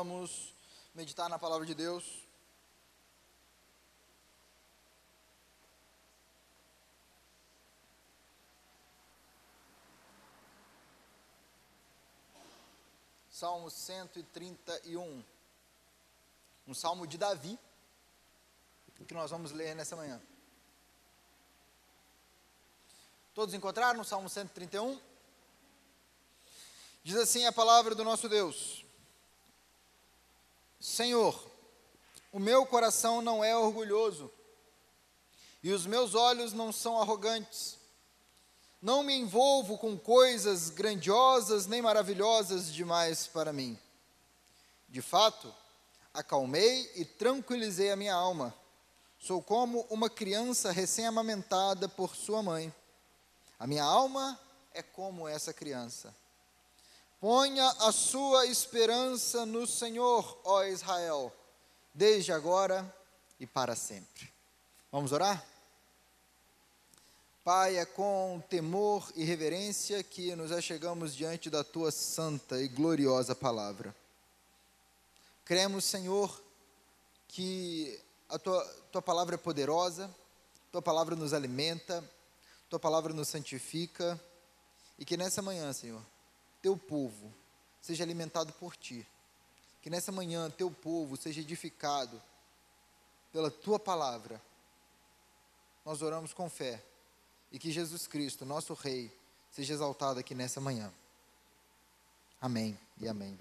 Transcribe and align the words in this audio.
vamos 0.00 0.54
meditar 0.94 1.28
na 1.28 1.38
palavra 1.38 1.66
de 1.66 1.74
Deus. 1.74 2.26
Salmo 13.30 13.70
131, 13.70 15.22
um 16.66 16.72
salmo 16.72 17.06
de 17.06 17.18
Davi, 17.18 17.58
que 19.06 19.12
nós 19.12 19.30
vamos 19.30 19.52
ler 19.52 19.76
nessa 19.76 19.96
manhã. 19.96 20.18
Todos 23.34 23.54
encontraram 23.54 24.00
o 24.00 24.04
Salmo 24.04 24.30
131? 24.30 24.98
Diz 27.04 27.16
assim 27.16 27.44
a 27.44 27.52
palavra 27.52 27.94
do 27.94 28.02
nosso 28.02 28.30
Deus: 28.30 28.82
Senhor, 30.80 31.38
o 32.32 32.38
meu 32.38 32.64
coração 32.64 33.20
não 33.20 33.44
é 33.44 33.54
orgulhoso, 33.54 34.30
e 35.62 35.70
os 35.72 35.84
meus 35.84 36.14
olhos 36.14 36.54
não 36.54 36.72
são 36.72 36.98
arrogantes. 37.00 37.78
Não 38.80 39.02
me 39.02 39.14
envolvo 39.14 39.76
com 39.76 39.98
coisas 39.98 40.70
grandiosas 40.70 41.66
nem 41.66 41.82
maravilhosas 41.82 42.72
demais 42.72 43.26
para 43.26 43.52
mim. 43.52 43.78
De 44.88 45.02
fato, 45.02 45.54
acalmei 46.14 46.90
e 46.94 47.04
tranquilizei 47.04 47.90
a 47.90 47.96
minha 47.96 48.14
alma. 48.14 48.54
Sou 49.18 49.42
como 49.42 49.86
uma 49.90 50.08
criança 50.08 50.72
recém-amamentada 50.72 51.90
por 51.90 52.16
sua 52.16 52.42
mãe. 52.42 52.74
A 53.58 53.66
minha 53.66 53.84
alma 53.84 54.40
é 54.72 54.82
como 54.82 55.28
essa 55.28 55.52
criança. 55.52 56.14
Ponha 57.20 57.68
a 57.80 57.92
sua 57.92 58.46
esperança 58.46 59.44
no 59.44 59.66
Senhor, 59.66 60.40
ó 60.42 60.64
Israel, 60.64 61.30
desde 61.92 62.32
agora 62.32 62.96
e 63.38 63.46
para 63.46 63.76
sempre. 63.76 64.32
Vamos 64.90 65.12
orar? 65.12 65.44
Pai, 67.44 67.76
é 67.76 67.84
com 67.84 68.42
temor 68.48 69.06
e 69.14 69.22
reverência 69.22 70.02
que 70.02 70.34
nos 70.34 70.50
achegamos 70.50 71.14
diante 71.14 71.50
da 71.50 71.62
tua 71.62 71.90
santa 71.90 72.58
e 72.58 72.68
gloriosa 72.68 73.34
palavra. 73.34 73.94
Cremos, 75.44 75.84
Senhor, 75.84 76.42
que 77.28 78.00
a 78.30 78.38
tua, 78.38 78.64
tua 78.90 79.02
palavra 79.02 79.34
é 79.34 79.38
poderosa, 79.38 80.10
tua 80.72 80.80
palavra 80.80 81.14
nos 81.14 81.34
alimenta, 81.34 82.02
tua 82.70 82.78
palavra 82.78 83.12
nos 83.12 83.28
santifica, 83.28 84.18
e 84.98 85.04
que 85.04 85.18
nessa 85.18 85.42
manhã, 85.42 85.70
Senhor, 85.74 86.02
teu 86.62 86.76
povo 86.76 87.32
seja 87.80 88.04
alimentado 88.04 88.52
por 88.54 88.76
ti. 88.76 89.06
Que 89.82 89.90
nessa 89.90 90.12
manhã 90.12 90.50
teu 90.50 90.70
povo 90.70 91.16
seja 91.16 91.40
edificado 91.40 92.20
pela 93.32 93.50
tua 93.50 93.78
palavra. 93.78 94.40
Nós 95.84 96.02
oramos 96.02 96.32
com 96.32 96.50
fé 96.50 96.82
e 97.50 97.58
que 97.58 97.72
Jesus 97.72 98.06
Cristo, 98.06 98.44
nosso 98.44 98.74
Rei, 98.74 99.10
seja 99.50 99.72
exaltado 99.72 100.20
aqui 100.20 100.34
nessa 100.34 100.60
manhã. 100.60 100.92
Amém 102.40 102.78
e 102.98 103.08
amém. 103.08 103.38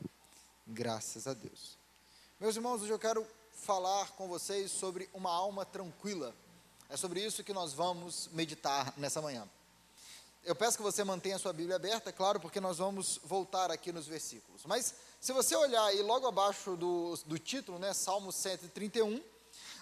Graças 0.66 1.28
a 1.28 1.34
Deus. 1.34 1.78
Meus 2.40 2.56
irmãos, 2.56 2.82
hoje 2.82 2.92
eu 2.92 3.00
quero 3.00 3.26
falar 3.54 4.12
com 4.12 4.28
vocês 4.28 4.72
sobre 4.72 5.10
uma 5.14 5.32
alma 5.32 5.66
tranquila. 5.66 6.34
É 6.90 6.98
sobre 6.98 7.24
isso 7.24 7.44
que 7.44 7.54
nós 7.54 7.74
vamos 7.74 8.30
meditar 8.32 8.94
nessa 8.98 9.22
manhã. 9.22 9.48
Eu 10.44 10.56
peço 10.56 10.78
que 10.78 10.84
você 10.84 11.04
mantenha 11.04 11.36
a 11.36 11.40
sua 11.40 11.54
Bíblia 11.54 11.76
aberta, 11.76 12.10
é 12.10 12.14
claro, 12.14 12.40
porque 12.40 12.62
nós 12.62 12.78
vamos 12.78 13.20
voltar 13.24 13.72
aqui 13.72 13.92
nos 13.92 14.08
versículos. 14.08 14.66
Mas 14.66 14.96
se 15.20 15.34
você 15.34 15.56
olhar 15.56 15.84
aí 15.84 16.02
logo 16.02 16.26
abaixo 16.28 16.76
do, 16.78 17.16
do 17.26 17.38
título, 17.38 17.78
né, 17.78 17.94
Salmo 17.94 18.32
131, 18.32 19.22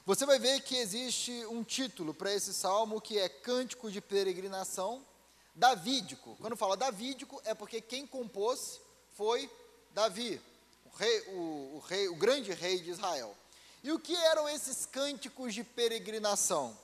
você 0.05 0.25
vai 0.25 0.39
ver 0.39 0.61
que 0.61 0.75
existe 0.75 1.31
um 1.47 1.63
título 1.63 2.13
para 2.13 2.33
esse 2.33 2.53
salmo 2.53 2.99
que 2.99 3.19
é 3.19 3.29
Cântico 3.29 3.91
de 3.91 4.01
Peregrinação 4.01 5.05
Davídico. 5.53 6.35
Quando 6.41 6.55
fala 6.55 6.75
Davídico, 6.75 7.41
é 7.45 7.53
porque 7.53 7.79
quem 7.79 8.07
compôs 8.07 8.79
foi 9.13 9.49
Davi, 9.91 10.41
o, 10.85 10.89
rei, 10.97 11.19
o, 11.27 11.75
o, 11.75 11.79
rei, 11.87 12.07
o 12.07 12.15
grande 12.15 12.53
rei 12.53 12.79
de 12.79 12.89
Israel. 12.89 13.35
E 13.83 13.91
o 13.91 13.99
que 13.99 14.15
eram 14.15 14.49
esses 14.49 14.85
cânticos 14.85 15.53
de 15.53 15.63
peregrinação? 15.63 16.77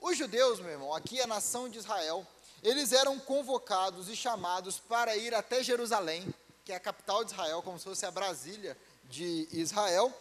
Os 0.00 0.16
judeus, 0.16 0.60
meu 0.60 0.70
irmão, 0.70 0.94
aqui 0.94 1.20
a 1.20 1.26
nação 1.26 1.68
de 1.68 1.78
Israel, 1.78 2.26
eles 2.62 2.92
eram 2.92 3.18
convocados 3.18 4.08
e 4.08 4.16
chamados 4.16 4.78
para 4.78 5.16
ir 5.16 5.34
até 5.34 5.62
Jerusalém, 5.62 6.32
que 6.64 6.72
é 6.72 6.76
a 6.76 6.80
capital 6.80 7.24
de 7.24 7.32
Israel, 7.32 7.62
como 7.62 7.78
se 7.78 7.84
fosse 7.84 8.04
a 8.04 8.10
Brasília 8.10 8.76
de 9.08 9.48
Israel 9.52 10.14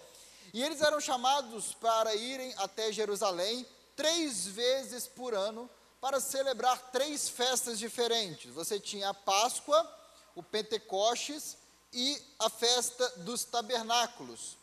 e 0.54 0.64
eles 0.64 0.82
eram 0.82 1.00
chamados 1.00 1.74
para 1.74 2.16
irem 2.16 2.54
até 2.58 2.92
Jerusalém 2.92 3.66
três 3.96 4.48
vezes 4.48 5.08
por 5.08 5.34
ano 5.34 5.70
para 6.00 6.20
celebrar 6.20 6.92
três 6.92 7.28
festas 7.28 7.78
diferentes. 7.78 8.52
Você 8.54 8.80
tinha 8.80 9.10
a 9.10 9.14
Páscoa, 9.14 9.88
o 10.36 10.44
Pentecostes 10.44 11.58
e 11.92 12.22
a 12.40 12.50
festa 12.50 13.08
dos 13.18 13.44
tabernáculos. 13.44 14.58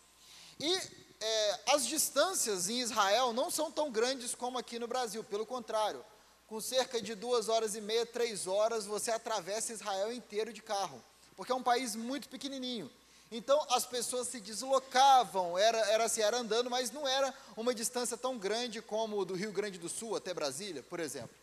E 0.59 0.75
é, 1.21 1.61
as 1.69 1.87
distâncias 1.87 2.69
em 2.69 2.81
Israel 2.81 3.33
não 3.33 3.51
são 3.51 3.71
tão 3.71 3.91
grandes 3.91 4.35
como 4.35 4.59
aqui 4.59 4.79
no 4.79 4.87
Brasil, 4.87 5.23
pelo 5.25 5.45
contrário, 5.45 6.05
com 6.47 6.61
cerca 6.61 7.01
de 7.01 7.15
duas 7.15 7.49
horas 7.49 7.75
e 7.75 7.81
meia, 7.81 8.05
três 8.05 8.47
horas, 8.47 8.87
você 8.87 9.11
atravessa 9.11 9.73
Israel 9.73 10.13
inteiro 10.13 10.53
de 10.53 10.63
carro, 10.63 11.03
porque 11.37 11.53
é 11.53 11.55
um 11.55 11.63
país 11.63 11.97
muito 11.97 12.29
pequenininho. 12.29 12.91
Então 13.31 13.61
as 13.71 13.87
pessoas 13.87 14.29
se 14.29 14.41
deslocavam, 14.41 15.59
era, 15.59 15.79
era 15.91 16.05
assim, 16.05 16.21
era 16.21 16.37
andando, 16.37 16.71
mas 16.71 16.91
não 16.91 17.09
era 17.09 17.35
uma 17.57 17.75
distância 17.75 18.17
tão 18.17 18.39
grande 18.39 18.81
como 18.83 19.25
do 19.25 19.35
Rio 19.35 19.51
Grande 19.51 19.79
do 19.79 19.89
Sul 19.89 20.15
até 20.15 20.33
Brasília, 20.33 20.83
por 20.83 21.01
exemplo. 21.01 21.35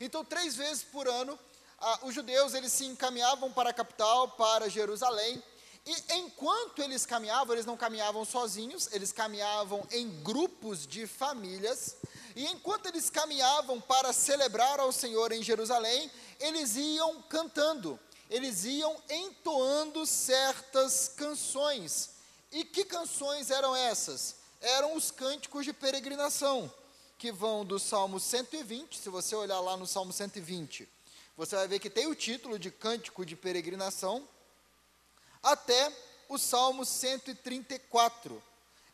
Então 0.00 0.24
três 0.24 0.56
vezes 0.56 0.82
por 0.82 1.06
ano, 1.06 1.38
os 2.02 2.14
judeus 2.14 2.54
eles 2.54 2.72
se 2.72 2.86
encaminhavam 2.86 3.52
para 3.52 3.70
a 3.70 3.74
capital, 3.74 4.28
para 4.30 4.68
Jerusalém, 4.68 5.42
e 5.86 6.14
enquanto 6.14 6.82
eles 6.82 7.06
caminhavam, 7.06 7.54
eles 7.54 7.64
não 7.64 7.76
caminhavam 7.76 8.24
sozinhos, 8.24 8.88
eles 8.90 9.12
caminhavam 9.12 9.86
em 9.92 10.10
grupos 10.22 10.84
de 10.84 11.06
famílias, 11.06 11.96
e 12.36 12.46
enquanto 12.46 12.86
eles 12.86 13.10
caminhavam 13.10 13.80
para 13.80 14.12
celebrar 14.12 14.78
ao 14.78 14.92
Senhor 14.92 15.32
em 15.32 15.42
Jerusalém, 15.42 16.10
eles 16.38 16.76
iam 16.76 17.22
cantando 17.22 17.98
eles 18.28 18.64
iam 18.64 19.00
entoando 19.08 20.04
certas 20.04 21.08
canções. 21.08 22.10
E 22.50 22.64
que 22.64 22.84
canções 22.84 23.50
eram 23.50 23.74
essas? 23.74 24.36
Eram 24.60 24.96
os 24.96 25.10
cânticos 25.10 25.64
de 25.64 25.72
peregrinação, 25.72 26.72
que 27.18 27.30
vão 27.30 27.64
do 27.64 27.78
Salmo 27.78 28.18
120, 28.18 28.98
se 28.98 29.08
você 29.08 29.34
olhar 29.34 29.60
lá 29.60 29.76
no 29.76 29.86
Salmo 29.86 30.12
120, 30.12 30.88
você 31.36 31.54
vai 31.54 31.68
ver 31.68 31.78
que 31.78 31.90
tem 31.90 32.06
o 32.06 32.14
título 32.14 32.58
de 32.58 32.70
Cântico 32.70 33.24
de 33.24 33.36
Peregrinação, 33.36 34.26
até 35.42 35.92
o 36.28 36.38
Salmo 36.38 36.84
134. 36.84 38.42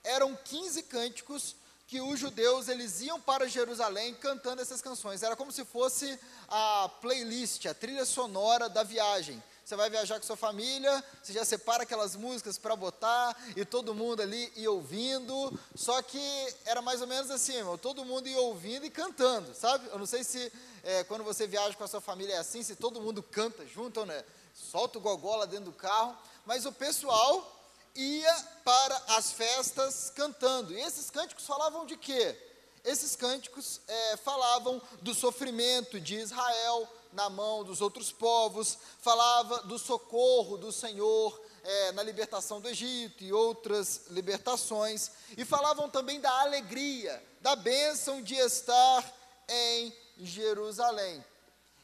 Eram 0.03 0.37
15 0.37 0.83
cânticos 0.85 1.55
que 1.93 2.01
os 2.01 2.19
judeus 2.19 2.69
eles 2.69 3.03
iam 3.03 3.21
para 3.21 3.47
Jerusalém 3.47 4.15
cantando 4.15 4.63
essas 4.63 4.81
canções. 4.81 5.23
Era 5.23 5.37
como 5.37 5.53
se 5.53 5.63
fosse 5.63 6.19
a 6.49 6.91
playlist, 7.03 7.67
a 7.67 7.75
trilha 7.75 8.07
sonora 8.07 8.67
da 8.67 8.83
viagem. 8.83 9.43
Você 9.63 9.77
vai 9.77 9.91
viajar 9.91 10.19
com 10.19 10.27
sua 10.27 10.35
família, 10.35 11.05
você 11.23 11.35
já 11.35 11.45
separa 11.45 11.83
aquelas 11.83 12.17
músicas 12.17 12.57
para 12.57 12.75
botar 12.75 13.37
e 13.55 13.63
todo 13.67 13.95
mundo 13.95 14.23
ali 14.23 14.51
ia 14.57 14.71
ouvindo. 14.71 15.53
Só 15.75 16.01
que 16.01 16.55
era 16.65 16.81
mais 16.81 17.03
ou 17.03 17.07
menos 17.07 17.31
assim, 17.31 17.57
todo 17.83 18.07
mundo 18.07 18.27
ia 18.27 18.41
ouvindo 18.41 18.87
e 18.87 18.91
cantando, 18.91 19.55
sabe? 19.55 19.87
Eu 19.93 19.99
não 19.99 20.07
sei 20.07 20.25
se 20.25 20.51
é, 20.83 21.05
quando 21.05 21.23
você 21.23 21.47
viaja 21.47 21.77
com 21.77 21.85
a 21.85 21.89
sua 21.89 22.01
família 22.01 22.37
é 22.37 22.39
assim, 22.39 22.63
se 22.63 22.75
todo 22.75 23.03
mundo 23.03 23.23
canta 23.23 23.67
junto, 23.67 24.07
né? 24.07 24.25
Solta 24.55 24.97
o 24.97 25.03
gogó 25.03 25.37
lá 25.37 25.45
dentro 25.45 25.67
do 25.67 25.73
carro. 25.73 26.17
Mas 26.47 26.65
o 26.65 26.73
pessoal 26.73 27.52
ia 27.95 28.35
para 28.65 28.97
as 29.17 29.33
festas 29.33 30.11
cantando. 30.15 30.73
E 30.73 30.81
esses 30.81 31.11
cânticos 31.11 31.47
falavam 31.47 31.85
de 31.87 31.97
quê? 31.97 32.37
Esses 32.85 33.15
cânticos 33.15 33.81
é, 33.87 34.17
falavam 34.17 34.81
do 35.00 35.15
sofrimento 35.15 36.00
de 36.00 36.17
Israel 36.17 36.89
na 37.12 37.29
mão 37.29 37.62
dos 37.62 37.81
outros 37.81 38.11
povos, 38.11 38.79
falava 38.99 39.62
do 39.62 39.79
socorro 39.79 40.56
do 40.56 40.73
Senhor 40.73 41.41
é, 41.62 41.93
na 41.93 42.03
libertação 42.03 42.61
do 42.61 42.69
Egito 42.69 43.23
e 43.23 43.33
outras 43.33 44.06
libertações, 44.09 45.11
e 45.37 45.45
falavam 45.45 45.88
também 45.88 46.21
da 46.21 46.41
alegria, 46.41 47.23
da 47.41 47.55
bênção 47.55 48.21
de 48.23 48.35
estar 48.35 49.15
em 49.49 49.95
Jerusalém. 50.19 51.25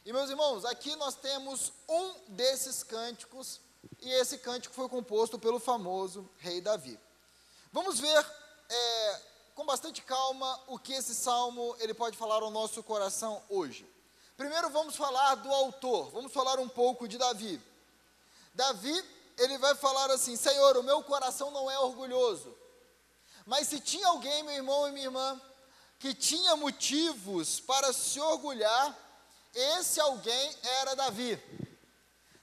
E 0.05 0.13
meus 0.13 0.31
irmãos, 0.31 0.65
aqui 0.65 0.97
nós 0.97 1.15
temos 1.15 1.73
um 1.89 2.15
desses 2.29 2.83
cânticos 2.83 3.61
e 4.01 4.11
esse 4.13 4.39
cântico 4.39 4.75
foi 4.75 4.89
composto 4.89 5.39
pelo 5.39 5.59
famoso 5.59 6.29
rei 6.39 6.61
Davi. 6.61 6.99
Vamos 7.73 7.99
ver 8.01 8.27
é, 8.69 9.21
com 9.55 9.65
bastante 9.65 10.03
calma 10.03 10.61
o 10.67 10.79
que 10.79 10.93
esse 10.93 11.15
salmo 11.15 11.77
ele 11.81 11.93
pode 11.93 12.17
falar 12.17 12.43
ao 12.43 12.51
nosso 12.51 12.83
coração 12.83 13.43
hoje. 13.49 13.89
Primeiro 14.37 14.71
vamos 14.71 14.97
falar 14.97 15.35
do 15.35 15.53
autor, 15.53 16.11
vamos 16.11 16.33
falar 16.33 16.59
um 16.61 16.69
pouco 16.69 17.09
de 17.09 17.19
Davi. 17.19 17.61
Davi, 18.55 19.05
ele 19.37 19.59
vai 19.59 19.75
falar 19.75 20.11
assim: 20.11 20.37
Senhor, 20.37 20.77
o 20.77 20.83
meu 20.83 21.03
coração 21.03 21.51
não 21.51 21.71
é 21.71 21.79
orgulhoso. 21.79 22.57
Mas 23.45 23.69
se 23.69 23.81
tinha 23.81 24.07
alguém, 24.07 24.43
meu 24.43 24.55
irmão 24.55 24.89
e 24.89 24.93
minha 24.93 25.07
irmã, 25.07 25.41
que 25.99 26.15
tinha 26.15 26.55
motivos 26.55 27.59
para 27.61 27.93
se 27.93 28.21
orgulhar, 28.21 28.97
esse 29.55 30.01
alguém 30.01 30.57
era 30.81 30.95
Davi. 30.95 31.41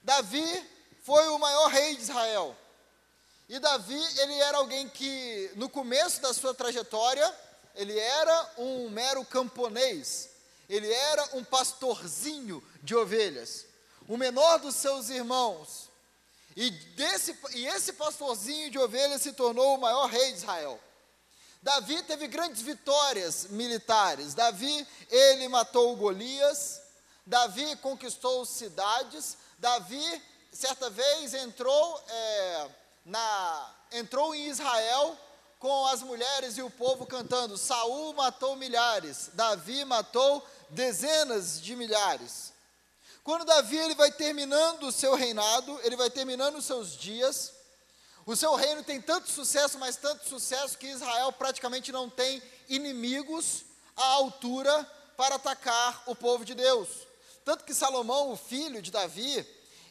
Davi 0.03 0.74
foi 1.05 1.27
o 1.27 1.37
maior 1.37 1.67
rei 1.67 1.95
de 1.95 2.01
Israel. 2.01 2.57
E 3.47 3.59
Davi, 3.59 4.01
ele 4.19 4.33
era 4.39 4.57
alguém 4.57 4.89
que, 4.89 5.51
no 5.55 5.69
começo 5.69 6.19
da 6.19 6.33
sua 6.33 6.51
trajetória, 6.51 7.31
ele 7.75 7.97
era 7.97 8.53
um 8.57 8.89
mero 8.89 9.23
camponês, 9.23 10.29
ele 10.67 10.91
era 10.91 11.37
um 11.37 11.43
pastorzinho 11.43 12.63
de 12.81 12.95
ovelhas, 12.95 13.67
o 14.07 14.17
menor 14.17 14.57
dos 14.57 14.75
seus 14.75 15.09
irmãos. 15.09 15.91
E, 16.55 16.71
desse, 16.71 17.37
e 17.53 17.67
esse 17.67 17.93
pastorzinho 17.93 18.71
de 18.71 18.79
ovelhas 18.79 19.21
se 19.21 19.33
tornou 19.33 19.75
o 19.75 19.81
maior 19.81 20.07
rei 20.07 20.31
de 20.31 20.39
Israel. 20.39 20.79
Davi 21.61 22.01
teve 22.03 22.27
grandes 22.27 22.63
vitórias 22.63 23.47
militares. 23.49 24.33
Davi, 24.33 24.87
ele 25.11 25.47
matou 25.49 25.95
Golias. 25.97 26.81
Davi 27.25 27.75
conquistou 27.77 28.45
cidades. 28.45 29.37
Davi, 29.59 30.21
certa 30.55 30.89
vez, 30.89 31.33
entrou, 31.33 32.03
é, 32.07 32.69
na, 33.05 33.75
entrou 33.91 34.33
em 34.33 34.47
Israel 34.47 35.17
com 35.59 35.85
as 35.87 36.01
mulheres 36.01 36.57
e 36.57 36.61
o 36.61 36.69
povo 36.69 37.05
cantando: 37.05 37.57
Saul 37.57 38.13
matou 38.13 38.55
milhares, 38.55 39.29
Davi 39.33 39.83
matou 39.83 40.45
dezenas 40.69 41.61
de 41.61 41.75
milhares. 41.75 42.53
Quando 43.23 43.43
Davi 43.43 43.75
ele 43.75 43.95
vai 43.95 44.11
terminando 44.11 44.83
o 44.83 44.91
seu 44.91 45.15
reinado, 45.15 45.79
ele 45.83 45.95
vai 45.95 46.09
terminando 46.09 46.57
os 46.57 46.65
seus 46.65 46.95
dias, 46.95 47.51
o 48.25 48.35
seu 48.35 48.55
reino 48.55 48.83
tem 48.83 49.01
tanto 49.01 49.29
sucesso, 49.29 49.77
mas 49.77 49.97
tanto 49.97 50.27
sucesso 50.27 50.77
que 50.77 50.87
Israel 50.87 51.31
praticamente 51.33 51.91
não 51.91 52.09
tem 52.09 52.41
inimigos 52.69 53.65
à 53.95 54.05
altura 54.05 54.89
para 55.17 55.35
atacar 55.35 56.03
o 56.05 56.15
povo 56.15 56.45
de 56.45 56.53
Deus. 56.53 56.87
Tanto 57.43 57.63
que 57.63 57.73
Salomão, 57.73 58.31
o 58.31 58.37
filho 58.37 58.81
de 58.81 58.89
Davi, 58.89 59.45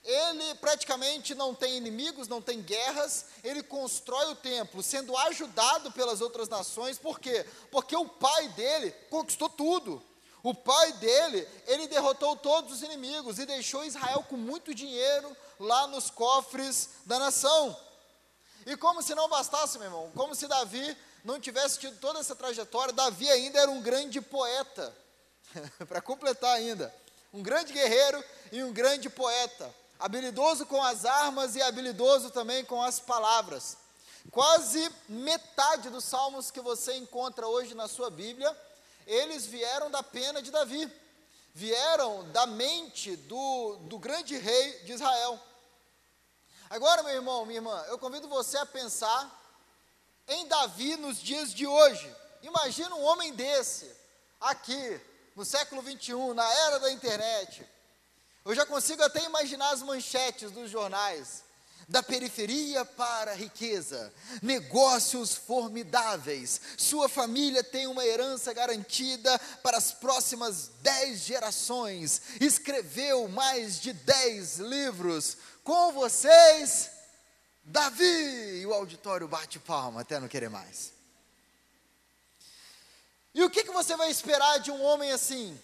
ele 0.05 0.55
praticamente 0.57 1.35
não 1.35 1.55
tem 1.55 1.77
inimigos, 1.77 2.29
não 2.29 2.43
tem 2.43 2.61
guerras, 2.61 3.25
ele 3.43 3.63
constrói 3.63 4.27
o 4.33 4.37
templo, 4.37 4.83
sendo 4.83 5.17
ajudado 5.17 5.91
pelas 5.93 6.21
outras 6.21 6.49
nações, 6.49 6.99
por 6.99 7.19
quê? 7.19 7.47
Porque 7.71 7.97
o 7.97 8.07
pai 8.07 8.49
dele 8.51 8.91
conquistou 9.09 9.49
tudo. 9.49 10.03
O 10.43 10.55
pai 10.55 10.93
dele, 10.95 11.49
ele 11.67 11.89
derrotou 11.89 12.37
todos 12.37 12.75
os 12.75 12.83
inimigos 12.83 13.39
e 13.39 13.47
deixou 13.47 13.83
Israel 13.83 14.23
com 14.29 14.37
muito 14.37 14.75
dinheiro 14.75 15.35
lá 15.59 15.87
nos 15.87 16.11
cofres 16.11 16.91
da 17.07 17.19
nação. 17.19 17.75
E 18.67 18.77
como 18.77 19.03
se 19.03 19.15
não 19.15 19.27
bastasse, 19.27 19.79
meu 19.79 19.87
irmão, 19.87 20.13
como 20.15 20.35
se 20.35 20.47
Davi 20.47 20.95
não 21.25 21.41
tivesse 21.41 21.79
tido 21.79 21.99
toda 21.99 22.21
essa 22.21 22.37
trajetória, 22.37 22.93
Davi 22.93 23.31
ainda 23.31 23.59
era 23.59 23.71
um 23.71 23.81
grande 23.81 24.21
poeta, 24.21 24.95
para 25.89 26.03
completar 26.03 26.55
ainda, 26.55 26.95
um 27.33 27.43
grande 27.43 27.73
guerreiro 27.73 28.23
e 28.53 28.63
um 28.63 28.71
grande 28.71 29.09
poeta, 29.09 29.75
habilidoso 29.99 30.67
com 30.67 30.83
as 30.83 31.05
armas 31.05 31.57
e 31.57 31.63
habilidoso 31.63 32.31
também 32.31 32.65
com 32.65 32.83
as 32.83 33.01
palavras. 33.01 33.77
Quase 34.31 34.91
metade 35.09 35.91
dos 35.91 36.05
salmos 36.05 36.51
que 36.51 36.61
você 36.61 36.97
encontra 36.97 37.47
hoje 37.47 37.75
na 37.75 37.89
sua 37.89 38.11
Bíblia 38.11 38.55
eles 39.07 39.47
vieram 39.47 39.91
da 39.91 40.03
pena 40.03 40.41
de 40.41 40.51
Davi, 40.51 40.91
vieram 41.53 42.31
da 42.33 42.47
mente 42.47 43.17
do, 43.17 43.77
do 43.83 43.99
grande 43.99 44.37
rei 44.37 44.81
de 44.85 44.93
Israel. 44.93 45.39
Agora, 46.71 47.03
meu 47.03 47.15
irmão, 47.15 47.45
minha 47.45 47.59
irmã, 47.59 47.85
eu 47.89 47.99
convido 47.99 48.29
você 48.29 48.57
a 48.57 48.67
pensar 48.67 49.41
em 50.27 50.47
Davi 50.47 50.97
nos 50.97 51.21
dias 51.21 51.53
de 51.53 51.67
hoje. 51.67 52.15
Imagina 52.43 52.95
um 52.95 53.05
homem 53.05 53.35
desse, 53.35 53.91
aqui, 54.41 55.01
no 55.37 55.45
século 55.45 55.83
21, 55.83 56.35
na 56.35 56.51
era 56.67 56.81
da 56.81 56.91
internet. 56.91 57.67
Eu 58.45 58.55
já 58.55 58.67
consigo 58.67 59.03
até 59.03 59.25
imaginar 59.25 59.71
as 59.71 59.83
manchetes 59.83 60.51
dos 60.51 60.71
jornais 60.71 61.43
da 61.89 62.03
periferia 62.03 62.85
para 62.85 63.33
a 63.33 63.35
riqueza, 63.35 64.13
negócios 64.43 65.35
formidáveis. 65.35 66.61
Sua 66.77 67.09
família 67.09 67.63
tem 67.63 67.87
uma 67.87 68.05
herança 68.05 68.53
garantida 68.53 69.39
para 69.63 69.77
as 69.77 69.93
próximas 69.93 70.71
dez 70.81 71.21
gerações. 71.21 72.23
Escreveu 72.41 73.29
mais 73.29 73.81
de 73.81 73.93
dez 73.93 74.59
livros. 74.59 75.37
Com 75.63 75.93
vocês, 75.93 76.91
Davi! 77.65 78.61
E 78.61 78.67
o 78.67 78.75
auditório 78.75 79.29
bate 79.29 79.59
palma 79.59 80.03
até 80.03 80.19
não 80.19 80.29
querer 80.29 80.51
mais. 80.51 80.93
E 83.35 83.43
o 83.43 83.51
que, 83.51 83.65
que 83.65 83.73
você 83.73 83.97
vai 83.97 84.11
esperar 84.11 84.59
de 84.59 84.71
um 84.71 84.83
homem 84.83 85.11
assim? 85.13 85.59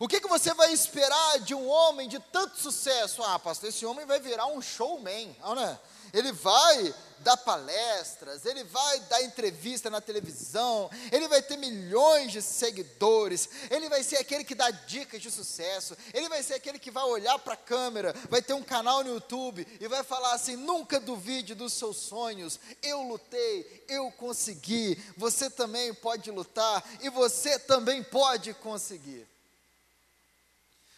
O 0.00 0.08
que, 0.08 0.20
que 0.20 0.28
você 0.28 0.52
vai 0.54 0.72
esperar 0.72 1.38
de 1.40 1.54
um 1.54 1.68
homem 1.68 2.08
de 2.08 2.18
tanto 2.18 2.58
sucesso? 2.58 3.22
Ah, 3.22 3.38
pastor, 3.38 3.68
esse 3.68 3.86
homem 3.86 4.04
vai 4.04 4.18
virar 4.18 4.46
um 4.46 4.60
showman, 4.60 5.36
não 5.40 5.60
é? 5.60 5.78
Ele 6.12 6.32
vai 6.32 6.94
dar 7.20 7.36
palestras, 7.36 8.44
ele 8.44 8.62
vai 8.64 9.00
dar 9.00 9.22
entrevista 9.22 9.88
na 9.90 10.00
televisão, 10.00 10.90
ele 11.10 11.26
vai 11.26 11.42
ter 11.42 11.56
milhões 11.56 12.30
de 12.30 12.42
seguidores, 12.42 13.48
ele 13.70 13.88
vai 13.88 14.02
ser 14.02 14.16
aquele 14.16 14.44
que 14.44 14.54
dá 14.54 14.70
dicas 14.70 15.22
de 15.22 15.30
sucesso, 15.30 15.96
ele 16.12 16.28
vai 16.28 16.42
ser 16.42 16.54
aquele 16.54 16.78
que 16.78 16.90
vai 16.90 17.04
olhar 17.04 17.38
para 17.38 17.54
a 17.54 17.56
câmera, 17.56 18.14
vai 18.28 18.42
ter 18.42 18.52
um 18.52 18.62
canal 18.62 19.02
no 19.02 19.14
YouTube 19.14 19.66
e 19.80 19.88
vai 19.88 20.04
falar 20.04 20.34
assim: 20.34 20.56
nunca 20.56 21.00
duvide 21.00 21.54
dos 21.54 21.72
seus 21.72 21.96
sonhos, 21.96 22.60
eu 22.82 23.02
lutei, 23.02 23.84
eu 23.88 24.10
consegui, 24.12 25.02
você 25.16 25.48
também 25.48 25.94
pode 25.94 26.30
lutar 26.30 26.84
e 27.00 27.08
você 27.08 27.58
também 27.58 28.02
pode 28.02 28.54
conseguir. 28.54 29.33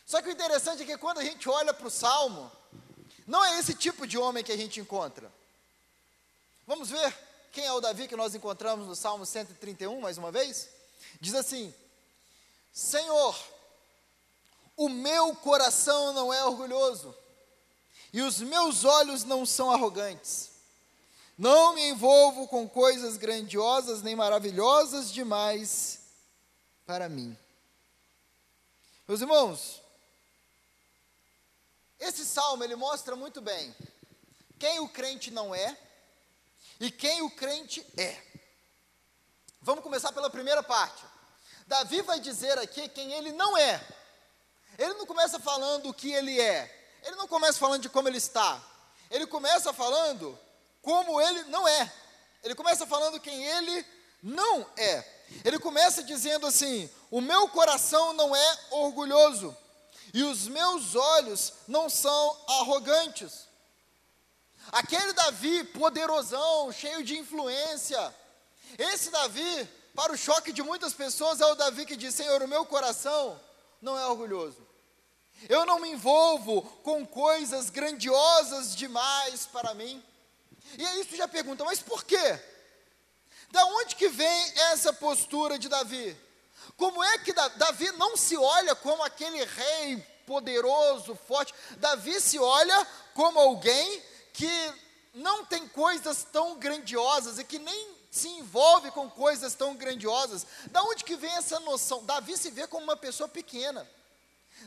Só 0.06 0.23
que 0.23 0.29
o 0.29 0.32
interessante 0.32 0.85
é 0.85 0.87
que 0.87 0.97
quando 0.97 1.19
a 1.19 1.25
gente 1.25 1.49
olha 1.49 1.75
para 1.75 1.88
o 1.88 1.91
Salmo, 1.91 2.50
não 3.26 3.44
é 3.44 3.58
esse 3.58 3.75
tipo 3.75 4.06
de 4.06 4.17
homem 4.17 4.44
que 4.44 4.53
a 4.53 4.56
gente 4.56 4.79
encontra. 4.79 5.31
Vamos 6.64 6.91
ver 6.91 7.12
quem 7.50 7.64
é 7.64 7.73
o 7.73 7.81
Davi 7.81 8.06
que 8.06 8.14
nós 8.14 8.35
encontramos 8.35 8.87
no 8.87 8.94
Salmo 8.94 9.26
131, 9.26 10.00
mais 10.00 10.17
uma 10.17 10.31
vez? 10.31 10.69
Diz 11.20 11.35
assim: 11.35 11.75
Senhor, 12.73 13.37
o 14.76 14.88
meu 14.88 15.35
coração 15.35 16.12
não 16.12 16.32
é 16.32 16.44
orgulhoso, 16.44 17.12
e 18.12 18.23
os 18.23 18.41
meus 18.41 18.85
olhos 18.85 19.25
não 19.25 19.44
são 19.44 19.73
arrogantes. 19.73 20.50
Não 21.37 21.75
me 21.75 21.82
envolvo 21.88 22.47
com 22.47 22.69
coisas 22.69 23.17
grandiosas 23.17 24.03
nem 24.03 24.15
maravilhosas 24.15 25.13
demais 25.13 26.01
para 26.86 27.08
mim. 27.08 27.36
Meus 29.06 29.20
irmãos, 29.20 29.82
esse 31.98 32.24
salmo 32.24 32.62
ele 32.62 32.76
mostra 32.76 33.17
muito 33.17 33.41
bem 33.41 33.74
quem 34.58 34.81
o 34.81 34.88
crente 34.88 35.31
não 35.31 35.55
é 35.55 35.76
e 36.81 36.91
quem 36.91 37.22
o 37.22 37.31
crente 37.31 37.86
é. 37.96 38.22
Vamos 39.60 39.82
começar 39.82 40.12
pela 40.12 40.31
primeira 40.31 40.62
parte. 40.62 41.03
Davi 41.67 42.00
vai 42.03 42.20
dizer 42.20 42.58
aqui 42.58 42.88
quem 42.88 43.12
ele 43.12 43.32
não 43.32 43.56
é. 43.56 43.84
Ele 44.79 44.94
não 44.94 45.06
começa 45.06 45.41
falando 45.41 45.88
o 45.88 45.94
que 45.94 46.12
ele 46.12 46.41
é. 46.41 46.72
Ele 47.03 47.17
não 47.17 47.26
começa 47.26 47.58
falando 47.58 47.82
de 47.82 47.88
como 47.88 48.08
ele 48.08 48.19
está. 48.19 48.62
Ele 49.10 49.26
começa 49.26 49.72
falando 49.72 50.38
como 50.82 51.20
ele 51.20 51.44
não 51.44 51.67
é. 51.67 51.93
Ele 52.43 52.55
começa 52.55 52.86
falando 52.86 53.20
quem 53.20 53.44
ele 53.44 53.86
não 54.22 54.67
é. 54.76 55.05
Ele 55.44 55.58
começa 55.58 56.03
dizendo 56.03 56.46
assim: 56.46 56.88
O 57.10 57.20
meu 57.20 57.48
coração 57.48 58.12
não 58.12 58.34
é 58.34 58.58
orgulhoso 58.70 59.56
e 60.17 60.23
os 60.23 60.49
meus 60.49 60.94
olhos 60.94 61.53
não 61.69 61.91
são 61.91 62.37
arrogantes. 62.49 63.46
Aquele 64.73 65.13
Davi 65.13 65.63
poderosão, 65.65 66.73
cheio 66.73 67.05
de 67.05 67.19
influência, 67.19 68.15
esse 68.79 69.11
Davi, 69.11 69.69
para 69.94 70.15
o 70.15 70.17
choque 70.17 70.55
de 70.55 70.63
muitas 70.63 70.94
pessoas, 70.94 71.43
é 71.43 71.44
o 71.44 71.55
Davi 71.55 71.85
que 71.85 71.99
diz: 71.99 72.15
Senhor, 72.15 72.43
o 72.43 72.49
meu 72.49 72.65
coração 72.65 73.39
não 73.82 73.99
é 73.99 74.06
orgulhoso. 74.06 74.67
Eu 75.51 75.67
não 75.67 75.79
me 75.79 75.91
envolvo 75.91 76.63
com 76.82 77.06
coisas 77.06 77.69
grandiosas 77.69 78.75
demais 78.75 79.44
para 79.44 79.75
mim. 79.75 80.03
E 80.79 80.87
aí 80.87 81.03
isso 81.03 81.15
já 81.15 81.29
pergunta, 81.29 81.63
mas 81.63 81.81
por 81.81 82.05
quê? 82.05 82.41
Da 83.51 83.67
onde 83.67 83.94
que 83.94 84.08
vem 84.08 84.53
essa 84.73 84.94
postura 84.94 85.58
de 85.58 85.69
Davi? 85.69 86.17
Como 86.77 87.03
é 87.03 87.19
que 87.19 87.32
Davi 87.32 87.91
não 87.93 88.17
se 88.17 88.37
olha 88.37 88.75
como 88.75 89.03
aquele 89.03 89.44
rei 89.44 89.99
poderoso, 90.27 91.19
forte? 91.27 91.55
Davi 91.79 92.20
se 92.20 92.39
olha 92.39 92.87
como 93.15 93.39
alguém 93.39 94.03
que 94.32 94.75
não 95.15 95.44
tem 95.44 95.67
coisas 95.69 96.27
tão 96.31 96.58
grandiosas 96.58 97.39
e 97.39 97.44
que 97.44 97.58
nem 97.58 97.96
se 98.11 98.29
envolve 98.29 98.91
com 98.91 99.08
coisas 99.11 99.55
tão 99.55 99.75
grandiosas. 99.75 100.46
Da 100.70 100.82
onde 100.82 101.05
que 101.05 101.17
vem 101.17 101.32
essa 101.32 101.61
noção? 101.61 102.05
Davi 102.05 102.37
se 102.37 102.51
vê 102.51 102.67
como 102.67 102.85
uma 102.85 102.96
pessoa 102.96 103.29
pequena. 103.29 103.89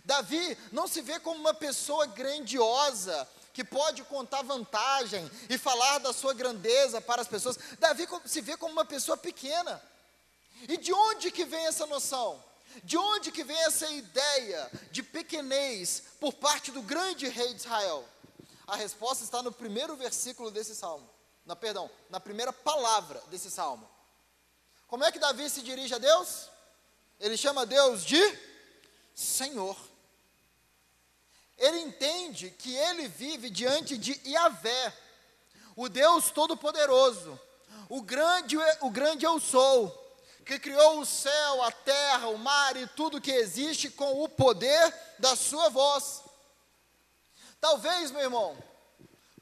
Davi 0.06 0.58
não 0.72 0.88
se 0.88 1.01
vê 1.01 1.20
como 1.20 1.39
uma 1.39 1.53
pessoa 1.53 2.06
grandiosa, 2.06 3.27
que 3.53 3.63
pode 3.63 4.03
contar 4.03 4.44
vantagem 4.44 5.29
e 5.50 5.58
falar 5.58 5.98
da 5.98 6.13
sua 6.13 6.34
grandeza 6.34 7.01
para 7.01 7.22
as 7.22 7.27
pessoas. 7.27 7.58
Davi 7.79 8.08
se 8.25 8.41
vê 8.41 8.56
como 8.56 8.72
uma 8.72 8.86
pessoa 8.86 9.18
pequena. 9.18 9.82
E 10.67 10.77
de 10.77 10.93
onde 10.93 11.31
que 11.31 11.45
vem 11.45 11.65
essa 11.65 11.85
noção? 11.85 12.43
De 12.83 12.97
onde 12.97 13.31
que 13.31 13.43
vem 13.43 13.57
essa 13.63 13.89
ideia 13.89 14.69
de 14.91 15.01
pequenez 15.01 16.03
por 16.19 16.33
parte 16.33 16.71
do 16.71 16.81
grande 16.81 17.27
rei 17.27 17.53
de 17.53 17.61
Israel? 17.61 18.07
A 18.67 18.75
resposta 18.75 19.23
está 19.23 19.41
no 19.41 19.51
primeiro 19.51 19.95
versículo 19.95 20.51
desse 20.51 20.75
salmo. 20.75 21.09
Na, 21.45 21.55
perdão, 21.55 21.89
na 22.09 22.19
primeira 22.19 22.53
palavra 22.53 23.21
desse 23.31 23.49
salmo. 23.49 23.89
Como 24.87 25.03
é 25.03 25.11
que 25.11 25.19
Davi 25.19 25.49
se 25.49 25.61
dirige 25.61 25.93
a 25.95 25.97
Deus? 25.97 26.49
Ele 27.19 27.35
chama 27.35 27.65
Deus 27.65 28.05
de 28.05 28.21
Senhor. 29.15 29.75
Ele 31.57 31.79
entende 31.79 32.51
que 32.51 32.73
ele 32.73 33.07
vive 33.07 33.49
diante 33.49 33.97
de 33.97 34.19
Yahvé, 34.25 34.95
o 35.75 35.89
Deus 35.89 36.31
Todo-Poderoso, 36.31 37.39
o 37.89 38.01
grande, 38.01 38.55
o 38.81 38.89
grande 38.89 39.25
eu 39.25 39.39
sou, 39.39 40.08
que 40.50 40.58
criou 40.58 41.00
o 41.00 41.06
céu, 41.06 41.62
a 41.62 41.72
terra, 41.72 42.29
o 42.29 42.38
mar 42.39 42.75
e 42.75 42.88
tudo 42.88 43.22
que 43.22 43.29
existe 43.32 43.88
com 43.91 44.24
o 44.24 44.27
poder 44.27 44.91
da 45.20 45.36
sua 45.36 45.70
voz. 45.70 46.24
Talvez, 47.62 48.10
meu 48.10 48.22
irmão, 48.22 48.58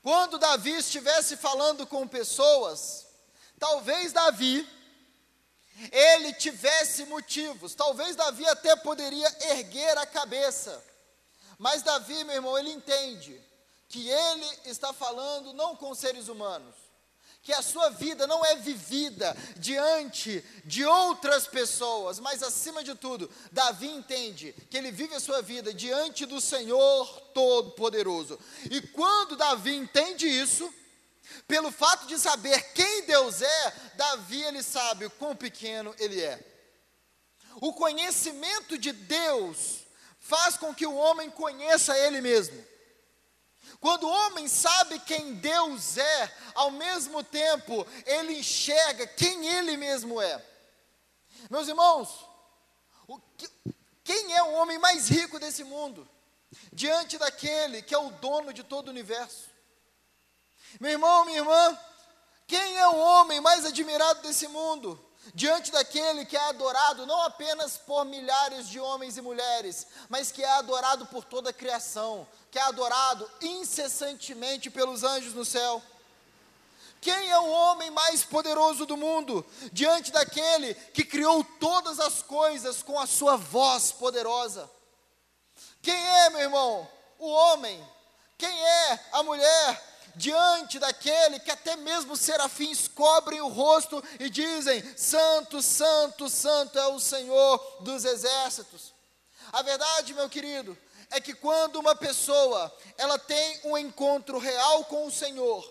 quando 0.04 0.38
Davi 0.38 0.72
estivesse 0.72 1.38
falando 1.38 1.88
com 1.88 2.06
pessoas, 2.06 3.08
talvez 3.58 4.12
Davi 4.12 4.68
ele 5.94 6.34
tivesse 6.34 7.06
motivos, 7.06 7.74
talvez 7.74 8.18
Davi 8.18 8.46
até 8.46 8.76
poderia 8.76 9.34
erguer 9.52 9.98
a 9.98 10.06
cabeça. 10.06 10.84
Mas 11.58 11.84
Davi, 11.84 12.22
meu 12.26 12.36
irmão, 12.36 12.58
ele 12.58 12.72
entende 12.72 13.42
que 13.88 14.10
ele 14.10 14.60
está 14.66 14.92
falando 14.92 15.54
não 15.54 15.74
com 15.74 15.96
seres 15.96 16.28
humanos, 16.28 16.76
que 17.48 17.54
a 17.54 17.62
sua 17.62 17.92
vida 17.92 18.28
não 18.28 18.46
é 18.46 18.58
vivida 18.58 19.34
diante 19.56 20.44
de 20.66 20.84
outras 20.84 21.48
pessoas, 21.48 22.20
mas 22.20 22.44
acima 22.44 22.84
de 22.84 22.94
tudo, 22.94 23.32
Davi 23.54 23.88
entende 23.88 24.54
que 24.70 24.76
ele 24.76 24.92
vive 24.92 25.16
a 25.16 25.20
sua 25.22 25.42
vida 25.42 25.74
diante 25.74 26.26
do 26.26 26.42
Senhor 26.42 27.08
Todo-Poderoso. 27.34 28.38
E 28.70 28.82
quando 28.82 29.38
Davi 29.38 29.74
entende 29.74 30.28
isso, 30.28 30.70
pelo 31.48 31.72
fato 31.72 32.06
de 32.06 32.20
saber 32.20 32.74
quem 32.74 33.04
Deus 33.04 33.42
é, 33.42 33.74
Davi 33.96 34.44
ele 34.44 34.62
sabe 34.62 35.06
o 35.06 35.12
quão 35.12 35.34
pequeno 35.34 35.96
ele 36.00 36.22
é. 36.22 36.46
O 37.62 37.72
conhecimento 37.72 38.78
de 38.78 38.92
Deus 38.92 39.86
faz 40.20 40.58
com 40.58 40.76
que 40.76 40.86
o 40.86 40.96
homem 40.96 41.30
conheça 41.30 41.98
ele 41.98 42.20
mesmo. 42.20 42.62
Quando 43.80 44.08
o 44.08 44.12
homem 44.12 44.48
sabe 44.48 45.00
quem 45.00 45.36
Deus 45.36 45.98
é, 45.98 46.34
ao 46.56 46.72
mesmo 46.72 47.24
tempo 47.24 47.86
ele 48.06 48.40
enxerga 48.40 49.06
quem 49.06 49.48
ele 49.48 49.78
mesmo 49.78 50.22
é. 50.22 50.44
Meus 51.50 51.68
irmãos, 51.68 52.28
que, 53.38 53.50
quem 54.04 54.34
é 54.36 54.44
o 54.44 54.54
homem 54.54 54.78
mais 54.80 55.08
rico 55.10 55.40
desse 55.40 55.64
mundo? 55.64 56.08
Diante 56.74 57.18
daquele 57.18 57.82
que 57.82 57.94
é 57.94 57.98
o 57.98 58.10
dono 58.10 58.52
de 58.52 58.64
todo 58.64 58.88
o 58.88 58.92
universo. 58.92 59.50
Meu 60.80 60.92
irmão, 60.92 61.26
minha 61.26 61.40
irmã, 61.40 61.80
quem 62.48 62.78
é 62.78 62.88
o 62.88 62.98
homem 62.98 63.40
mais 63.40 63.66
admirado 63.66 64.22
desse 64.22 64.48
mundo? 64.48 65.07
Diante 65.34 65.72
daquele 65.72 66.26
que 66.26 66.36
é 66.36 66.50
adorado 66.50 67.06
não 67.06 67.22
apenas 67.24 67.78
por 67.78 68.06
milhares 68.06 68.70
de 68.70 68.80
homens 68.80 69.18
e 69.18 69.22
mulheres, 69.22 69.88
mas 70.10 70.32
que 70.32 70.44
é 70.44 70.50
adorado 70.54 71.06
por 71.08 71.24
toda 71.24 71.50
a 71.50 71.54
criação, 71.54 72.28
que 72.52 72.60
é 72.60 72.62
adorado 72.62 73.30
incessantemente 73.42 74.70
pelos 74.70 75.04
anjos 75.04 75.34
no 75.34 75.46
céu. 75.46 75.82
Quem 77.00 77.30
é 77.30 77.40
o 77.40 77.50
homem 77.50 77.92
mais 77.92 78.24
poderoso 78.24 78.86
do 78.86 78.98
mundo? 78.98 79.46
Diante 79.72 80.12
daquele 80.12 80.74
que 80.74 81.06
criou 81.06 81.44
todas 81.60 82.00
as 82.00 82.22
coisas 82.22 82.82
com 82.82 83.00
a 83.00 83.06
sua 83.06 83.38
voz 83.38 83.92
poderosa. 83.92 84.70
Quem 85.82 85.96
é, 85.96 86.30
meu 86.32 86.42
irmão? 86.42 86.90
O 87.20 87.30
homem. 87.30 87.82
Quem 88.38 88.50
é 88.50 89.00
a 89.14 89.24
mulher? 89.24 89.97
Diante 90.18 90.80
daquele 90.80 91.40
que 91.40 91.52
até 91.52 91.76
mesmo 91.76 92.18
serafins 92.18 92.88
cobrem 92.88 93.40
o 93.40 93.48
rosto 93.48 94.04
e 94.20 94.30
dizem: 94.30 94.84
Santo, 94.98 95.62
Santo, 95.62 96.28
Santo 96.28 96.78
é 96.78 96.88
o 96.88 97.00
Senhor 97.00 97.78
dos 97.82 98.04
exércitos. 98.04 98.94
A 99.54 99.62
verdade, 99.62 100.14
meu 100.14 100.28
querido, 100.28 100.78
é 101.12 101.22
que 101.22 101.34
quando 101.34 101.78
uma 101.78 101.96
pessoa 101.96 102.76
ela 102.98 103.18
tem 103.18 103.62
um 103.64 103.78
encontro 103.78 104.40
real 104.40 104.84
com 104.86 105.06
o 105.06 105.12
Senhor, 105.12 105.64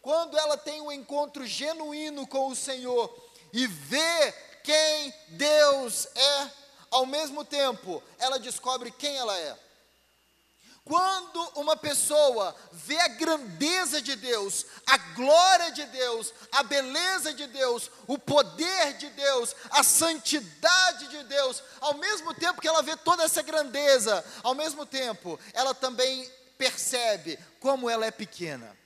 quando 0.00 0.38
ela 0.38 0.56
tem 0.56 0.80
um 0.80 0.92
encontro 0.92 1.44
genuíno 1.46 2.26
com 2.26 2.48
o 2.48 2.56
Senhor 2.56 3.12
e 3.52 3.66
vê 3.66 4.32
quem 4.62 5.14
Deus 5.28 6.06
é, 6.14 6.50
ao 6.90 7.06
mesmo 7.06 7.44
tempo 7.44 8.02
ela 8.18 8.38
descobre 8.38 8.90
quem 8.90 9.16
ela 9.16 9.36
é. 9.36 9.58
Quando 10.84 11.40
uma 11.54 11.78
pessoa 11.78 12.54
vê 12.70 12.98
a 13.00 13.08
grandeza 13.08 14.02
de 14.02 14.16
Deus, 14.16 14.66
a 14.86 14.98
glória 14.98 15.72
de 15.72 15.82
Deus, 15.86 16.34
a 16.52 16.62
beleza 16.62 17.32
de 17.32 17.46
Deus, 17.46 17.90
o 18.06 18.18
poder 18.18 18.92
de 18.98 19.08
Deus, 19.08 19.56
a 19.70 19.82
santidade 19.82 21.08
de 21.08 21.24
Deus, 21.24 21.62
ao 21.80 21.94
mesmo 21.94 22.34
tempo 22.34 22.60
que 22.60 22.68
ela 22.68 22.82
vê 22.82 22.94
toda 22.98 23.22
essa 23.22 23.40
grandeza, 23.40 24.22
ao 24.42 24.54
mesmo 24.54 24.84
tempo 24.84 25.40
ela 25.54 25.74
também 25.74 26.30
percebe 26.58 27.38
como 27.60 27.88
ela 27.88 28.04
é 28.04 28.10
pequena. 28.10 28.76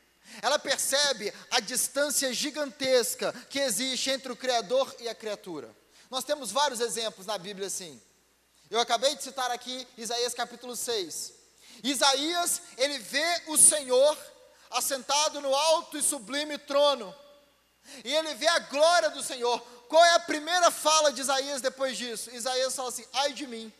Ela 0.41 0.59
percebe 0.59 1.35
a 1.51 1.59
distância 1.59 2.33
gigantesca 2.33 3.33
que 3.51 3.59
existe 3.59 4.09
entre 4.09 4.31
o 4.31 4.37
Criador 4.37 4.95
e 5.01 5.09
a 5.09 5.15
criatura. 5.17 5.75
Nós 6.09 6.23
temos 6.23 6.53
vários 6.53 6.79
exemplos 6.79 7.27
na 7.27 7.37
Bíblia 7.37 7.67
assim. 7.67 8.01
Eu 8.71 8.79
acabei 8.79 9.17
de 9.17 9.25
citar 9.25 9.51
aqui 9.51 9.85
Isaías 9.97 10.33
capítulo 10.33 10.77
6 10.77 11.38
Isaías, 11.83 12.63
ele 12.77 12.99
vê 12.99 13.43
o 13.47 13.57
Senhor 13.57 14.17
assentado 14.71 15.41
no 15.41 15.55
alto 15.55 15.97
e 15.97 16.03
sublime 16.03 16.59
trono. 16.59 17.15
E 18.05 18.15
ele 18.15 18.35
vê 18.35 18.47
a 18.49 18.59
glória 18.59 19.11
do 19.11 19.23
Senhor. 19.23 19.61
Qual 19.89 20.05
é 20.05 20.15
a 20.15 20.21
primeira 20.21 20.71
fala 20.71 21.11
de 21.11 21.21
Isaías 21.21 21.63
depois 21.63 21.97
disso? 21.97 22.31
Isaías 22.35 22.75
fala 22.75 22.89
assim: 22.91 23.05
Ai 23.15 23.33
de 23.33 23.47
mim, 23.47 23.73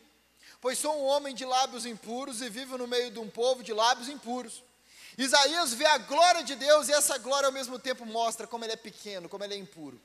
pois 0.59 0.79
sou 0.79 0.99
um 0.99 1.05
homem 1.05 1.35
de 1.35 1.45
lábios 1.45 1.85
impuros 1.85 2.41
e 2.41 2.49
vivo 2.49 2.77
no 2.77 2.87
meio 2.87 3.11
de 3.11 3.19
um 3.19 3.29
povo 3.29 3.63
de 3.63 3.73
lábios 3.73 4.09
impuros. 4.09 4.63
Isaías 5.17 5.73
vê 5.73 5.85
a 5.85 5.97
glória 5.97 6.43
de 6.43 6.55
Deus 6.55 6.87
e 6.87 6.93
essa 6.93 7.17
glória 7.17 7.47
ao 7.47 7.53
mesmo 7.53 7.77
tempo 7.77 8.05
mostra 8.05 8.47
como 8.47 8.63
ele 8.63 8.73
é 8.73 8.77
pequeno, 8.77 9.27
como 9.27 9.43
ele 9.43 9.53
é 9.53 9.57
impuro. 9.57 10.01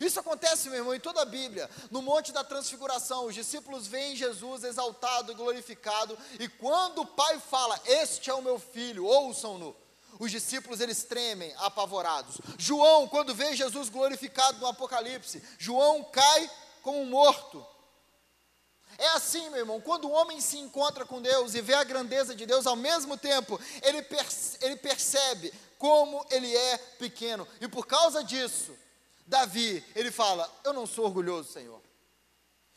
Isso 0.00 0.20
acontece, 0.20 0.68
meu 0.68 0.78
irmão, 0.78 0.94
em 0.94 1.00
toda 1.00 1.22
a 1.22 1.24
Bíblia. 1.26 1.68
No 1.90 2.02
Monte 2.02 2.32
da 2.32 2.44
Transfiguração, 2.44 3.26
os 3.26 3.34
discípulos 3.34 3.86
veem 3.86 4.16
Jesus 4.16 4.64
exaltado 4.64 5.32
e 5.32 5.34
glorificado, 5.34 6.18
e 6.38 6.48
quando 6.48 7.02
o 7.02 7.06
Pai 7.06 7.38
fala: 7.38 7.80
Este 7.84 8.30
é 8.30 8.34
o 8.34 8.42
meu 8.42 8.58
filho, 8.58 9.04
ouçam-no. 9.04 9.76
Os 10.18 10.30
discípulos 10.30 10.80
eles 10.80 11.02
tremem, 11.04 11.52
apavorados. 11.58 12.38
João, 12.56 13.08
quando 13.08 13.34
vê 13.34 13.56
Jesus 13.56 13.88
glorificado 13.88 14.60
no 14.60 14.66
Apocalipse, 14.66 15.42
João 15.58 16.04
cai 16.04 16.50
como 16.82 17.04
morto. 17.04 17.66
É 18.96 19.08
assim, 19.08 19.50
meu 19.50 19.58
irmão, 19.58 19.80
quando 19.80 20.04
o 20.04 20.12
homem 20.12 20.40
se 20.40 20.56
encontra 20.56 21.04
com 21.04 21.20
Deus 21.20 21.54
e 21.54 21.60
vê 21.60 21.74
a 21.74 21.82
grandeza 21.82 22.34
de 22.34 22.46
Deus, 22.46 22.66
ao 22.66 22.76
mesmo 22.76 23.16
tempo, 23.16 23.60
ele, 23.82 24.06
ele 24.60 24.76
percebe 24.76 25.52
como 25.78 26.24
ele 26.30 26.54
é 26.54 26.78
pequeno, 26.78 27.46
e 27.60 27.66
por 27.66 27.86
causa 27.86 28.22
disso, 28.22 28.74
Davi, 29.26 29.84
ele 29.94 30.10
fala: 30.10 30.50
Eu 30.62 30.72
não 30.72 30.86
sou 30.86 31.06
orgulhoso, 31.06 31.52
Senhor. 31.52 31.80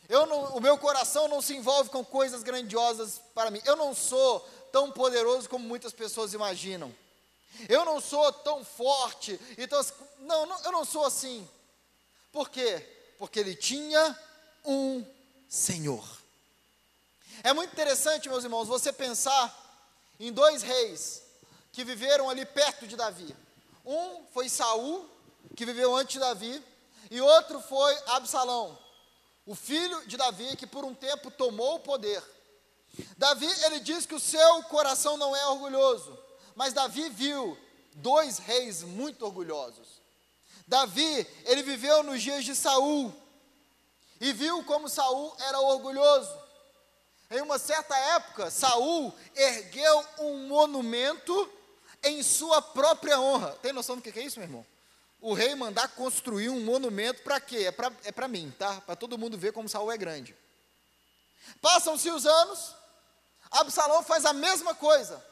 Eu 0.09 0.25
não, 0.25 0.55
o 0.55 0.61
meu 0.61 0.77
coração 0.77 1.27
não 1.27 1.41
se 1.41 1.53
envolve 1.55 1.89
com 1.89 2.03
coisas 2.03 2.41
grandiosas 2.41 3.21
para 3.33 3.51
mim. 3.51 3.61
Eu 3.65 3.75
não 3.75 3.93
sou 3.93 4.39
tão 4.71 4.91
poderoso 4.91 5.49
como 5.49 5.67
muitas 5.67 5.91
pessoas 5.91 6.33
imaginam. 6.33 6.93
Eu 7.67 7.83
não 7.83 7.99
sou 7.99 8.31
tão 8.31 8.63
forte. 8.63 9.39
Então, 9.57 9.81
não, 10.19 10.45
não, 10.45 10.63
eu 10.63 10.71
não 10.71 10.85
sou 10.85 11.05
assim. 11.05 11.47
Por 12.31 12.49
quê? 12.49 12.85
Porque 13.17 13.39
ele 13.39 13.55
tinha 13.55 14.17
um 14.63 15.05
Senhor. 15.49 16.05
É 17.43 17.51
muito 17.53 17.73
interessante, 17.73 18.29
meus 18.29 18.43
irmãos, 18.43 18.67
você 18.67 18.93
pensar 18.93 19.53
em 20.19 20.31
dois 20.31 20.61
reis 20.61 21.21
que 21.71 21.83
viveram 21.83 22.29
ali 22.29 22.45
perto 22.45 22.87
de 22.87 22.95
Davi. 22.95 23.35
Um 23.85 24.25
foi 24.33 24.49
Saul 24.49 25.09
que 25.57 25.65
viveu 25.65 25.95
antes 25.95 26.13
de 26.13 26.19
Davi, 26.19 26.63
e 27.09 27.19
outro 27.19 27.59
foi 27.59 27.97
Absalão, 28.09 28.77
o 29.43 29.55
filho 29.55 30.07
de 30.07 30.15
Davi, 30.15 30.55
que 30.55 30.67
por 30.67 30.85
um 30.85 30.93
tempo 30.93 31.31
tomou 31.31 31.75
o 31.75 31.79
poder. 31.79 32.23
Davi, 33.17 33.47
ele 33.63 33.79
diz 33.79 34.05
que 34.05 34.13
o 34.13 34.19
seu 34.19 34.61
coração 34.63 35.17
não 35.17 35.35
é 35.35 35.47
orgulhoso, 35.47 36.15
mas 36.55 36.73
Davi 36.73 37.09
viu 37.09 37.57
dois 37.95 38.37
reis 38.37 38.83
muito 38.83 39.25
orgulhosos. 39.25 39.99
Davi, 40.67 41.27
ele 41.45 41.63
viveu 41.63 42.03
nos 42.03 42.21
dias 42.21 42.45
de 42.45 42.53
Saul 42.53 43.11
e 44.21 44.31
viu 44.33 44.63
como 44.63 44.87
Saul 44.87 45.35
era 45.39 45.59
orgulhoso. 45.59 46.37
Em 47.31 47.41
uma 47.41 47.57
certa 47.57 47.97
época, 47.97 48.51
Saul 48.51 49.11
ergueu 49.35 50.05
um 50.19 50.47
monumento 50.47 51.49
em 52.03 52.21
sua 52.21 52.61
própria 52.61 53.19
honra. 53.19 53.57
Tem 53.61 53.73
noção 53.73 53.95
do 53.95 54.03
que 54.03 54.19
é 54.19 54.23
isso, 54.23 54.39
meu 54.39 54.47
irmão? 54.47 54.65
O 55.19 55.33
rei 55.33 55.55
mandar 55.55 55.87
construir 55.89 56.49
um 56.49 56.63
monumento 56.63 57.23
para 57.23 57.39
quê? 57.39 57.65
É 57.65 57.71
para 57.71 57.91
é 58.03 58.27
mim, 58.27 58.53
tá? 58.57 58.81
Para 58.81 58.95
todo 58.95 59.17
mundo 59.17 59.37
ver 59.37 59.51
como 59.51 59.67
Saul 59.67 59.91
é 59.91 59.97
grande. 59.97 60.35
Passam-se 61.61 62.09
os 62.09 62.25
anos, 62.25 62.75
Absalão 63.49 64.03
faz 64.03 64.25
a 64.25 64.33
mesma 64.33 64.75
coisa. 64.75 65.23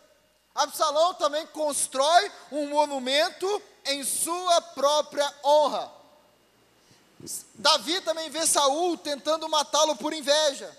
Absalão 0.54 1.14
também 1.16 1.46
constrói 1.48 2.32
um 2.52 2.68
monumento 2.70 3.62
em 3.86 4.04
sua 4.04 4.62
própria 4.62 5.32
honra. 5.44 5.92
Davi 7.56 8.02
também 8.02 8.30
vê 8.30 8.46
Saul 8.46 8.98
tentando 8.98 9.50
matá-lo 9.50 9.96
por 9.96 10.14
inveja. 10.14 10.76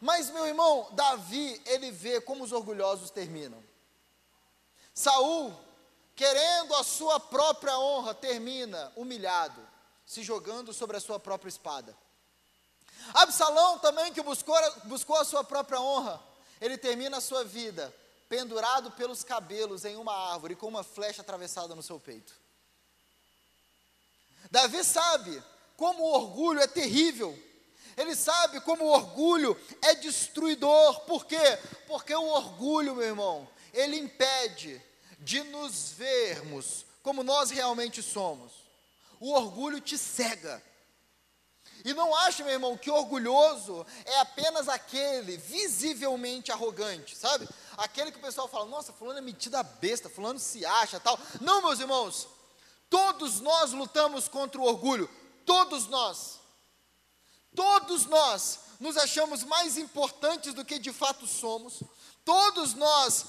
Mas 0.00 0.30
meu 0.30 0.46
irmão, 0.46 0.88
Davi, 0.92 1.60
ele 1.66 1.90
vê 1.90 2.20
como 2.20 2.42
os 2.42 2.52
orgulhosos 2.52 3.10
terminam. 3.10 3.62
Saul, 4.94 5.54
querendo 6.20 6.74
a 6.74 6.84
sua 6.84 7.18
própria 7.18 7.78
honra, 7.78 8.12
termina 8.12 8.92
humilhado, 8.94 9.66
se 10.04 10.22
jogando 10.22 10.70
sobre 10.70 10.98
a 10.98 11.00
sua 11.00 11.18
própria 11.18 11.48
espada. 11.48 11.96
Absalão 13.14 13.78
também, 13.78 14.12
que 14.12 14.20
buscou, 14.20 14.54
buscou 14.84 15.16
a 15.16 15.24
sua 15.24 15.42
própria 15.42 15.80
honra, 15.80 16.22
ele 16.60 16.76
termina 16.76 17.16
a 17.16 17.22
sua 17.22 17.42
vida 17.42 17.90
pendurado 18.28 18.90
pelos 18.90 19.24
cabelos 19.24 19.86
em 19.86 19.96
uma 19.96 20.14
árvore 20.30 20.54
com 20.54 20.68
uma 20.68 20.84
flecha 20.84 21.22
atravessada 21.22 21.74
no 21.74 21.82
seu 21.82 21.98
peito. 21.98 22.34
Davi 24.50 24.84
sabe 24.84 25.42
como 25.74 26.02
o 26.02 26.12
orgulho 26.12 26.60
é 26.60 26.66
terrível. 26.66 27.34
Ele 27.96 28.14
sabe 28.14 28.60
como 28.60 28.84
o 28.84 28.92
orgulho 28.92 29.58
é 29.80 29.94
destruidor. 29.94 31.00
Por 31.06 31.24
quê? 31.24 31.58
Porque 31.86 32.14
o 32.14 32.28
orgulho, 32.28 32.94
meu 32.94 33.06
irmão, 33.06 33.48
ele 33.72 33.96
impede 33.96 34.89
de 35.20 35.42
nos 35.44 35.92
vermos 35.92 36.84
como 37.02 37.22
nós 37.22 37.50
realmente 37.50 38.02
somos. 38.02 38.52
O 39.18 39.32
orgulho 39.32 39.80
te 39.80 39.96
cega. 39.96 40.62
E 41.84 41.94
não 41.94 42.14
ache, 42.14 42.42
meu 42.42 42.52
irmão, 42.52 42.76
que 42.76 42.90
orgulhoso 42.90 43.86
é 44.04 44.18
apenas 44.20 44.68
aquele 44.68 45.36
visivelmente 45.36 46.52
arrogante, 46.52 47.16
sabe? 47.16 47.48
Aquele 47.76 48.12
que 48.12 48.18
o 48.18 48.22
pessoal 48.22 48.48
fala, 48.48 48.66
nossa, 48.66 48.92
fulano 48.92 49.18
é 49.18 49.22
metida 49.22 49.62
besta, 49.62 50.10
fulano 50.10 50.38
se 50.38 50.64
acha, 50.64 51.00
tal. 51.00 51.18
Não, 51.40 51.62
meus 51.62 51.80
irmãos, 51.80 52.28
todos 52.90 53.40
nós 53.40 53.72
lutamos 53.72 54.28
contra 54.28 54.60
o 54.60 54.64
orgulho, 54.64 55.08
todos 55.46 55.86
nós. 55.86 56.40
Todos 57.54 58.06
nós 58.06 58.60
nos 58.78 58.96
achamos 58.96 59.42
mais 59.44 59.76
importantes 59.76 60.54
do 60.54 60.64
que 60.64 60.78
de 60.78 60.92
fato 60.92 61.26
somos. 61.26 61.82
Todos 62.24 62.74
nós, 62.74 63.26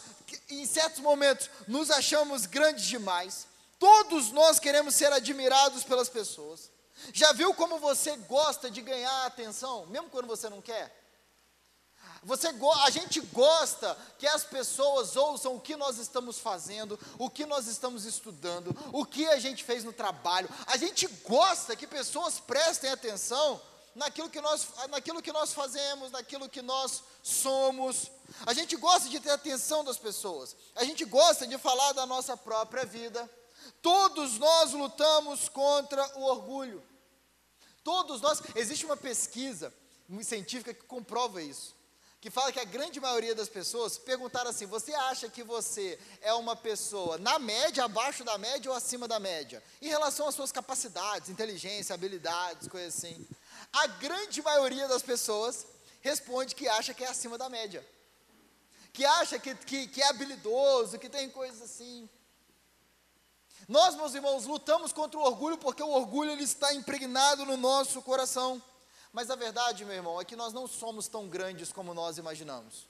em 0.50 0.66
certos 0.66 1.00
momentos, 1.00 1.50
nos 1.68 1.90
achamos 1.90 2.46
grandes 2.46 2.86
demais. 2.86 3.48
Todos 3.80 4.32
nós 4.32 4.60
queremos 4.60 4.96
ser 4.96 5.12
admirados 5.12 5.84
pelas 5.84 6.10
pessoas. 6.10 6.70
Já 7.14 7.34
viu 7.34 7.54
como 7.54 7.80
você 7.80 8.16
gosta 8.18 8.70
de 8.70 8.82
ganhar 8.82 9.26
atenção, 9.26 9.86
mesmo 9.88 10.10
quando 10.10 10.28
você 10.28 10.50
não 10.50 10.62
quer? 10.62 11.00
Você, 12.24 12.50
a 12.84 12.90
gente 12.92 13.20
gosta 13.20 13.98
que 14.20 14.28
as 14.28 14.44
pessoas 14.44 15.16
ouçam 15.16 15.56
o 15.56 15.60
que 15.60 15.76
nós 15.76 15.98
estamos 15.98 16.38
fazendo, 16.38 17.00
o 17.18 17.32
que 17.32 17.48
nós 17.48 17.66
estamos 17.66 18.06
estudando, 18.06 18.76
o 18.94 19.04
que 19.04 19.28
a 19.28 19.40
gente 19.40 19.64
fez 19.64 19.84
no 19.84 19.92
trabalho. 19.92 20.48
A 20.68 20.78
gente 20.78 21.08
gosta 21.28 21.76
que 21.76 21.88
pessoas 21.88 22.40
prestem 22.40 22.92
atenção 22.92 23.60
naquilo 23.96 24.30
que 24.30 24.42
nós, 24.42 24.68
naquilo 24.90 25.22
que 25.22 25.32
nós 25.32 25.54
fazemos, 25.54 26.12
naquilo 26.12 26.50
que 26.50 26.62
nós 26.62 27.04
somos. 27.22 28.12
A 28.46 28.54
gente 28.54 28.76
gosta 28.76 29.10
de 29.10 29.20
ter 29.20 29.32
atenção 29.32 29.84
das 29.84 29.98
pessoas. 29.98 30.56
A 30.76 30.84
gente 30.84 31.06
gosta 31.06 31.46
de 31.46 31.58
falar 31.58 31.94
da 31.94 32.06
nossa 32.06 32.36
própria 32.38 32.86
vida. 32.86 33.30
Todos 33.82 34.38
nós 34.38 34.74
lutamos 34.74 35.50
contra 35.50 36.06
o 36.18 36.24
orgulho. 36.24 36.84
Todos 37.84 38.22
nós, 38.22 38.42
existe 38.56 38.86
uma 38.86 38.98
pesquisa 38.98 39.74
científica 40.22 40.74
que 40.74 40.84
comprova 40.84 41.42
isso, 41.42 41.76
que 42.20 42.30
fala 42.30 42.52
que 42.52 42.60
a 42.60 42.66
grande 42.66 43.00
maioria 43.00 43.34
das 43.34 43.50
pessoas 43.50 43.98
perguntaram 43.98 44.52
assim: 44.52 44.68
você 44.68 44.94
acha 44.94 45.28
que 45.28 45.44
você 45.44 45.98
é 46.22 46.34
uma 46.34 46.56
pessoa 46.56 47.18
na 47.18 47.40
média, 47.40 47.86
abaixo 47.86 48.24
da 48.24 48.38
média 48.38 48.70
ou 48.70 48.78
acima 48.78 49.08
da 49.08 49.20
média? 49.20 49.64
Em 49.82 49.88
relação 49.88 50.28
às 50.28 50.36
suas 50.36 50.52
capacidades, 50.52 51.30
inteligência, 51.30 51.96
habilidades, 51.96 52.68
coisas 52.68 52.96
assim. 52.96 53.28
A 53.74 53.88
grande 53.88 54.42
maioria 54.42 54.88
das 54.88 55.02
pessoas 55.02 55.66
responde 56.02 56.56
que 56.56 56.68
acha 56.68 56.94
que 56.94 57.04
é 57.04 57.08
acima 57.08 57.38
da 57.38 57.50
média, 57.50 57.86
que 58.92 59.06
acha 59.06 59.40
que, 59.40 59.56
que, 59.56 59.88
que 59.88 60.02
é 60.02 60.08
habilidoso, 60.08 61.00
que 61.00 61.10
tem 61.10 61.30
coisas 61.30 61.62
assim. 61.62 62.10
Nós, 63.68 63.96
meus 63.96 64.14
irmãos, 64.14 64.46
lutamos 64.46 64.92
contra 64.92 65.18
o 65.18 65.24
orgulho 65.24 65.58
porque 65.58 65.82
o 65.82 65.92
orgulho 65.92 66.32
ele 66.32 66.44
está 66.44 66.74
impregnado 66.74 67.46
no 67.46 67.56
nosso 67.56 68.02
coração. 68.02 68.62
Mas 69.14 69.30
a 69.30 69.36
verdade, 69.36 69.86
meu 69.86 69.96
irmão, 69.96 70.20
é 70.20 70.26
que 70.26 70.36
nós 70.36 70.52
não 70.54 70.68
somos 70.68 71.08
tão 71.08 71.28
grandes 71.28 71.72
como 71.72 71.94
nós 71.94 72.18
imaginamos. 72.18 72.88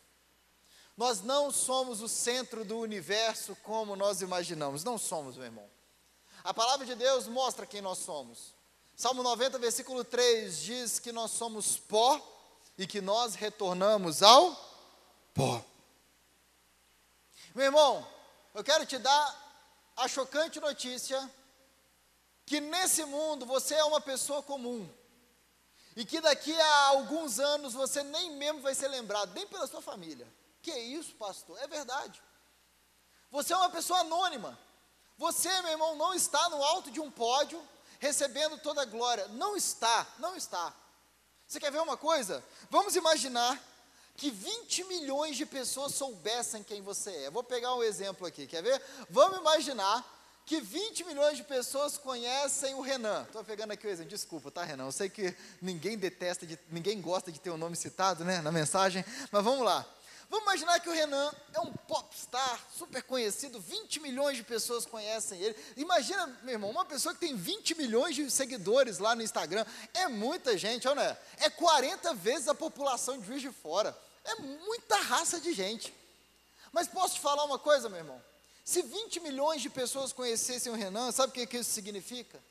Nós 0.96 1.22
não 1.22 1.52
somos 1.52 2.02
o 2.02 2.08
centro 2.08 2.64
do 2.64 2.78
universo 2.80 3.56
como 3.64 3.96
nós 3.96 4.22
imaginamos. 4.22 4.84
Não 4.84 4.98
somos, 4.98 5.36
meu 5.36 5.46
irmão. 5.46 5.70
A 6.44 6.54
palavra 6.54 6.86
de 6.86 6.96
Deus 6.96 7.28
mostra 7.28 7.66
quem 7.66 7.82
nós 7.82 8.00
somos. 8.00 8.54
Salmo 9.02 9.24
90, 9.24 9.58
versículo 9.58 10.04
3 10.04 10.62
diz 10.62 11.00
que 11.00 11.12
nós 11.12 11.32
somos 11.32 11.76
pó 11.76 12.22
e 12.78 12.86
que 12.86 13.02
nós 13.02 13.34
retornamos 13.34 14.22
ao 14.22 14.56
pó. 15.34 15.66
Meu 17.56 17.66
irmão, 17.66 18.08
eu 18.54 18.64
quero 18.64 18.86
te 18.86 19.00
dar 19.00 19.92
a 19.98 20.08
chocante 20.08 20.60
notícia 20.60 21.20
que 22.46 22.62
nesse 22.62 23.04
mundo 23.04 23.44
você 23.44 23.74
é 23.74 23.84
uma 23.84 24.00
pessoa 24.00 24.44
comum. 24.44 24.88
E 25.96 26.06
que 26.06 26.22
daqui 26.22 26.54
a 26.62 26.88
alguns 26.90 27.40
anos 27.40 27.74
você 27.74 28.04
nem 28.04 28.34
mesmo 28.36 28.62
vai 28.62 28.76
ser 28.76 28.88
lembrado, 28.88 29.34
nem 29.34 29.48
pela 29.48 29.66
sua 29.66 29.82
família. 29.82 30.32
Que 30.62 30.78
isso, 30.78 31.16
pastor? 31.16 31.58
É 31.58 31.68
verdade. 31.68 32.22
Você 33.32 33.52
é 33.52 33.58
uma 33.58 33.72
pessoa 33.72 34.02
anônima. 34.02 34.60
Você, 35.18 35.50
meu 35.64 35.72
irmão, 35.72 35.96
não 35.96 36.14
está 36.14 36.52
no 36.52 36.64
alto 36.64 36.92
de 36.92 37.00
um 37.00 37.10
pódio 37.10 37.68
recebendo 38.02 38.58
toda 38.58 38.82
a 38.82 38.86
glória. 38.86 39.28
Não 39.30 39.56
está, 39.56 40.06
não 40.18 40.36
está. 40.36 40.74
Você 41.48 41.60
quer 41.60 41.72
ver 41.72 41.80
uma 41.80 41.96
coisa? 41.96 42.44
Vamos 42.70 42.96
imaginar 42.96 43.62
que 44.18 44.32
20 44.32 44.84
milhões 44.86 45.38
de 45.38 45.46
pessoas 45.46 45.94
soubessem 45.94 46.64
quem 46.64 46.82
você 46.82 47.12
é. 47.12 47.30
Vou 47.30 47.44
pegar 47.44 47.76
um 47.76 47.84
exemplo 47.84 48.26
aqui, 48.26 48.48
quer 48.48 48.64
ver? 48.64 48.82
Vamos 49.10 49.40
imaginar 49.40 50.04
que 50.46 50.60
20 50.60 51.04
milhões 51.04 51.38
de 51.38 51.44
pessoas 51.44 51.96
conhecem 51.96 52.74
o 52.74 52.82
Renan. 52.82 53.24
Estou 53.24 53.44
pegando 53.44 53.72
aqui 53.72 53.86
o 53.86 53.90
exemplo, 53.90 54.10
desculpa, 54.10 54.50
tá, 54.50 54.64
Renan? 54.64 54.86
Eu 54.86 54.92
sei 54.92 55.08
que 55.08 55.36
ninguém 55.62 55.96
detesta, 55.96 56.46
de, 56.46 56.58
ninguém 56.70 57.00
gosta 57.00 57.32
de 57.32 57.40
ter 57.40 57.52
o 57.52 57.58
nome 57.58 57.76
citado, 57.76 58.26
né, 58.26 58.42
na 58.42 58.52
mensagem, 58.52 59.06
mas 59.32 59.44
vamos 59.44 59.64
lá. 59.64 59.86
Vamos 60.32 60.46
imaginar 60.46 60.80
que 60.80 60.88
o 60.88 60.94
Renan 60.94 61.30
é 61.54 61.60
um 61.60 61.74
popstar 61.74 62.66
super 62.78 63.04
conhecido, 63.04 63.60
20 63.60 64.00
milhões 64.00 64.38
de 64.38 64.44
pessoas 64.44 64.86
conhecem 64.86 65.38
ele. 65.42 65.54
Imagina, 65.76 66.26
meu 66.44 66.54
irmão, 66.54 66.70
uma 66.70 66.86
pessoa 66.86 67.14
que 67.14 67.20
tem 67.20 67.36
20 67.36 67.76
milhões 67.76 68.16
de 68.16 68.32
seguidores 68.32 68.98
lá 68.98 69.14
no 69.14 69.22
Instagram. 69.22 69.66
É 69.94 70.08
muita 70.08 70.58
gente, 70.58 70.88
ou 70.88 70.96
não 70.96 71.04
é? 71.04 71.20
É 71.36 71.50
40 71.50 72.14
vezes 72.14 72.48
a 72.48 72.56
população 72.56 73.20
de 73.20 73.28
Juiz 73.28 73.42
de 73.42 73.52
Fora. 73.52 73.94
É 74.24 74.36
muita 74.36 74.96
raça 75.02 75.38
de 75.38 75.52
gente. 75.52 75.94
Mas 76.72 76.88
posso 76.88 77.16
te 77.16 77.20
falar 77.20 77.44
uma 77.44 77.60
coisa, 77.60 77.90
meu 77.90 78.00
irmão? 78.00 78.24
Se 78.64 78.82
20 78.82 79.20
milhões 79.20 79.62
de 79.62 79.70
pessoas 79.70 80.14
conhecessem 80.14 80.72
o 80.72 80.76
Renan, 80.76 81.12
sabe 81.12 81.32
o 81.32 81.34
que, 81.34 81.46
que 81.46 81.58
isso 81.58 81.72
significa? 81.72 82.42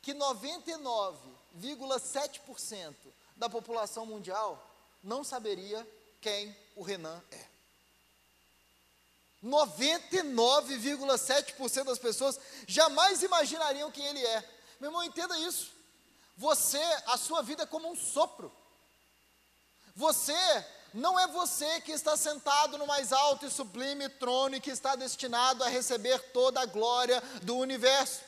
Que 0.00 0.14
99,7% 0.14 2.94
da 3.36 3.50
população 3.50 4.06
mundial 4.06 4.66
não 5.04 5.22
saberia 5.22 5.86
quem 6.20 6.54
o 6.76 6.82
Renan 6.82 7.22
é. 7.30 7.50
99,7% 9.44 11.84
das 11.84 11.98
pessoas 11.98 12.38
jamais 12.66 13.22
imaginariam 13.22 13.90
quem 13.90 14.06
ele 14.06 14.24
é. 14.24 14.44
Meu 14.78 14.90
irmão, 14.90 15.02
entenda 15.02 15.38
isso. 15.38 15.72
Você, 16.36 16.82
a 17.06 17.16
sua 17.16 17.42
vida 17.42 17.62
é 17.62 17.66
como 17.66 17.90
um 17.90 17.96
sopro. 17.96 18.52
Você 19.96 20.36
não 20.92 21.18
é 21.18 21.26
você 21.26 21.80
que 21.80 21.92
está 21.92 22.14
sentado 22.16 22.76
no 22.76 22.86
mais 22.86 23.12
alto 23.12 23.46
e 23.46 23.50
sublime 23.50 24.08
trono 24.08 24.56
e 24.56 24.60
que 24.60 24.70
está 24.70 24.96
destinado 24.96 25.64
a 25.64 25.68
receber 25.68 26.18
toda 26.32 26.60
a 26.60 26.66
glória 26.66 27.22
do 27.42 27.56
universo. 27.56 28.20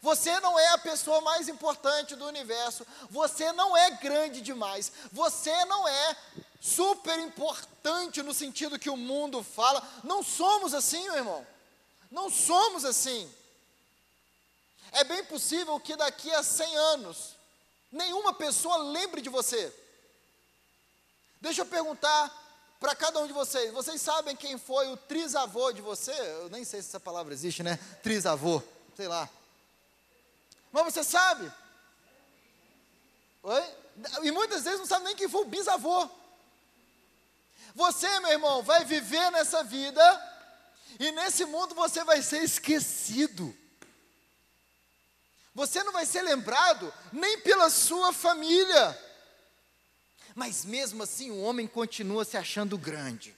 Você 0.00 0.38
não 0.40 0.58
é 0.58 0.68
a 0.68 0.78
pessoa 0.78 1.20
mais 1.20 1.48
importante 1.48 2.14
do 2.14 2.26
universo. 2.26 2.86
Você 3.10 3.50
não 3.52 3.76
é 3.76 3.90
grande 3.90 4.40
demais. 4.40 4.92
Você 5.10 5.64
não 5.64 5.88
é 5.88 6.16
super 6.60 7.18
importante 7.18 8.22
no 8.22 8.34
sentido 8.34 8.78
que 8.78 8.90
o 8.90 8.96
mundo 8.96 9.42
fala. 9.42 9.82
Não 10.04 10.22
somos 10.22 10.74
assim, 10.74 11.02
meu 11.04 11.16
irmão. 11.16 11.46
Não 12.10 12.28
somos 12.28 12.84
assim. 12.84 13.32
É 14.92 15.04
bem 15.04 15.24
possível 15.24 15.78
que 15.80 15.96
daqui 15.96 16.30
a 16.32 16.42
100 16.42 16.76
anos 16.76 17.36
nenhuma 17.90 18.34
pessoa 18.34 18.76
lembre 18.76 19.22
de 19.22 19.28
você. 19.28 19.72
Deixa 21.40 21.62
eu 21.62 21.66
perguntar 21.66 22.30
para 22.78 22.94
cada 22.94 23.20
um 23.20 23.26
de 23.26 23.32
vocês. 23.32 23.72
Vocês 23.72 24.00
sabem 24.00 24.36
quem 24.36 24.58
foi 24.58 24.88
o 24.88 24.96
trisavô 24.96 25.72
de 25.72 25.80
você? 25.80 26.12
Eu 26.12 26.50
nem 26.50 26.64
sei 26.64 26.82
se 26.82 26.88
essa 26.88 27.00
palavra 27.00 27.32
existe, 27.32 27.62
né? 27.62 27.78
Trisavô, 28.02 28.62
sei 28.96 29.08
lá. 29.08 29.28
Mas 30.72 30.84
você 30.84 31.02
sabe? 31.02 31.50
Oi? 33.42 33.64
E 34.22 34.30
muitas 34.30 34.64
vezes 34.64 34.78
não 34.78 34.86
sabe 34.86 35.06
nem 35.06 35.16
quem 35.16 35.28
foi 35.28 35.42
o 35.42 35.46
bisavô. 35.48 36.08
Você, 37.74 38.08
meu 38.20 38.32
irmão, 38.32 38.62
vai 38.62 38.84
viver 38.84 39.30
nessa 39.30 39.62
vida 39.62 40.02
e 40.98 41.10
nesse 41.12 41.44
mundo 41.44 41.74
você 41.74 42.04
vai 42.04 42.22
ser 42.22 42.42
esquecido. 42.42 43.56
Você 45.54 45.82
não 45.82 45.92
vai 45.92 46.06
ser 46.06 46.22
lembrado 46.22 46.92
nem 47.12 47.40
pela 47.40 47.70
sua 47.70 48.12
família. 48.12 48.98
Mas 50.34 50.64
mesmo 50.64 51.02
assim, 51.02 51.30
o 51.30 51.40
homem 51.40 51.66
continua 51.66 52.24
se 52.24 52.36
achando 52.36 52.78
grande. 52.78 53.34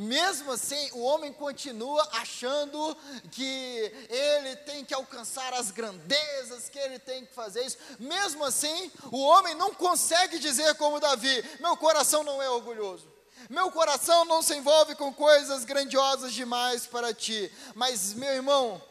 Mesmo 0.00 0.52
assim, 0.52 0.90
o 0.92 1.02
homem 1.02 1.30
continua 1.30 2.02
achando 2.12 2.96
que 3.30 3.92
ele 4.08 4.56
tem 4.56 4.82
que 4.82 4.94
alcançar 4.94 5.52
as 5.52 5.70
grandezas, 5.70 6.70
que 6.70 6.78
ele 6.78 6.98
tem 6.98 7.26
que 7.26 7.34
fazer 7.34 7.66
isso. 7.66 7.76
Mesmo 7.98 8.42
assim, 8.42 8.90
o 9.12 9.18
homem 9.20 9.54
não 9.56 9.74
consegue 9.74 10.38
dizer 10.38 10.74
como 10.76 10.98
Davi: 10.98 11.44
meu 11.60 11.76
coração 11.76 12.24
não 12.24 12.40
é 12.40 12.48
orgulhoso. 12.48 13.12
Meu 13.50 13.70
coração 13.70 14.24
não 14.24 14.40
se 14.40 14.56
envolve 14.56 14.94
com 14.94 15.12
coisas 15.12 15.66
grandiosas 15.66 16.32
demais 16.32 16.86
para 16.86 17.12
ti. 17.12 17.52
Mas, 17.74 18.14
meu 18.14 18.32
irmão, 18.32 18.82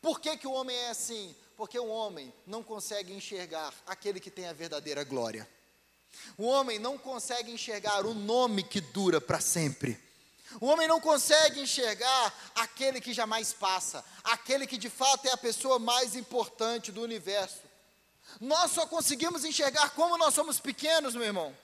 por 0.00 0.20
que, 0.20 0.36
que 0.36 0.46
o 0.46 0.52
homem 0.52 0.76
é 0.76 0.90
assim? 0.90 1.34
Porque 1.56 1.80
o 1.80 1.88
homem 1.88 2.32
não 2.46 2.62
consegue 2.62 3.12
enxergar 3.12 3.74
aquele 3.88 4.20
que 4.20 4.30
tem 4.30 4.46
a 4.46 4.52
verdadeira 4.52 5.02
glória. 5.02 5.48
O 6.36 6.46
homem 6.46 6.78
não 6.78 6.96
consegue 6.96 7.50
enxergar 7.50 8.06
o 8.06 8.14
nome 8.14 8.62
que 8.62 8.80
dura 8.80 9.20
para 9.20 9.40
sempre. 9.40 10.00
O 10.60 10.66
homem 10.66 10.88
não 10.88 11.00
consegue 11.00 11.60
enxergar 11.60 12.50
aquele 12.54 13.00
que 13.00 13.12
jamais 13.12 13.52
passa, 13.52 14.04
aquele 14.24 14.66
que 14.66 14.78
de 14.78 14.88
fato 14.88 15.26
é 15.26 15.32
a 15.32 15.36
pessoa 15.36 15.78
mais 15.78 16.14
importante 16.14 16.90
do 16.90 17.02
universo. 17.02 17.62
Nós 18.40 18.70
só 18.72 18.86
conseguimos 18.86 19.44
enxergar 19.44 19.90
como 19.90 20.16
nós 20.16 20.34
somos 20.34 20.58
pequenos, 20.58 21.14
meu 21.14 21.24
irmão. 21.24 21.56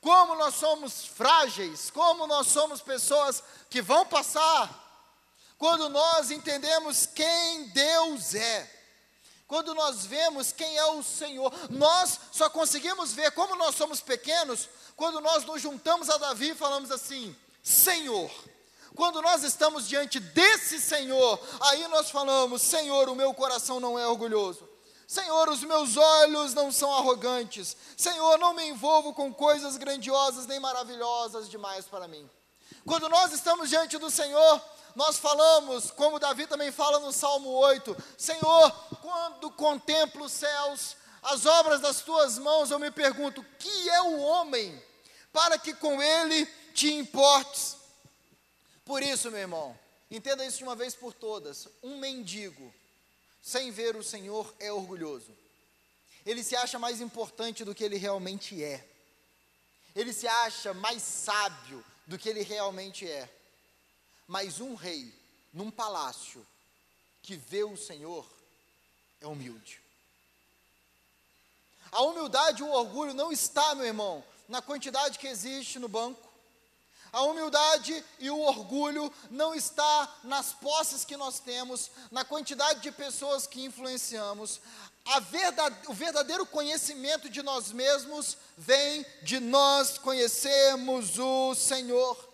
Como 0.00 0.34
nós 0.36 0.54
somos 0.54 1.04
frágeis, 1.06 1.90
como 1.90 2.26
nós 2.26 2.48
somos 2.48 2.80
pessoas 2.80 3.42
que 3.70 3.82
vão 3.82 4.06
passar. 4.06 4.86
Quando 5.56 5.88
nós 5.88 6.30
entendemos 6.30 7.06
quem 7.06 7.68
Deus 7.68 8.34
é 8.34 8.77
quando 9.48 9.74
nós 9.74 10.04
vemos 10.04 10.52
quem 10.52 10.76
é 10.76 10.84
o 10.92 11.02
Senhor, 11.02 11.50
nós 11.70 12.20
só 12.30 12.50
conseguimos 12.50 13.14
ver 13.14 13.32
como 13.32 13.56
nós 13.56 13.74
somos 13.74 13.98
pequenos 13.98 14.68
quando 14.94 15.22
nós 15.22 15.42
nos 15.46 15.62
juntamos 15.62 16.10
a 16.10 16.18
Davi 16.18 16.50
e 16.50 16.54
falamos 16.54 16.90
assim: 16.90 17.34
Senhor. 17.62 18.30
Quando 18.94 19.22
nós 19.22 19.44
estamos 19.44 19.88
diante 19.88 20.18
desse 20.18 20.80
Senhor, 20.80 21.40
aí 21.60 21.88
nós 21.88 22.10
falamos: 22.10 22.60
Senhor, 22.60 23.08
o 23.08 23.14
meu 23.14 23.32
coração 23.32 23.80
não 23.80 23.98
é 23.98 24.06
orgulhoso. 24.06 24.68
Senhor, 25.06 25.48
os 25.48 25.62
meus 25.62 25.96
olhos 25.96 26.52
não 26.52 26.70
são 26.70 26.92
arrogantes. 26.92 27.74
Senhor, 27.96 28.36
não 28.38 28.52
me 28.52 28.68
envolvo 28.68 29.14
com 29.14 29.32
coisas 29.32 29.78
grandiosas 29.78 30.46
nem 30.46 30.60
maravilhosas 30.60 31.48
demais 31.48 31.86
para 31.86 32.06
mim. 32.06 32.28
Quando 32.84 33.08
nós 33.08 33.32
estamos 33.32 33.70
diante 33.70 33.96
do 33.96 34.10
Senhor, 34.10 34.60
nós 34.94 35.18
falamos, 35.18 35.90
como 35.90 36.18
Davi 36.18 36.46
também 36.46 36.72
fala 36.72 36.98
no 37.00 37.12
Salmo 37.12 37.50
8: 37.50 37.96
Senhor, 38.16 38.70
quando 39.00 39.50
contemplo 39.50 40.24
os 40.24 40.32
céus, 40.32 40.96
as 41.22 41.46
obras 41.46 41.80
das 41.80 42.00
tuas 42.00 42.38
mãos, 42.38 42.70
eu 42.70 42.78
me 42.78 42.90
pergunto: 42.90 43.44
que 43.58 43.90
é 43.90 44.02
o 44.02 44.18
homem 44.18 44.82
para 45.32 45.58
que 45.58 45.74
com 45.74 46.02
ele 46.02 46.46
te 46.74 46.92
importes? 46.92 47.76
Por 48.84 49.02
isso, 49.02 49.30
meu 49.30 49.40
irmão, 49.40 49.78
entenda 50.10 50.44
isso 50.44 50.58
de 50.58 50.64
uma 50.64 50.74
vez 50.74 50.94
por 50.94 51.12
todas: 51.12 51.68
um 51.82 51.98
mendigo, 51.98 52.74
sem 53.42 53.70
ver 53.70 53.96
o 53.96 54.02
Senhor, 54.02 54.52
é 54.58 54.72
orgulhoso. 54.72 55.36
Ele 56.24 56.42
se 56.42 56.56
acha 56.56 56.78
mais 56.78 57.00
importante 57.00 57.64
do 57.64 57.74
que 57.74 57.84
ele 57.84 57.96
realmente 57.96 58.62
é. 58.62 58.86
Ele 59.94 60.12
se 60.12 60.26
acha 60.26 60.74
mais 60.74 61.02
sábio 61.02 61.84
do 62.06 62.18
que 62.18 62.28
ele 62.28 62.42
realmente 62.42 63.08
é. 63.08 63.28
Mas 64.28 64.60
um 64.60 64.74
rei, 64.74 65.12
num 65.52 65.70
palácio, 65.70 66.46
que 67.22 67.34
vê 67.34 67.64
o 67.64 67.76
Senhor, 67.76 68.24
é 69.20 69.26
humilde. 69.26 69.80
A 71.90 72.02
humildade 72.02 72.60
e 72.60 72.64
o 72.64 72.70
orgulho 72.70 73.14
não 73.14 73.32
está, 73.32 73.74
meu 73.74 73.86
irmão, 73.86 74.22
na 74.46 74.60
quantidade 74.60 75.18
que 75.18 75.26
existe 75.26 75.78
no 75.78 75.88
banco. 75.88 76.28
A 77.10 77.22
humildade 77.22 78.04
e 78.18 78.28
o 78.28 78.38
orgulho 78.38 79.10
não 79.30 79.54
está 79.54 80.18
nas 80.22 80.52
posses 80.52 81.06
que 81.06 81.16
nós 81.16 81.40
temos, 81.40 81.90
na 82.10 82.22
quantidade 82.24 82.80
de 82.80 82.92
pessoas 82.92 83.46
que 83.46 83.64
influenciamos. 83.64 84.60
Verdade, 85.30 85.74
o 85.88 85.94
verdadeiro 85.94 86.44
conhecimento 86.44 87.30
de 87.30 87.42
nós 87.42 87.72
mesmos 87.72 88.36
vem 88.58 89.06
de 89.22 89.40
nós 89.40 89.96
conhecermos 89.96 91.18
o 91.18 91.54
Senhor. 91.54 92.28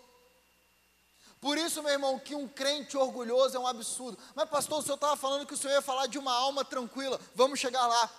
Por 1.45 1.59
isso, 1.59 1.83
meu 1.83 1.91
irmão, 1.91 2.17
que 2.17 2.33
um 2.33 2.47
crente 2.47 2.97
orgulhoso 2.97 3.55
é 3.55 3.59
um 3.59 3.67
absurdo. 3.67 4.17
Mas, 4.33 4.49
pastor, 4.49 4.79
o 4.79 4.81
senhor 4.81 4.95
estava 4.95 5.15
falando 5.15 5.45
que 5.45 5.53
o 5.53 5.57
senhor 5.57 5.75
ia 5.75 5.81
falar 5.83 6.07
de 6.07 6.17
uma 6.17 6.33
alma 6.33 6.65
tranquila. 6.65 7.21
Vamos 7.35 7.59
chegar 7.59 7.85
lá. 7.85 8.09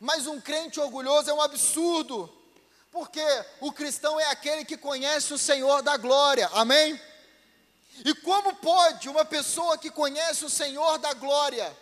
Mas 0.00 0.26
um 0.26 0.40
crente 0.40 0.80
orgulhoso 0.80 1.28
é 1.28 1.34
um 1.34 1.42
absurdo. 1.42 2.34
Porque 2.90 3.20
o 3.60 3.70
cristão 3.70 4.18
é 4.18 4.24
aquele 4.30 4.64
que 4.64 4.78
conhece 4.78 5.34
o 5.34 5.38
Senhor 5.38 5.82
da 5.82 5.98
glória. 5.98 6.48
Amém? 6.54 6.98
E 8.02 8.14
como 8.14 8.56
pode 8.56 9.06
uma 9.06 9.26
pessoa 9.26 9.76
que 9.76 9.90
conhece 9.90 10.42
o 10.42 10.48
Senhor 10.48 10.96
da 10.96 11.12
glória 11.12 11.76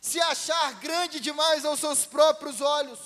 se 0.00 0.18
achar 0.18 0.80
grande 0.80 1.20
demais 1.20 1.62
aos 1.66 1.78
seus 1.78 2.06
próprios 2.06 2.62
olhos? 2.62 3.00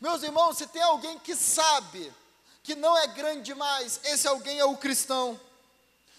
Meus 0.00 0.22
irmãos, 0.22 0.56
se 0.56 0.68
tem 0.68 0.82
alguém 0.82 1.18
que 1.18 1.34
sabe 1.34 2.14
que 2.62 2.74
não 2.74 2.96
é 2.96 3.06
grande 3.06 3.42
demais, 3.42 4.00
esse 4.04 4.28
alguém 4.28 4.58
é 4.58 4.64
o 4.64 4.76
cristão. 4.76 5.38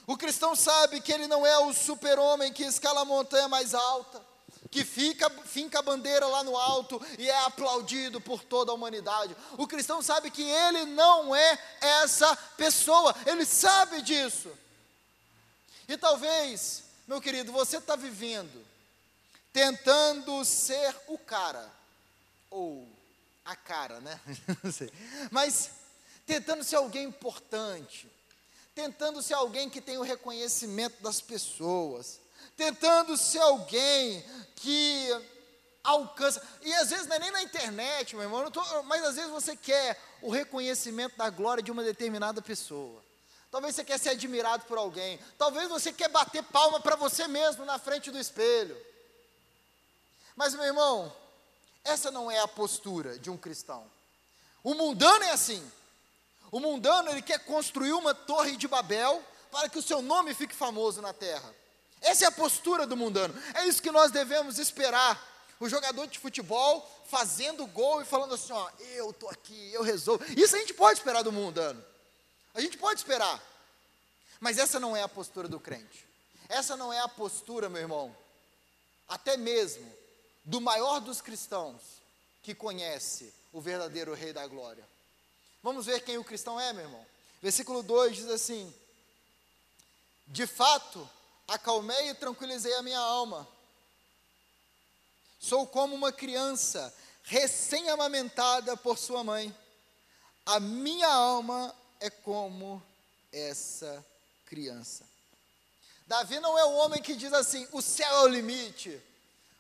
O 0.08 0.18
cristão 0.18 0.56
sabe 0.56 1.00
que 1.00 1.12
ele 1.12 1.28
não 1.28 1.46
é 1.46 1.58
o 1.60 1.74
super-homem 1.74 2.52
que 2.52 2.64
escala 2.64 3.02
a 3.02 3.06
montanha 3.06 3.48
mais 3.48 3.74
alta, 3.74 4.22
que 4.70 4.84
fica, 4.84 5.30
finca 5.46 5.80
a 5.80 5.84
bandeira 5.84 6.26
lá 6.26 6.44
no 6.44 6.58
alto 6.58 7.02
e 7.18 7.30
é 7.30 7.46
aplaudido 7.46 8.20
por 8.20 8.44
toda 8.44 8.72
a 8.72 8.76
humanidade. 8.76 9.36
O 9.58 9.68
cristão 9.68 10.02
sabe 10.02 10.32
que 10.32 10.44
ele 10.44 10.86
não 10.86 11.36
é 11.36 11.60
essa 11.80 12.36
pessoa, 12.58 13.16
ele 13.26 13.46
sabe 13.46 14.02
disso. 14.02 14.52
E 15.88 15.98
talvez, 15.98 16.84
meu 17.08 17.22
querido, 17.22 17.52
você 17.52 17.78
está 17.78 17.96
vivendo 17.96 18.66
tentando 19.54 20.44
ser 20.46 20.96
o 21.08 21.18
cara, 21.18 21.70
ou 22.50 22.88
a 23.44 23.56
cara, 23.56 24.00
né? 24.00 24.20
Não 24.64 24.72
sei. 24.72 24.92
Mas 25.30 25.70
tentando 26.26 26.64
ser 26.64 26.78
alguém 26.78 27.06
importante, 27.06 28.10
tentando 28.74 29.22
ser 29.22 29.34
alguém 29.34 29.70
que 29.70 29.82
tem 29.82 29.98
o 29.98 30.04
reconhecimento 30.04 31.02
das 31.02 31.22
pessoas, 31.22 32.20
tentando 32.56 33.18
ser 33.18 33.40
alguém 33.40 34.24
que 34.56 35.10
alcança, 35.84 36.42
e 36.62 36.74
às 36.76 36.90
vezes 36.90 37.08
não 37.08 37.16
é 37.16 37.20
nem 37.20 37.32
na 37.32 37.44
internet, 37.44 38.16
meu 38.16 38.24
irmão, 38.24 38.50
tô, 38.52 38.62
mas 38.84 39.04
às 39.04 39.16
vezes 39.16 39.32
você 39.32 39.56
quer 39.56 40.00
o 40.22 40.30
reconhecimento 40.30 41.18
da 41.18 41.30
glória 41.30 41.64
de 41.64 41.72
uma 41.72 41.84
determinada 41.84 42.42
pessoa. 42.42 43.02
Talvez 43.52 43.76
você 43.76 43.84
quer 43.84 44.00
ser 44.00 44.10
admirado 44.10 44.64
por 44.64 44.78
alguém. 44.78 45.20
Talvez 45.38 45.68
você 45.68 45.92
quer 45.92 46.08
bater 46.08 46.42
palma 46.42 46.80
para 46.80 46.96
você 46.96 47.28
mesmo 47.28 47.66
na 47.66 47.78
frente 47.78 48.10
do 48.10 48.18
espelho. 48.18 48.78
Mas, 50.38 50.54
meu 50.54 50.64
irmão, 50.64 51.14
essa 51.84 52.10
não 52.10 52.32
é 52.32 52.40
a 52.40 52.48
postura 52.48 53.20
de 53.20 53.30
um 53.30 53.36
cristão. 53.36 53.86
O 54.64 54.74
mundano 54.74 55.26
é 55.26 55.32
assim. 55.32 55.70
O 56.52 56.60
mundano, 56.60 57.10
ele 57.10 57.22
quer 57.22 57.40
construir 57.40 57.94
uma 57.94 58.14
torre 58.14 58.58
de 58.58 58.68
Babel 58.68 59.24
para 59.50 59.70
que 59.70 59.80
o 59.80 59.82
seu 59.82 60.02
nome 60.02 60.34
fique 60.34 60.54
famoso 60.54 61.02
na 61.02 61.14
terra. 61.14 61.56
Essa 62.02 62.26
é 62.26 62.28
a 62.28 62.32
postura 62.32 62.86
do 62.86 62.98
mundano. 62.98 63.34
É 63.54 63.66
isso 63.66 63.82
que 63.82 63.92
nós 63.92 64.12
devemos 64.12 64.60
esperar. 64.60 65.30
O 65.60 65.70
jogador 65.70 66.08
de 66.08 66.18
futebol 66.20 66.90
fazendo 67.06 67.68
gol 67.68 68.02
e 68.02 68.06
falando 68.06 68.34
assim: 68.34 68.52
ó, 68.52 68.70
eu 68.96 69.12
estou 69.12 69.30
aqui, 69.30 69.72
eu 69.74 69.84
resolvo. 69.84 70.26
Isso 70.36 70.56
a 70.56 70.60
gente 70.60 70.74
pode 70.74 71.00
esperar 71.00 71.22
do 71.22 71.32
mundano. 71.32 71.84
A 72.54 72.60
gente 72.60 72.78
pode 72.78 73.00
esperar. 73.00 73.42
Mas 74.40 74.58
essa 74.58 74.80
não 74.80 74.96
é 74.96 75.04
a 75.04 75.08
postura 75.08 75.48
do 75.48 75.60
crente. 75.60 76.06
Essa 76.50 76.76
não 76.76 76.92
é 76.92 77.00
a 77.00 77.08
postura, 77.08 77.70
meu 77.70 77.82
irmão, 77.82 78.14
até 79.08 79.38
mesmo 79.38 79.90
do 80.44 80.60
maior 80.60 81.00
dos 81.00 81.22
cristãos 81.22 81.80
que 82.42 82.56
conhece 82.56 83.32
o 83.54 83.62
verdadeiro 83.62 84.14
Rei 84.14 84.34
da 84.34 84.46
Glória. 84.48 84.84
Vamos 85.64 85.86
ver 85.86 86.04
quem 86.04 86.18
o 86.18 86.24
cristão 86.24 86.60
é, 86.60 86.74
meu 86.74 86.86
irmão. 86.86 87.06
Versículo 87.42 87.84
2 87.84 88.16
diz 88.16 88.30
assim: 88.30 88.74
De 90.28 90.48
fato, 90.48 91.10
acalmei 91.48 92.10
e 92.10 92.16
tranquilizei 92.16 92.74
a 92.76 92.82
minha 92.82 93.00
alma. 93.00 93.48
Sou 95.40 95.66
como 95.66 95.96
uma 95.96 96.12
criança 96.12 96.94
recém-amamentada 97.24 98.78
por 98.78 98.98
sua 98.98 99.24
mãe. 99.24 99.56
A 100.46 100.60
minha 100.60 101.08
alma 101.08 101.74
é 102.00 102.10
como 102.10 102.82
essa 103.32 104.06
criança. 104.46 105.04
Davi 106.08 106.40
não 106.40 106.58
é 106.58 106.66
o 106.66 106.74
homem 106.74 107.02
que 107.02 107.16
diz 107.16 107.32
assim: 107.34 107.68
o 107.72 107.82
céu 107.82 108.14
é 108.18 108.24
o 108.24 108.28
limite, 108.28 109.02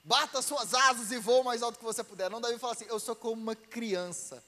bata 0.03 0.41
suas 0.41 0.73
asas 0.73 1.11
e 1.11 1.17
voa 1.17 1.43
mais 1.43 1.63
alto 1.63 1.79
que 1.79 1.85
você 1.85 2.03
puder. 2.03 2.29
Não, 2.29 2.41
Davi 2.41 2.59
fala 2.59 2.73
assim: 2.73 2.85
eu 2.89 2.99
sou 2.99 3.15
como 3.15 3.41
uma 3.41 3.55
criança, 3.55 4.43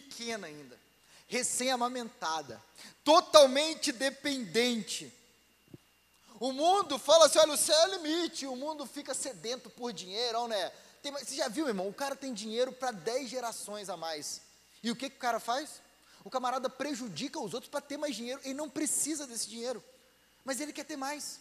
pequena 0.00 0.46
ainda, 0.46 0.78
recém-amamentada, 1.26 2.62
totalmente 3.04 3.92
dependente. 3.92 5.12
O 6.38 6.52
mundo 6.52 6.98
fala 6.98 7.26
assim: 7.26 7.38
olha, 7.38 7.52
o 7.52 7.56
céu 7.56 7.76
é 7.76 7.88
o 7.88 8.02
limite, 8.02 8.46
o 8.46 8.56
mundo 8.56 8.86
fica 8.86 9.14
sedento 9.14 9.70
por 9.70 9.92
dinheiro, 9.92 10.46
né? 10.48 10.70
Tem, 11.02 11.12
você 11.12 11.36
já 11.36 11.48
viu, 11.48 11.68
irmão? 11.68 11.88
O 11.88 11.94
cara 11.94 12.14
tem 12.14 12.34
dinheiro 12.34 12.72
para 12.72 12.90
10 12.90 13.30
gerações 13.30 13.88
a 13.88 13.96
mais. 13.96 14.42
E 14.82 14.90
o 14.90 14.96
que, 14.96 15.08
que 15.08 15.16
o 15.16 15.20
cara 15.20 15.40
faz? 15.40 15.80
O 16.24 16.30
camarada 16.30 16.68
prejudica 16.68 17.38
os 17.38 17.54
outros 17.54 17.70
para 17.70 17.80
ter 17.80 17.96
mais 17.96 18.14
dinheiro. 18.14 18.40
Ele 18.44 18.54
não 18.54 18.68
precisa 18.68 19.26
desse 19.26 19.48
dinheiro, 19.48 19.82
mas 20.44 20.60
ele 20.60 20.72
quer 20.72 20.84
ter 20.84 20.96
mais. 20.96 21.40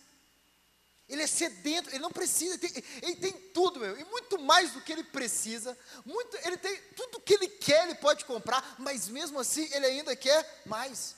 Ele 1.08 1.22
é 1.22 1.28
sedento, 1.28 1.90
ele 1.90 2.00
não 2.00 2.12
precisa, 2.12 2.56
ele 2.56 2.70
tem, 2.70 2.84
ele 3.02 3.16
tem 3.18 3.32
tudo, 3.54 3.80
meu, 3.80 3.98
e 3.98 4.04
muito 4.06 4.40
mais 4.40 4.72
do 4.72 4.82
que 4.82 4.92
ele 4.92 5.04
precisa. 5.04 5.78
Muito, 6.04 6.36
ele 6.38 6.58
tem 6.58 6.76
tudo 6.96 7.20
que 7.20 7.36
ele 7.36 7.48
quer, 7.48 7.86
ele 7.86 7.96
pode 7.96 8.26
comprar, 8.26 8.76
mas 8.80 9.08
mesmo 9.08 9.40
assim 9.40 9.70
ele 9.72 9.86
ainda 9.86 10.16
quer 10.16 10.64
mais. 10.66 11.16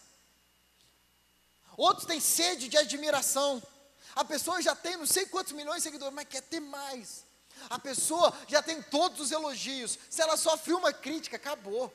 Outros 1.78 2.06
têm 2.06 2.20
sede 2.20 2.68
de 2.68 2.78
admiração. 2.78 3.64
A 4.16 4.26
pessoa 4.26 4.62
já 4.62 4.76
tem 4.76 4.98
não 4.98 5.06
sei 5.06 5.26
quantos 5.28 5.54
milhões 5.54 5.78
de 5.78 5.84
seguidores, 5.84 6.14
mas 6.14 6.28
quer 6.28 6.42
ter 6.42 6.60
mais. 6.60 7.24
A 7.70 7.80
pessoa 7.80 8.34
já 8.48 8.62
tem 8.62 8.82
todos 8.82 9.20
os 9.20 9.32
elogios. 9.32 9.98
Se 10.10 10.22
ela 10.22 10.36
sofre 10.36 10.74
uma 10.74 10.92
crítica, 10.92 11.38
acabou. 11.38 11.94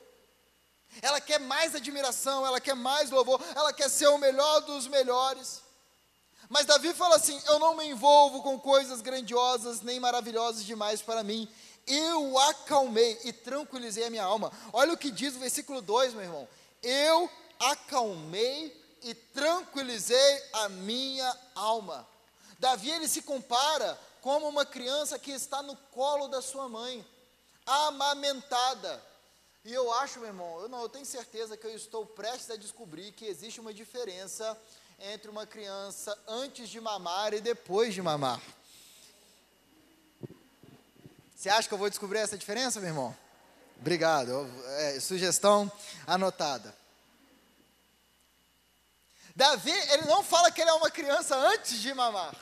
Ela 1.01 1.19
quer 1.19 1.39
mais 1.39 1.75
admiração, 1.75 2.45
ela 2.45 2.61
quer 2.61 2.75
mais 2.75 3.09
louvor, 3.09 3.41
ela 3.55 3.73
quer 3.73 3.89
ser 3.89 4.07
o 4.07 4.17
melhor 4.17 4.61
dos 4.61 4.87
melhores. 4.87 5.61
Mas 6.53 6.67
Davi 6.67 6.93
fala 6.93 7.15
assim: 7.15 7.41
Eu 7.47 7.57
não 7.57 7.75
me 7.75 7.83
envolvo 7.87 8.43
com 8.43 8.59
coisas 8.59 9.01
grandiosas 9.01 9.81
nem 9.81 9.99
maravilhosas 9.99 10.63
demais 10.63 11.01
para 11.01 11.23
mim. 11.23 11.51
Eu 11.87 12.37
acalmei 12.37 13.19
e 13.23 13.33
tranquilizei 13.33 14.05
a 14.05 14.09
minha 14.11 14.23
alma. 14.23 14.51
Olha 14.71 14.93
o 14.93 14.97
que 14.97 15.09
diz 15.09 15.35
o 15.35 15.39
versículo 15.39 15.81
2, 15.81 16.13
meu 16.13 16.21
irmão. 16.21 16.47
Eu 16.83 17.27
acalmei 17.59 18.71
e 19.01 19.15
tranquilizei 19.15 20.43
a 20.53 20.69
minha 20.69 21.35
alma. 21.55 22.07
Davi 22.59 22.91
ele 22.91 23.07
se 23.07 23.23
compara 23.23 23.99
como 24.21 24.47
uma 24.47 24.63
criança 24.63 25.17
que 25.17 25.31
está 25.31 25.63
no 25.63 25.75
colo 25.91 26.27
da 26.27 26.39
sua 26.39 26.69
mãe, 26.69 27.03
amamentada. 27.65 29.03
E 29.65 29.73
eu 29.73 29.91
acho, 29.95 30.19
meu 30.19 30.27
irmão, 30.27 30.61
eu 30.61 30.69
não, 30.69 30.83
eu 30.83 30.89
tenho 30.89 31.05
certeza 31.05 31.57
que 31.57 31.65
eu 31.65 31.75
estou 31.75 32.05
prestes 32.05 32.51
a 32.51 32.55
descobrir 32.57 33.11
que 33.11 33.25
existe 33.25 33.59
uma 33.59 33.73
diferença 33.73 34.55
entre 34.99 35.29
uma 35.29 35.45
criança 35.45 36.17
antes 36.27 36.69
de 36.69 36.79
mamar 36.79 37.33
e 37.33 37.41
depois 37.41 37.93
de 37.93 38.01
mamar. 38.01 38.41
Você 41.35 41.49
acha 41.49 41.67
que 41.67 41.73
eu 41.73 41.77
vou 41.77 41.89
descobrir 41.89 42.19
essa 42.19 42.37
diferença, 42.37 42.79
meu 42.79 42.89
irmão? 42.89 43.17
Obrigado. 43.79 44.49
É, 44.77 44.99
sugestão 44.99 45.69
anotada. 46.07 46.73
Davi, 49.35 49.71
ele 49.71 50.03
não 50.03 50.23
fala 50.23 50.51
que 50.51 50.61
ele 50.61 50.69
é 50.69 50.73
uma 50.73 50.89
criança 50.89 51.35
antes 51.35 51.81
de 51.81 51.93
mamar. 51.93 52.35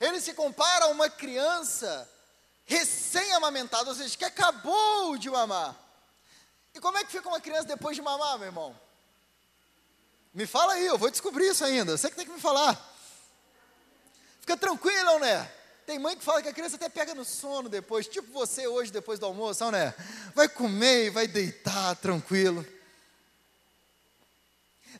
Ele 0.00 0.20
se 0.20 0.32
compara 0.32 0.86
a 0.86 0.88
uma 0.88 1.10
criança 1.10 2.08
recém-amamentada, 2.64 3.90
ou 3.90 3.96
seja, 3.96 4.16
que 4.16 4.24
acabou 4.24 5.18
de 5.18 5.28
mamar. 5.28 5.76
E 6.74 6.80
como 6.80 6.96
é 6.98 7.04
que 7.04 7.10
fica 7.10 7.28
uma 7.28 7.40
criança 7.40 7.66
depois 7.66 7.96
de 7.96 8.02
mamar, 8.02 8.38
meu 8.38 8.46
irmão? 8.46 8.87
Me 10.32 10.46
fala 10.46 10.74
aí, 10.74 10.86
eu 10.86 10.98
vou 10.98 11.10
descobrir 11.10 11.48
isso 11.48 11.64
ainda. 11.64 11.96
Você 11.96 12.10
que 12.10 12.16
tem 12.16 12.26
que 12.26 12.32
me 12.32 12.40
falar. 12.40 12.76
Fica 14.40 14.56
tranquilo, 14.56 15.18
né? 15.18 15.50
Tem 15.86 15.98
mãe 15.98 16.16
que 16.16 16.24
fala 16.24 16.42
que 16.42 16.48
a 16.48 16.52
criança 16.52 16.76
até 16.76 16.88
pega 16.88 17.14
no 17.14 17.24
sono 17.24 17.68
depois, 17.68 18.06
tipo 18.06 18.30
você 18.30 18.66
hoje 18.66 18.92
depois 18.92 19.18
do 19.18 19.26
almoço, 19.26 19.70
né? 19.70 19.94
Vai 20.34 20.48
comer 20.48 21.06
e 21.06 21.10
vai 21.10 21.26
deitar 21.26 21.96
tranquilo. 21.96 22.66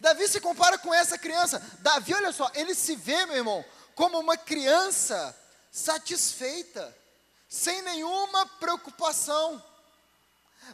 Davi 0.00 0.28
se 0.28 0.40
compara 0.40 0.78
com 0.78 0.92
essa 0.94 1.18
criança. 1.18 1.58
Davi, 1.80 2.14
olha 2.14 2.32
só, 2.32 2.50
ele 2.54 2.74
se 2.74 2.96
vê, 2.96 3.26
meu 3.26 3.36
irmão, 3.36 3.64
como 3.94 4.18
uma 4.18 4.36
criança 4.36 5.36
satisfeita, 5.70 6.96
sem 7.48 7.82
nenhuma 7.82 8.46
preocupação. 8.46 9.62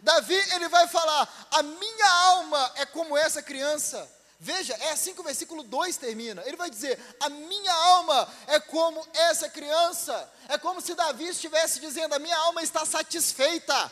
Davi, 0.02 0.34
ele 0.52 0.68
vai 0.68 0.86
falar: 0.88 1.48
A 1.50 1.62
minha 1.62 2.10
alma 2.28 2.72
é 2.76 2.86
como 2.86 3.16
essa 3.16 3.42
criança. 3.42 4.08
Veja, 4.44 4.74
é 4.74 4.90
assim 4.90 5.14
que 5.14 5.22
o 5.22 5.24
versículo 5.24 5.62
2 5.62 5.96
termina. 5.96 6.42
Ele 6.44 6.58
vai 6.58 6.68
dizer: 6.68 7.00
A 7.18 7.30
minha 7.30 7.72
alma 7.72 8.28
é 8.46 8.60
como 8.60 9.02
essa 9.14 9.48
criança. 9.48 10.30
É 10.50 10.58
como 10.58 10.82
se 10.82 10.94
Davi 10.94 11.28
estivesse 11.28 11.80
dizendo: 11.80 12.14
A 12.14 12.18
minha 12.18 12.36
alma 12.36 12.62
está 12.62 12.84
satisfeita. 12.84 13.90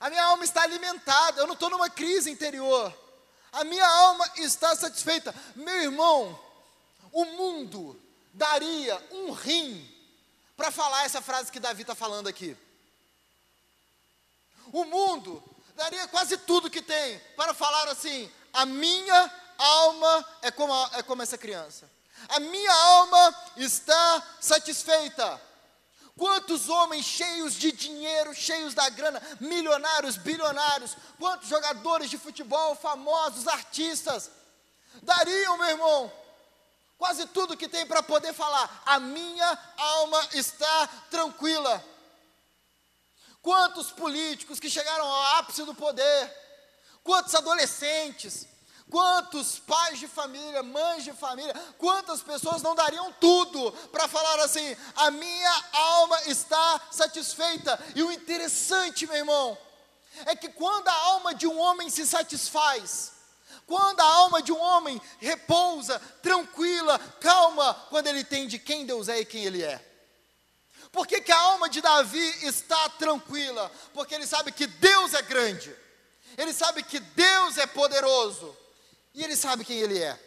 A 0.00 0.08
minha 0.08 0.24
alma 0.24 0.44
está 0.44 0.62
alimentada. 0.62 1.42
Eu 1.42 1.46
não 1.46 1.52
estou 1.52 1.68
numa 1.68 1.90
crise 1.90 2.30
interior. 2.30 2.90
A 3.52 3.64
minha 3.64 3.86
alma 3.86 4.26
está 4.36 4.74
satisfeita. 4.74 5.34
Meu 5.56 5.82
irmão, 5.82 6.40
o 7.12 7.26
mundo 7.26 8.02
daria 8.32 8.98
um 9.10 9.30
rim 9.32 9.86
para 10.56 10.70
falar 10.70 11.04
essa 11.04 11.20
frase 11.20 11.52
que 11.52 11.60
Davi 11.60 11.82
está 11.82 11.94
falando 11.94 12.28
aqui. 12.28 12.56
O 14.72 14.84
mundo 14.86 15.42
daria 15.74 16.08
quase 16.08 16.38
tudo 16.38 16.70
que 16.70 16.80
tem 16.80 17.18
para 17.36 17.52
falar 17.52 17.88
assim: 17.88 18.32
a 18.52 18.66
minha 18.66 19.32
alma 19.58 20.28
é 20.42 20.50
como, 20.50 20.72
é 20.94 21.02
como 21.02 21.22
essa 21.22 21.38
criança. 21.38 21.90
A 22.28 22.40
minha 22.40 22.72
alma 22.72 23.34
está 23.56 24.22
satisfeita. 24.40 25.40
Quantos 26.16 26.68
homens 26.68 27.06
cheios 27.06 27.54
de 27.54 27.72
dinheiro, 27.72 28.34
cheios 28.34 28.74
da 28.74 28.88
grana, 28.90 29.20
milionários, 29.40 30.16
bilionários, 30.16 30.94
quantos 31.18 31.48
jogadores 31.48 32.10
de 32.10 32.18
futebol, 32.18 32.74
famosos, 32.74 33.48
artistas, 33.48 34.30
dariam, 35.02 35.56
meu 35.56 35.68
irmão, 35.68 36.12
quase 36.98 37.26
tudo 37.26 37.56
que 37.56 37.68
tem 37.68 37.86
para 37.86 38.02
poder 38.02 38.34
falar: 38.34 38.82
a 38.84 39.00
minha 39.00 39.58
alma 39.76 40.28
está 40.34 40.86
tranquila. 41.10 41.82
Quantos 43.40 43.90
políticos 43.90 44.60
que 44.60 44.70
chegaram 44.70 45.04
ao 45.04 45.38
ápice 45.38 45.64
do 45.64 45.74
poder, 45.74 46.41
quantos 47.02 47.34
adolescentes, 47.34 48.46
Quantos 48.92 49.58
pais 49.58 49.98
de 49.98 50.06
família, 50.06 50.62
mães 50.62 51.02
de 51.02 51.14
família, 51.14 51.54
quantas 51.78 52.20
pessoas 52.20 52.60
não 52.60 52.74
dariam 52.74 53.10
tudo 53.14 53.72
para 53.90 54.06
falar 54.06 54.40
assim: 54.40 54.76
a 54.94 55.10
minha 55.10 55.64
alma 55.72 56.20
está 56.26 56.78
satisfeita? 56.90 57.82
E 57.96 58.02
o 58.02 58.12
interessante, 58.12 59.06
meu 59.06 59.16
irmão, 59.16 59.56
é 60.26 60.36
que 60.36 60.50
quando 60.50 60.88
a 60.88 60.92
alma 60.92 61.34
de 61.34 61.46
um 61.46 61.58
homem 61.58 61.88
se 61.88 62.06
satisfaz, 62.06 63.12
quando 63.66 64.00
a 64.00 64.04
alma 64.04 64.42
de 64.42 64.52
um 64.52 64.60
homem 64.60 65.00
repousa, 65.18 65.98
tranquila, 66.22 66.98
calma, 67.18 67.72
quando 67.88 68.08
ele 68.08 68.20
entende 68.20 68.58
quem 68.58 68.84
Deus 68.84 69.08
é 69.08 69.20
e 69.20 69.24
quem 69.24 69.46
ele 69.46 69.62
é. 69.62 69.82
Por 70.92 71.06
que, 71.06 71.22
que 71.22 71.32
a 71.32 71.40
alma 71.40 71.70
de 71.70 71.80
Davi 71.80 72.46
está 72.46 72.90
tranquila? 72.90 73.72
Porque 73.94 74.14
ele 74.14 74.26
sabe 74.26 74.52
que 74.52 74.66
Deus 74.66 75.14
é 75.14 75.22
grande, 75.22 75.74
ele 76.36 76.52
sabe 76.52 76.82
que 76.82 77.00
Deus 77.00 77.58
é 77.58 77.66
poderoso, 77.66 78.56
e 79.14 79.22
ele 79.22 79.36
sabe 79.36 79.64
quem 79.64 79.78
ele 79.78 79.98
é. 79.98 80.18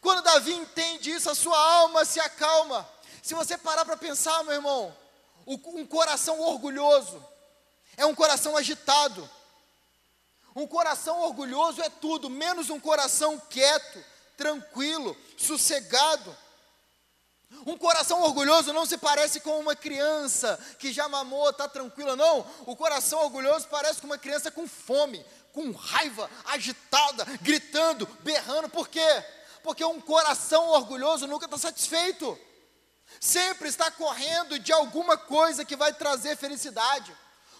Quando 0.00 0.22
Davi 0.22 0.52
entende 0.52 1.10
isso, 1.10 1.30
a 1.30 1.34
sua 1.34 1.58
alma 1.58 2.04
se 2.04 2.20
acalma. 2.20 2.88
Se 3.22 3.34
você 3.34 3.58
parar 3.58 3.84
para 3.84 3.96
pensar, 3.96 4.42
meu 4.44 4.54
irmão, 4.54 4.96
um 5.46 5.86
coração 5.86 6.40
orgulhoso 6.40 7.22
é 7.96 8.06
um 8.06 8.14
coração 8.14 8.56
agitado. 8.56 9.28
Um 10.54 10.66
coração 10.66 11.20
orgulhoso 11.20 11.82
é 11.82 11.88
tudo, 11.88 12.28
menos 12.28 12.70
um 12.70 12.80
coração 12.80 13.38
quieto, 13.38 14.04
tranquilo, 14.36 15.16
sossegado. 15.36 16.36
Um 17.66 17.76
coração 17.76 18.22
orgulhoso 18.22 18.72
não 18.72 18.86
se 18.86 18.96
parece 18.96 19.40
com 19.40 19.58
uma 19.58 19.74
criança 19.74 20.58
que 20.78 20.92
já 20.92 21.08
mamou, 21.08 21.50
está 21.50 21.68
tranquila, 21.68 22.16
não. 22.16 22.46
O 22.64 22.76
coração 22.76 23.20
orgulhoso 23.20 23.66
parece 23.68 24.00
com 24.00 24.06
uma 24.06 24.18
criança 24.18 24.50
com 24.50 24.66
fome, 24.66 25.24
com 25.52 25.72
raiva, 25.72 26.30
agitada, 26.46 27.24
gritando, 27.42 28.06
berrando. 28.20 28.68
Por 28.68 28.88
quê? 28.88 29.24
Porque 29.62 29.84
um 29.84 30.00
coração 30.00 30.68
orgulhoso 30.68 31.26
nunca 31.26 31.44
está 31.44 31.58
satisfeito. 31.58 32.38
Sempre 33.18 33.68
está 33.68 33.90
correndo 33.90 34.58
de 34.58 34.72
alguma 34.72 35.16
coisa 35.16 35.64
que 35.64 35.76
vai 35.76 35.92
trazer 35.92 36.36
felicidade. 36.36 37.14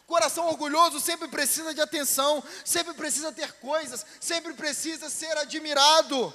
Coração 0.06 0.46
orgulhoso 0.48 0.98
sempre 0.98 1.28
precisa 1.28 1.74
de 1.74 1.80
atenção, 1.80 2.42
sempre 2.64 2.94
precisa 2.94 3.32
ter 3.32 3.52
coisas, 3.54 4.04
sempre 4.20 4.54
precisa 4.54 5.10
ser 5.10 5.36
admirado. 5.36 6.34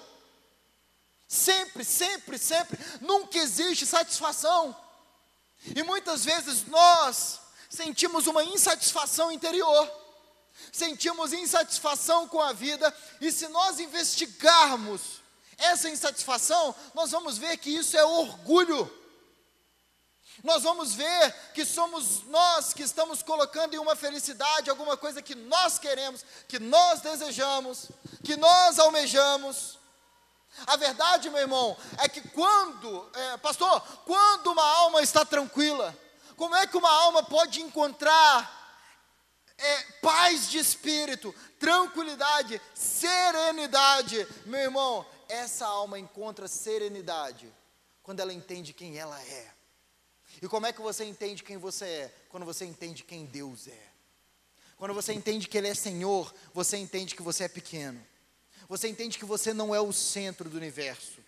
Sempre, 1.27 1.83
sempre, 1.83 2.37
sempre. 2.37 2.77
Nunca 3.01 3.37
existe 3.37 3.85
satisfação. 3.85 4.75
E 5.75 5.81
muitas 5.83 6.23
vezes 6.25 6.65
nós 6.67 7.39
sentimos 7.69 8.27
uma 8.27 8.43
insatisfação 8.43 9.31
interior, 9.31 9.91
sentimos 10.71 11.33
insatisfação 11.33 12.27
com 12.27 12.39
a 12.39 12.53
vida, 12.53 12.95
e 13.19 13.31
se 13.31 13.47
nós 13.47 13.79
investigarmos 13.79 15.21
essa 15.57 15.89
insatisfação, 15.89 16.75
nós 16.93 17.11
vamos 17.11 17.37
ver 17.37 17.57
que 17.57 17.69
isso 17.69 17.97
é 17.97 18.05
orgulho. 18.05 18.91
Nós 20.43 20.63
vamos 20.63 20.93
ver 20.93 21.33
que 21.53 21.65
somos 21.65 22.23
nós 22.25 22.73
que 22.73 22.83
estamos 22.83 23.23
colocando 23.23 23.73
em 23.73 23.79
uma 23.79 23.95
felicidade 23.95 24.69
alguma 24.69 24.97
coisa 24.97 25.21
que 25.21 25.33
nós 25.33 25.79
queremos, 25.79 26.25
que 26.47 26.59
nós 26.59 27.01
desejamos, 27.01 27.87
que 28.23 28.35
nós 28.35 28.77
almejamos. 28.77 29.79
A 30.67 30.75
verdade, 30.77 31.29
meu 31.29 31.39
irmão, 31.39 31.77
é 31.97 32.07
que 32.07 32.21
quando, 32.29 33.09
é, 33.13 33.37
pastor, 33.37 33.81
quando 34.05 34.51
uma 34.51 34.63
alma 34.63 35.01
está 35.01 35.25
tranquila, 35.25 35.95
como 36.35 36.55
é 36.55 36.65
que 36.65 36.77
uma 36.77 36.91
alma 36.91 37.23
pode 37.23 37.61
encontrar 37.61 38.51
é, 39.57 39.81
paz 40.01 40.49
de 40.49 40.57
espírito, 40.57 41.33
tranquilidade, 41.59 42.61
serenidade? 42.73 44.27
Meu 44.45 44.61
irmão, 44.61 45.05
essa 45.27 45.65
alma 45.65 45.99
encontra 45.99 46.47
serenidade 46.47 47.53
quando 48.01 48.19
ela 48.19 48.33
entende 48.33 48.73
quem 48.73 48.97
ela 48.97 49.21
é. 49.21 49.51
E 50.41 50.47
como 50.47 50.65
é 50.65 50.73
que 50.73 50.81
você 50.81 51.05
entende 51.05 51.43
quem 51.43 51.57
você 51.57 51.85
é? 51.85 52.15
Quando 52.29 52.45
você 52.45 52.65
entende 52.65 53.03
quem 53.03 53.25
Deus 53.25 53.67
é. 53.67 53.87
Quando 54.77 54.93
você 54.93 55.13
entende 55.13 55.47
que 55.47 55.57
Ele 55.57 55.69
é 55.69 55.73
Senhor, 55.73 56.33
você 56.53 56.77
entende 56.77 57.15
que 57.15 57.21
você 57.21 57.45
é 57.45 57.47
pequeno. 57.47 58.05
Você 58.67 58.87
entende 58.87 59.17
que 59.17 59.25
você 59.25 59.53
não 59.53 59.73
é 59.73 59.79
o 59.79 59.93
centro 59.93 60.49
do 60.49 60.57
universo. 60.57 61.19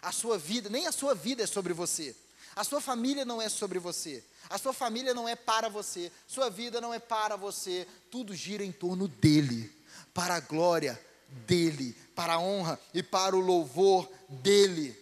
A 0.00 0.12
sua 0.12 0.38
vida, 0.38 0.68
nem 0.68 0.86
a 0.86 0.92
sua 0.92 1.14
vida 1.14 1.42
é 1.42 1.46
sobre 1.46 1.72
você. 1.72 2.14
A 2.54 2.64
sua 2.64 2.80
família 2.80 3.24
não 3.24 3.42
é 3.42 3.48
sobre 3.48 3.78
você. 3.78 4.24
A 4.48 4.56
sua 4.56 4.72
família 4.72 5.12
não 5.12 5.28
é 5.28 5.36
para 5.36 5.68
você. 5.68 6.10
Sua 6.26 6.48
vida 6.48 6.80
não 6.80 6.94
é 6.94 6.98
para 6.98 7.36
você. 7.36 7.86
Tudo 8.10 8.34
gira 8.34 8.64
em 8.64 8.72
torno 8.72 9.08
dele, 9.08 9.70
para 10.14 10.36
a 10.36 10.40
glória 10.40 10.98
dele, 11.46 11.94
para 12.14 12.34
a 12.34 12.38
honra 12.38 12.80
e 12.94 13.02
para 13.02 13.36
o 13.36 13.40
louvor 13.40 14.10
dele. 14.28 14.96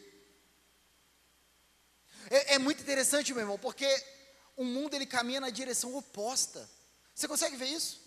É, 2.31 2.55
é 2.55 2.59
muito 2.59 2.83
interessante, 2.83 3.33
meu 3.33 3.43
irmão, 3.43 3.59
porque 3.59 3.87
o 4.57 4.65
mundo 4.65 4.95
ele 4.95 5.07
caminha 5.07 5.41
na 5.41 5.51
direção 5.51 5.95
oposta. 5.95 6.69
Você 7.15 7.29
consegue 7.29 7.57
ver 7.57 7.67
isso? 7.67 8.04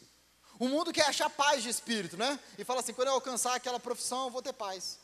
O 0.59 0.67
mundo 0.67 0.91
quer 0.91 1.07
achar 1.07 1.29
paz 1.29 1.61
de 1.61 1.69
espírito, 1.69 2.17
né? 2.17 2.39
E 2.57 2.63
fala 2.63 2.79
assim: 2.79 2.93
quando 2.93 3.09
eu 3.09 3.13
alcançar 3.13 3.55
aquela 3.55 3.79
profissão, 3.79 4.25
eu 4.25 4.31
vou 4.31 4.41
ter 4.41 4.53
paz. 4.53 4.99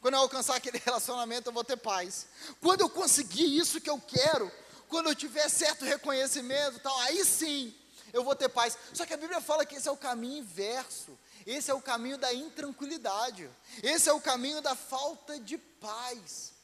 Quando 0.00 0.14
eu 0.14 0.20
alcançar 0.20 0.56
aquele 0.56 0.78
relacionamento, 0.84 1.48
eu 1.48 1.52
vou 1.52 1.64
ter 1.64 1.76
paz. 1.76 2.26
Quando 2.60 2.82
eu 2.82 2.90
conseguir 2.90 3.56
isso 3.56 3.80
que 3.80 3.90
eu 3.90 4.00
quero, 4.00 4.50
quando 4.88 5.08
eu 5.08 5.14
tiver 5.14 5.48
certo 5.48 5.84
reconhecimento, 5.84 6.78
tal, 6.80 6.96
aí 7.00 7.24
sim 7.24 7.74
eu 8.12 8.22
vou 8.22 8.36
ter 8.36 8.48
paz. 8.48 8.78
Só 8.92 9.04
que 9.04 9.14
a 9.14 9.16
Bíblia 9.16 9.40
fala 9.40 9.66
que 9.66 9.74
esse 9.74 9.88
é 9.88 9.90
o 9.90 9.96
caminho 9.96 10.38
inverso. 10.38 11.18
Esse 11.44 11.70
é 11.70 11.74
o 11.74 11.80
caminho 11.80 12.18
da 12.18 12.32
intranquilidade. 12.32 13.48
Esse 13.82 14.08
é 14.08 14.12
o 14.12 14.20
caminho 14.20 14.60
da 14.60 14.74
falta 14.74 15.38
de 15.38 15.58
paz. 15.58 16.54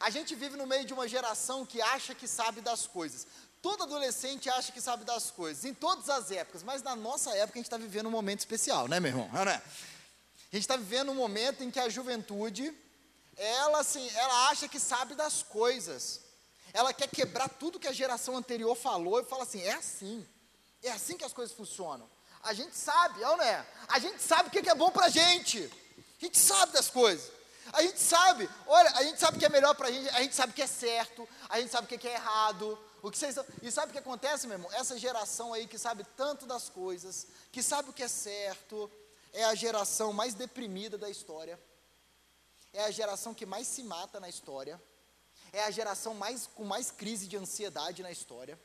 A 0.00 0.08
gente 0.08 0.34
vive 0.34 0.56
no 0.56 0.66
meio 0.66 0.84
de 0.84 0.94
uma 0.94 1.06
geração 1.06 1.66
que 1.66 1.82
acha 1.82 2.14
que 2.14 2.26
sabe 2.26 2.60
das 2.60 2.86
coisas. 2.86 3.26
Todo 3.62 3.84
adolescente 3.84 4.50
acha 4.50 4.72
que 4.72 4.80
sabe 4.80 5.04
das 5.04 5.30
coisas, 5.30 5.64
em 5.64 5.72
todas 5.72 6.10
as 6.10 6.32
épocas, 6.32 6.64
mas 6.64 6.82
na 6.82 6.96
nossa 6.96 7.30
época 7.30 7.52
a 7.52 7.60
gente 7.60 7.66
está 7.66 7.78
vivendo 7.78 8.06
um 8.06 8.10
momento 8.10 8.40
especial, 8.40 8.88
né, 8.88 8.98
meu 8.98 9.12
irmão? 9.12 9.30
Não 9.32 9.42
é? 9.42 9.54
A 9.54 10.56
gente 10.56 10.64
está 10.64 10.76
vivendo 10.76 11.12
um 11.12 11.14
momento 11.14 11.62
em 11.62 11.70
que 11.70 11.78
a 11.78 11.88
juventude, 11.88 12.76
ela 13.36 13.78
assim, 13.78 14.06
ela 14.16 14.48
acha 14.48 14.66
que 14.66 14.80
sabe 14.80 15.14
das 15.14 15.44
coisas. 15.44 16.20
Ela 16.72 16.92
quer 16.92 17.08
quebrar 17.08 17.48
tudo 17.48 17.78
que 17.78 17.86
a 17.86 17.92
geração 17.92 18.36
anterior 18.36 18.74
falou 18.74 19.20
e 19.20 19.24
fala 19.24 19.44
assim: 19.44 19.62
é 19.62 19.74
assim, 19.74 20.26
é 20.82 20.90
assim 20.90 21.16
que 21.16 21.24
as 21.24 21.32
coisas 21.32 21.54
funcionam. 21.54 22.10
A 22.42 22.52
gente 22.54 22.76
sabe, 22.76 23.20
não 23.20 23.40
é? 23.40 23.64
A 23.86 24.00
gente 24.00 24.20
sabe 24.20 24.48
o 24.48 24.50
que 24.50 24.68
é 24.68 24.74
bom 24.74 24.90
para 24.90 25.06
a 25.06 25.10
gente. 25.10 25.70
A 26.20 26.24
gente 26.24 26.36
sabe 26.36 26.72
das 26.72 26.90
coisas. 26.90 27.30
A 27.72 27.82
gente 27.82 28.00
sabe, 28.00 28.48
olha, 28.66 28.90
a 28.90 29.02
gente 29.02 29.20
sabe 29.20 29.36
o 29.36 29.40
que 29.40 29.46
é 29.46 29.48
melhor 29.48 29.74
para 29.74 29.88
a 29.88 29.90
gente, 29.90 30.08
a 30.10 30.20
gente 30.22 30.34
sabe 30.34 30.52
o 30.52 30.54
que 30.54 30.62
é 30.62 30.66
certo, 30.66 31.28
a 31.48 31.60
gente 31.60 31.70
sabe 31.70 31.94
o 31.94 31.98
que 31.98 32.08
é 32.08 32.14
errado. 32.14 32.78
O 33.02 33.10
que 33.10 33.18
vocês, 33.18 33.36
e 33.60 33.70
sabe 33.70 33.90
o 33.90 33.92
que 33.92 33.98
acontece, 33.98 34.46
meu 34.46 34.56
irmão? 34.56 34.70
Essa 34.72 34.96
geração 34.96 35.52
aí 35.52 35.66
que 35.66 35.76
sabe 35.76 36.04
tanto 36.16 36.46
das 36.46 36.68
coisas, 36.68 37.26
que 37.50 37.60
sabe 37.60 37.90
o 37.90 37.92
que 37.92 38.04
é 38.04 38.08
certo, 38.08 38.88
é 39.32 39.44
a 39.44 39.54
geração 39.56 40.12
mais 40.12 40.34
deprimida 40.34 40.96
da 40.96 41.10
história. 41.10 41.60
É 42.72 42.84
a 42.84 42.90
geração 42.90 43.34
que 43.34 43.44
mais 43.44 43.66
se 43.66 43.82
mata 43.82 44.20
na 44.20 44.28
história. 44.28 44.80
É 45.52 45.64
a 45.64 45.70
geração 45.70 46.14
mais, 46.14 46.46
com 46.46 46.64
mais 46.64 46.90
crise 46.90 47.26
de 47.26 47.36
ansiedade 47.36 48.02
na 48.02 48.10
história. 48.10 48.58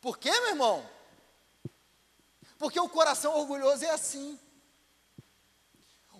Por 0.00 0.16
quê, 0.16 0.30
meu 0.30 0.48
irmão? 0.50 0.88
Porque 2.58 2.78
o 2.78 2.88
coração 2.88 3.34
orgulhoso 3.34 3.84
é 3.84 3.90
assim. 3.90 4.38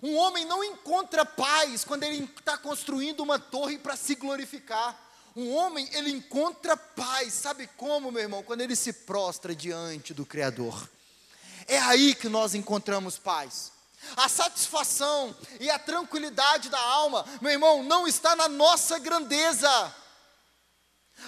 Um 0.01 0.15
homem 0.15 0.45
não 0.45 0.63
encontra 0.63 1.23
paz 1.23 1.83
quando 1.83 2.03
ele 2.03 2.23
está 2.23 2.57
construindo 2.57 3.21
uma 3.21 3.37
torre 3.37 3.77
para 3.77 3.95
se 3.95 4.15
glorificar. 4.15 4.99
Um 5.35 5.53
homem, 5.53 5.87
ele 5.93 6.11
encontra 6.11 6.75
paz, 6.75 7.33
sabe 7.33 7.69
como, 7.77 8.11
meu 8.11 8.21
irmão? 8.21 8.43
Quando 8.43 8.61
ele 8.61 8.75
se 8.75 8.91
prostra 8.91 9.55
diante 9.55 10.13
do 10.13 10.25
Criador. 10.25 10.89
É 11.67 11.77
aí 11.79 12.15
que 12.15 12.27
nós 12.27 12.55
encontramos 12.55 13.17
paz. 13.17 13.71
A 14.17 14.27
satisfação 14.27 15.35
e 15.59 15.69
a 15.69 15.77
tranquilidade 15.77 16.69
da 16.69 16.79
alma, 16.79 17.23
meu 17.39 17.51
irmão, 17.51 17.83
não 17.83 18.07
está 18.07 18.35
na 18.35 18.49
nossa 18.49 18.97
grandeza. 18.97 19.95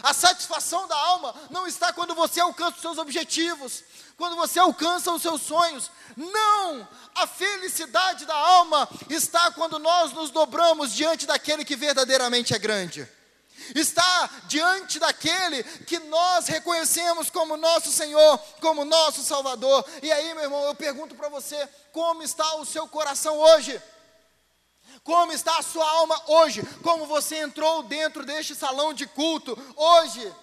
A 0.02 0.14
satisfação 0.14 0.88
da 0.88 0.96
alma 0.96 1.36
não 1.50 1.68
está 1.68 1.94
quando 1.94 2.16
você 2.16 2.40
alcança 2.40 2.76
os 2.76 2.82
seus 2.82 2.98
objetivos, 2.98 3.84
quando 4.18 4.36
você 4.36 4.60
alcança 4.60 5.12
os 5.12 5.22
seus 5.22 5.42
sonhos. 5.42 5.92
Não! 6.18 6.88
A 7.16 7.28
felicidade 7.28 8.26
da 8.26 8.36
alma 8.36 8.90
está 9.10 9.52
quando 9.52 9.78
nós 9.78 10.12
nos 10.12 10.32
dobramos 10.32 10.94
diante 10.94 11.26
daquele 11.26 11.64
que 11.64 11.76
verdadeiramente 11.76 12.54
é 12.54 12.60
grande. 12.60 13.08
Está 13.76 14.30
diante 14.48 15.00
daquele 15.00 15.64
que 15.64 16.00
nós 16.00 16.48
reconhecemos 16.48 17.30
como 17.30 17.56
nosso 17.56 17.92
Senhor, 17.92 18.38
como 18.60 18.84
nosso 18.84 19.24
Salvador. 19.24 19.86
E 20.02 20.12
aí, 20.12 20.34
meu 20.34 20.44
irmão, 20.44 20.64
eu 20.66 20.76
pergunto 20.76 21.16
para 21.16 21.30
você: 21.30 21.70
como 21.92 22.24
está 22.24 22.56
o 22.56 22.66
seu 22.66 22.88
coração 22.88 23.38
hoje? 23.38 23.82
Como 25.04 25.34
está 25.34 25.58
a 25.58 25.64
sua 25.64 25.88
alma 25.90 26.22
hoje? 26.28 26.62
Como 26.82 27.06
você 27.06 27.38
entrou 27.38 27.84
dentro 27.84 28.26
deste 28.26 28.56
salão 28.56 28.94
de 28.94 29.06
culto 29.06 29.58
hoje? 29.76 30.34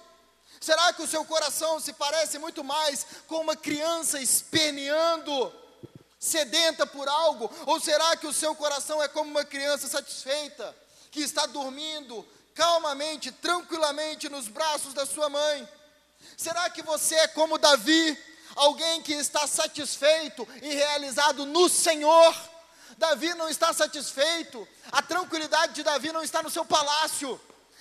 Será 0.61 0.93
que 0.93 1.03
o 1.03 1.07
seu 1.07 1.25
coração 1.25 1.81
se 1.81 1.95
parece 1.95 2.39
muito 2.39 2.63
mais 2.63 3.07
com 3.27 3.37
uma 3.37 3.57
criança 3.57 4.21
esperneando, 4.21 5.51
sedenta 6.19 6.87
por 6.87 7.09
algo? 7.09 7.51
Ou 7.65 7.81
será 7.81 8.15
que 8.17 8.27
o 8.27 8.33
seu 8.33 8.55
coração 8.55 9.03
é 9.03 9.09
como 9.09 9.31
uma 9.31 9.45
criança 9.45 9.89
satisfeita, 9.89 10.77
que 11.11 11.23
está 11.23 11.47
dormindo 11.47 12.27
calmamente, 12.55 13.33
tranquilamente 13.33 14.29
nos 14.29 14.47
braços 14.49 14.93
da 14.93 15.07
sua 15.07 15.31
mãe? 15.31 15.67
Será 16.37 16.69
que 16.69 16.83
você 16.83 17.15
é 17.15 17.29
como 17.29 17.57
Davi, 17.57 18.19
alguém 18.55 19.01
que 19.01 19.15
está 19.15 19.47
satisfeito 19.47 20.47
e 20.61 20.75
realizado 20.75 21.47
no 21.47 21.71
Senhor? 21.71 22.50
Davi 23.01 23.33
não 23.33 23.49
está 23.49 23.73
satisfeito, 23.73 24.69
a 24.93 25.01
tranquilidade 25.01 25.73
de 25.73 25.83
Davi 25.83 26.13
não 26.13 26.23
está 26.23 26.43
no 26.43 26.51
seu 26.51 26.67
palácio. 26.67 27.41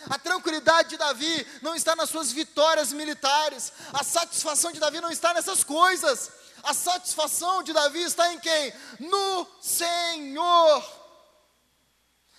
A 0.09 0.17
tranquilidade 0.17 0.91
de 0.91 0.97
Davi 0.97 1.45
não 1.61 1.75
está 1.75 1.93
nas 1.93 2.09
suas 2.09 2.31
vitórias 2.31 2.93
militares. 2.93 3.73
A 3.91 4.01
satisfação 4.01 4.71
de 4.71 4.79
Davi 4.79 5.01
não 5.01 5.11
está 5.11 5.33
nessas 5.33 5.61
coisas. 5.61 6.31
A 6.63 6.73
satisfação 6.73 7.61
de 7.61 7.73
Davi 7.73 8.01
está 8.01 8.33
em 8.33 8.39
quem? 8.39 8.73
No 8.97 9.45
Senhor. 9.59 10.89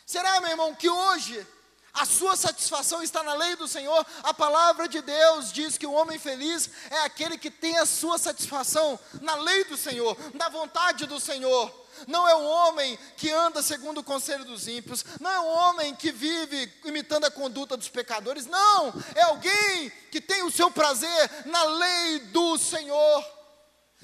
Será, 0.07 0.41
meu 0.41 0.49
irmão, 0.49 0.75
que 0.75 0.89
hoje 0.89 1.47
a 1.93 2.07
sua 2.07 2.35
satisfação 2.35 3.03
está 3.03 3.23
na 3.23 3.35
lei 3.35 3.57
do 3.57 3.69
Senhor? 3.69 4.07
A 4.23 4.33
palavra 4.33 4.89
de 4.89 5.03
Deus 5.03 5.53
diz 5.53 5.77
que 5.77 5.87
o 5.87 5.93
homem 5.93 6.19
feliz 6.19 6.71
é 6.91 7.01
aquele 7.01 7.37
que 7.37 7.51
tem 7.51 7.77
a 7.77 7.85
sua 7.85 8.17
satisfação 8.17 8.99
na 9.21 9.35
lei 9.35 9.65
do 9.65 9.77
Senhor, 9.77 10.17
na 10.33 10.49
vontade 10.49 11.05
do 11.05 11.21
Senhor 11.21 11.80
não 12.07 12.29
é 12.29 12.35
um 12.35 12.45
homem 12.45 12.99
que 13.17 13.31
anda 13.31 13.63
segundo 13.63 13.99
o 13.99 14.05
conselho 14.05 14.45
dos 14.45 14.69
ímpios, 14.69 15.05
não 15.21 15.31
é 15.31 15.41
um 15.41 15.49
homem 15.49 15.95
que 15.95 16.13
vive 16.13 16.73
imitando 16.85 17.25
a 17.25 17.31
conduta 17.31 17.77
dos 17.77 17.89
pecadores, 17.89 18.47
não, 18.47 18.93
é 19.15 19.23
alguém 19.23 19.91
que 20.11 20.21
tem 20.21 20.43
o 20.43 20.51
seu 20.51 20.71
prazer 20.71 21.47
na 21.47 21.63
lei 21.65 22.19
do 22.27 22.59
Senhor. 22.59 23.25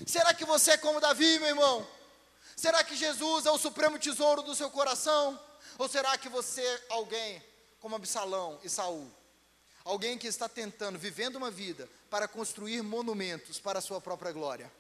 Será 0.07 0.35
que 0.35 0.45
você 0.45 0.73
é 0.73 0.77
como 0.77 1.01
Davi, 1.01 1.39
meu 1.39 1.49
irmão? 1.49 1.87
Será 2.57 2.83
que 2.83 2.97
Jesus 2.97 3.47
é 3.47 3.51
o 3.51 3.59
supremo 3.59 3.99
tesouro 3.99 4.43
do 4.43 4.55
seu 4.55 4.71
coração? 4.71 5.39
Ou 5.79 5.89
será 5.89 6.17
que 6.17 6.29
você 6.29 6.63
é 6.63 6.83
alguém 6.91 7.43
como 7.81 7.97
Absalão 7.97 8.59
e 8.63 8.69
Saul? 8.69 9.11
Alguém 9.85 10.19
que 10.19 10.27
está 10.27 10.49
tentando, 10.49 10.99
vivendo 10.99 11.37
uma 11.37 11.51
vida 11.51 11.89
para 12.11 12.27
construir 12.27 12.83
monumentos 12.83 13.61
para 13.61 13.79
a 13.79 13.83
sua 13.83 14.01
própria 14.01 14.33
glória? 14.33 14.73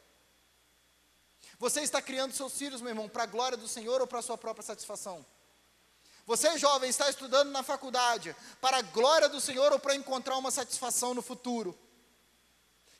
Você 1.59 1.81
está 1.81 2.03
criando 2.03 2.35
seus 2.35 2.57
filhos, 2.57 2.81
meu 2.81 2.91
irmão, 2.91 3.09
para 3.09 3.23
a 3.23 3.27
glória 3.27 3.57
do 3.57 3.67
Senhor 3.67 4.01
ou 4.01 4.07
para 4.07 4.19
a 4.19 4.23
sua 4.23 4.37
própria 4.37 4.65
satisfação? 4.65 5.25
Você, 6.27 6.59
jovem, 6.59 6.91
está 6.91 7.09
estudando 7.09 7.51
na 7.51 7.63
faculdade 7.63 8.35
para 8.61 8.79
a 8.79 8.83
glória 8.83 9.29
do 9.29 9.41
Senhor 9.41 9.73
ou 9.73 9.79
para 9.79 9.95
encontrar 9.95 10.37
uma 10.37 10.51
satisfação 10.51 11.15
no 11.15 11.23
futuro? 11.23 11.79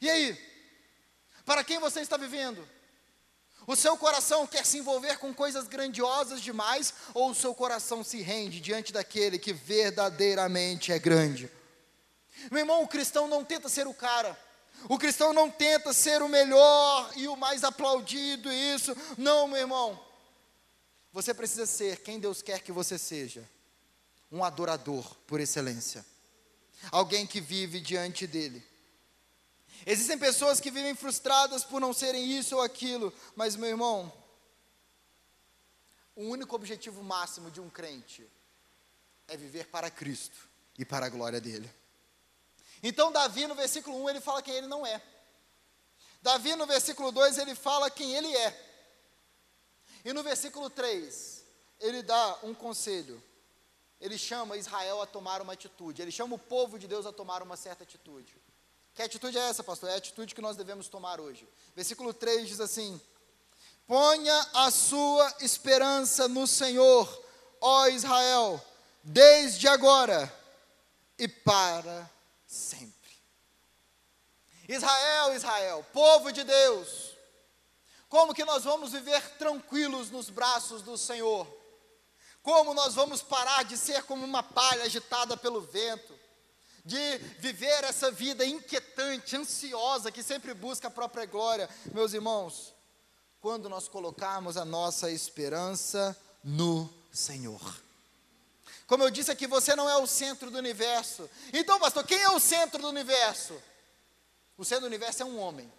E 0.01 0.09
aí? 0.09 0.39
Para 1.45 1.65
quem 1.65 1.79
você 1.79 2.01
está 2.01 2.17
vivendo? 2.17 2.67
O 3.67 3.75
seu 3.75 3.97
coração 3.97 4.47
quer 4.47 4.65
se 4.65 4.79
envolver 4.79 5.19
com 5.19 5.35
coisas 5.35 5.67
grandiosas 5.67 6.41
demais 6.41 6.95
ou 7.13 7.31
o 7.31 7.35
seu 7.35 7.53
coração 7.53 8.05
se 8.05 8.23
rende 8.23 8.61
diante 8.61 8.93
daquele 8.93 9.41
que 9.41 9.53
verdadeiramente 9.53 10.93
é 10.93 10.99
grande? 10.99 11.51
Meu 12.51 12.61
irmão, 12.61 12.83
o 12.83 12.89
cristão 12.89 13.27
não 13.27 13.45
tenta 13.45 13.69
ser 13.69 13.89
o 13.89 13.95
cara. 13.95 14.39
O 14.89 14.99
cristão 14.99 15.33
não 15.33 15.51
tenta 15.51 15.93
ser 15.93 16.23
o 16.23 16.29
melhor 16.29 17.13
e 17.17 17.27
o 17.29 17.37
mais 17.37 17.65
aplaudido, 17.65 18.53
isso. 18.53 18.95
Não, 19.19 19.49
meu 19.49 19.59
irmão. 19.59 20.05
Você 21.13 21.33
precisa 21.33 21.67
ser 21.67 22.03
quem 22.03 22.21
Deus 22.21 22.43
quer 22.43 22.61
que 22.61 22.71
você 22.71 22.99
seja: 22.99 23.49
um 24.31 24.45
adorador 24.45 25.15
por 25.27 25.41
excelência, 25.41 26.05
alguém 26.93 27.27
que 27.27 27.41
vive 27.41 27.81
diante 27.81 28.27
dEle. 28.27 28.63
Existem 29.85 30.19
pessoas 30.19 30.61
que 30.61 30.71
vivem 30.71 30.95
frustradas 30.95 31.65
por 31.65 31.81
não 31.81 31.93
serem 31.93 32.39
isso 32.39 32.57
ou 32.57 32.63
aquilo, 32.63 33.13
mas, 33.35 33.57
meu 33.57 33.69
irmão, 33.69 34.13
o 36.15 36.25
único 36.25 36.57
objetivo 36.57 37.03
máximo 37.03 37.51
de 37.51 37.61
um 37.61 37.69
crente 37.69 38.27
é 39.29 39.37
viver 39.37 39.67
para 39.69 39.91
Cristo 39.91 40.49
e 40.79 40.85
para 40.85 41.07
a 41.07 41.11
glória 41.11 41.41
dEle. 41.41 41.71
Então, 42.89 43.11
Davi, 43.11 43.49
no 43.49 43.55
versículo 43.57 44.01
1, 44.05 44.11
ele 44.11 44.21
fala 44.21 44.41
quem 44.41 44.55
ele 44.55 44.69
não 44.69 44.87
é. 44.87 45.03
Davi, 46.23 46.55
no 46.55 46.67
versículo 46.67 47.11
2, 47.11 47.37
ele 47.39 47.57
fala 47.57 47.91
quem 47.91 48.15
ele 48.15 48.33
é. 48.37 48.63
E 50.05 50.13
no 50.13 50.23
versículo 50.23 50.71
3, 50.71 51.45
ele 51.81 52.01
dá 52.05 52.39
um 52.45 52.55
conselho. 52.55 53.21
Ele 54.01 54.17
chama 54.17 54.57
Israel 54.57 55.03
a 55.03 55.07
tomar 55.07 55.43
uma 55.43 55.55
atitude. 55.55 56.01
Ele 56.01 56.13
chama 56.13 56.37
o 56.37 56.39
povo 56.39 56.79
de 56.79 56.87
Deus 56.87 57.07
a 57.07 57.13
tomar 57.13 57.43
uma 57.43 57.57
certa 57.57 57.83
atitude. 57.83 58.41
Que 58.95 59.03
atitude 59.03 59.37
é 59.37 59.49
essa, 59.49 59.65
pastor? 59.65 59.91
É 59.91 59.95
a 59.95 59.97
atitude 59.97 60.33
que 60.33 60.41
nós 60.41 60.57
devemos 60.57 60.87
tomar 60.87 61.21
hoje. 61.21 61.49
Versículo 61.75 62.15
3 62.15 62.47
diz 62.47 62.61
assim: 62.61 63.01
Ponha 63.85 64.47
a 64.55 64.71
sua 64.71 65.35
esperança 65.41 66.29
no 66.29 66.47
Senhor, 66.47 67.25
ó 67.61 67.89
Israel, 67.89 68.65
desde 69.03 69.67
agora 69.67 70.33
e 71.19 71.27
para 71.27 72.15
sempre. 72.47 72.95
Israel, 74.69 75.35
Israel, 75.35 75.87
povo 75.93 76.33
de 76.33 76.43
Deus, 76.45 77.17
como 78.09 78.35
que 78.35 78.45
nós 78.45 78.65
vamos 78.65 78.93
viver 78.93 79.21
tranquilos 79.37 80.11
nos 80.11 80.31
braços 80.31 80.83
do 80.83 80.97
Senhor? 80.97 81.47
Como 82.43 82.75
nós 82.75 82.95
vamos 82.95 83.23
parar 83.23 83.65
de 83.65 83.77
ser 83.77 84.05
como 84.05 84.25
uma 84.25 84.43
palha 84.43 84.85
agitada 84.85 85.37
pelo 85.37 85.61
vento? 85.61 86.17
De 86.85 87.19
viver 87.41 87.83
essa 87.83 88.13
vida 88.13 88.47
inquietante, 88.47 89.37
ansiosa, 89.37 90.13
que 90.13 90.23
sempre 90.23 90.55
busca 90.55 90.87
a 90.87 90.91
própria 90.91 91.27
glória, 91.27 91.69
meus 91.93 92.13
irmãos, 92.13 92.73
quando 93.41 93.69
nós 93.69 93.89
colocarmos 93.89 94.57
a 94.57 94.65
nossa 94.65 95.11
esperança 95.11 96.17
no 96.45 96.89
Senhor. 97.13 97.86
Como 98.87 99.03
eu 99.03 99.11
disse 99.11 99.31
aqui, 99.31 99.47
você 99.47 99.75
não 99.75 99.89
é 99.89 99.97
o 99.97 100.07
centro 100.07 100.51
do 100.51 100.59
universo. 100.59 101.29
Então, 101.53 101.79
pastor, 101.79 102.05
quem 102.05 102.21
é 102.21 102.31
o 102.31 102.39
centro 102.39 102.81
do 102.81 102.89
universo? 102.89 103.61
O 104.57 104.65
centro 104.65 104.83
do 104.83 104.87
universo 104.87 105.23
é 105.23 105.25
um 105.25 105.39
homem. 105.39 105.73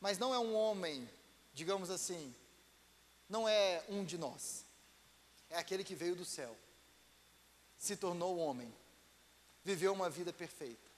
Mas 0.00 0.18
não 0.18 0.32
é 0.32 0.38
um 0.38 0.54
homem 0.54 1.08
digamos 1.58 1.90
assim, 1.90 2.32
não 3.28 3.48
é 3.48 3.84
um 3.88 4.04
de 4.04 4.16
nós, 4.16 4.64
é 5.50 5.58
aquele 5.58 5.82
que 5.82 5.96
veio 5.96 6.14
do 6.14 6.24
céu, 6.24 6.56
se 7.76 7.96
tornou 7.96 8.38
homem, 8.38 8.72
viveu 9.64 9.92
uma 9.92 10.08
vida 10.08 10.32
perfeita, 10.32 10.88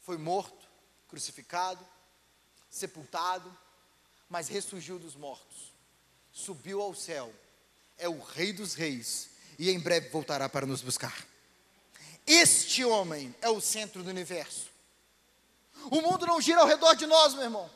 foi 0.00 0.18
morto, 0.18 0.68
crucificado, 1.06 1.86
sepultado, 2.68 3.56
mas 4.28 4.48
ressurgiu 4.48 4.98
dos 4.98 5.14
mortos, 5.14 5.72
subiu 6.32 6.82
ao 6.82 6.92
céu, 6.92 7.32
é 7.96 8.08
o 8.08 8.20
Rei 8.20 8.52
dos 8.52 8.74
Reis 8.74 9.30
e 9.60 9.70
em 9.70 9.78
breve 9.78 10.08
voltará 10.08 10.48
para 10.48 10.64
nos 10.64 10.80
buscar. 10.80 11.14
Este 12.26 12.82
homem 12.82 13.34
é 13.42 13.50
o 13.50 13.60
centro 13.60 14.02
do 14.02 14.08
universo. 14.08 14.70
O 15.90 16.00
mundo 16.00 16.26
não 16.26 16.40
gira 16.40 16.60
ao 16.62 16.66
redor 16.66 16.94
de 16.94 17.04
nós, 17.04 17.34
meu 17.34 17.42
irmão. 17.42 17.70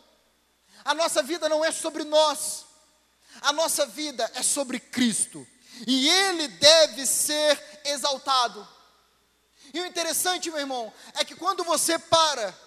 A 0.82 0.94
nossa 0.94 1.22
vida 1.22 1.46
não 1.46 1.62
é 1.62 1.70
sobre 1.70 2.02
nós, 2.02 2.64
a 3.42 3.52
nossa 3.52 3.84
vida 3.84 4.30
é 4.34 4.42
sobre 4.42 4.80
Cristo, 4.80 5.46
e 5.86 6.08
Ele 6.08 6.48
deve 6.48 7.04
ser 7.04 7.62
exaltado. 7.84 8.66
E 9.74 9.78
o 9.80 9.86
interessante, 9.86 10.50
meu 10.50 10.60
irmão, 10.60 10.90
é 11.16 11.24
que 11.24 11.34
quando 11.34 11.64
você 11.64 11.98
para 11.98 12.58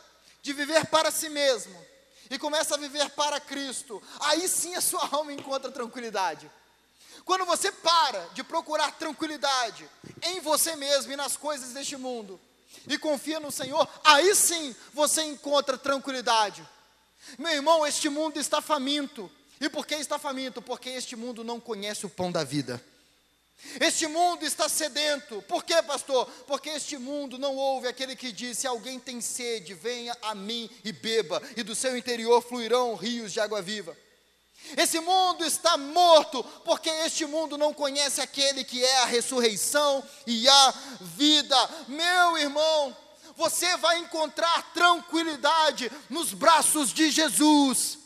de 0.44 0.54
viver 0.54 0.86
para 0.86 1.10
si 1.10 1.28
mesmo 1.28 1.84
e 2.30 2.38
começa 2.38 2.76
a 2.76 2.78
viver 2.78 3.10
para 3.12 3.40
Cristo, 3.40 4.02
aí 4.20 4.48
sim 4.48 4.76
a 4.76 4.82
sua 4.82 5.08
alma 5.12 5.34
encontra 5.34 5.72
tranquilidade. 5.72 6.52
Quando 7.28 7.46
você 7.46 7.74
para 7.74 8.26
de 8.34 8.42
procurar 8.42 8.90
tranquilidade 8.94 9.88
em 10.24 10.40
você 10.40 10.78
mesmo 10.78 11.12
e 11.12 11.18
nas 11.18 11.36
coisas 11.36 11.74
deste 11.74 11.98
mundo 11.98 12.40
e 12.88 12.98
confia 12.98 13.38
no 13.38 13.52
Senhor, 13.52 13.86
aí 14.02 14.34
sim 14.34 14.74
você 14.94 15.24
encontra 15.24 15.78
tranquilidade. 15.78 16.66
Meu 17.38 17.52
irmão, 17.52 17.86
este 17.86 18.08
mundo 18.08 18.40
está 18.40 18.62
faminto. 18.62 19.30
E 19.60 19.68
por 19.68 19.86
que 19.86 19.96
está 19.96 20.18
faminto? 20.18 20.62
Porque 20.62 20.90
este 20.90 21.18
mundo 21.18 21.44
não 21.44 21.60
conhece 21.60 22.06
o 22.06 22.10
pão 22.10 22.32
da 22.32 22.46
vida. 22.46 22.82
Este 23.82 24.08
mundo 24.08 24.46
está 24.46 24.70
sedento. 24.70 25.42
Por 25.50 25.66
quê, 25.66 25.84
pastor? 25.84 26.28
Porque 26.48 26.70
este 26.70 26.98
mundo 26.98 27.38
não 27.38 27.58
ouve 27.58 27.90
aquele 27.90 28.16
que 28.16 28.32
diz: 28.32 28.60
se 28.60 28.68
alguém 28.68 29.02
tem 29.02 29.20
sede, 29.20 29.74
venha 29.74 30.16
a 30.22 30.34
mim 30.34 30.70
e 30.82 30.94
beba, 30.94 31.42
e 31.58 31.64
do 31.64 31.76
seu 31.76 31.98
interior 31.98 32.42
fluirão 32.42 32.96
rios 32.96 33.34
de 33.34 33.42
água 33.42 33.62
viva. 33.62 33.98
Esse 34.76 35.00
mundo 35.00 35.46
está 35.46 35.78
morto, 35.78 36.44
porque 36.66 36.90
este 36.90 37.26
mundo 37.26 37.58
não 37.58 37.74
conhece 37.74 38.20
aquele 38.20 38.64
que 38.64 38.84
é 38.84 38.98
a 39.04 39.06
ressurreição 39.06 40.04
e 40.26 40.48
a 40.48 40.74
vida. 41.00 41.70
Meu 41.88 42.38
irmão, 42.38 42.96
você 43.36 43.78
vai 43.78 44.00
encontrar 44.00 44.74
tranquilidade 44.74 45.92
nos 46.10 46.34
braços 46.34 46.92
de 46.92 47.10
Jesus. 47.12 48.00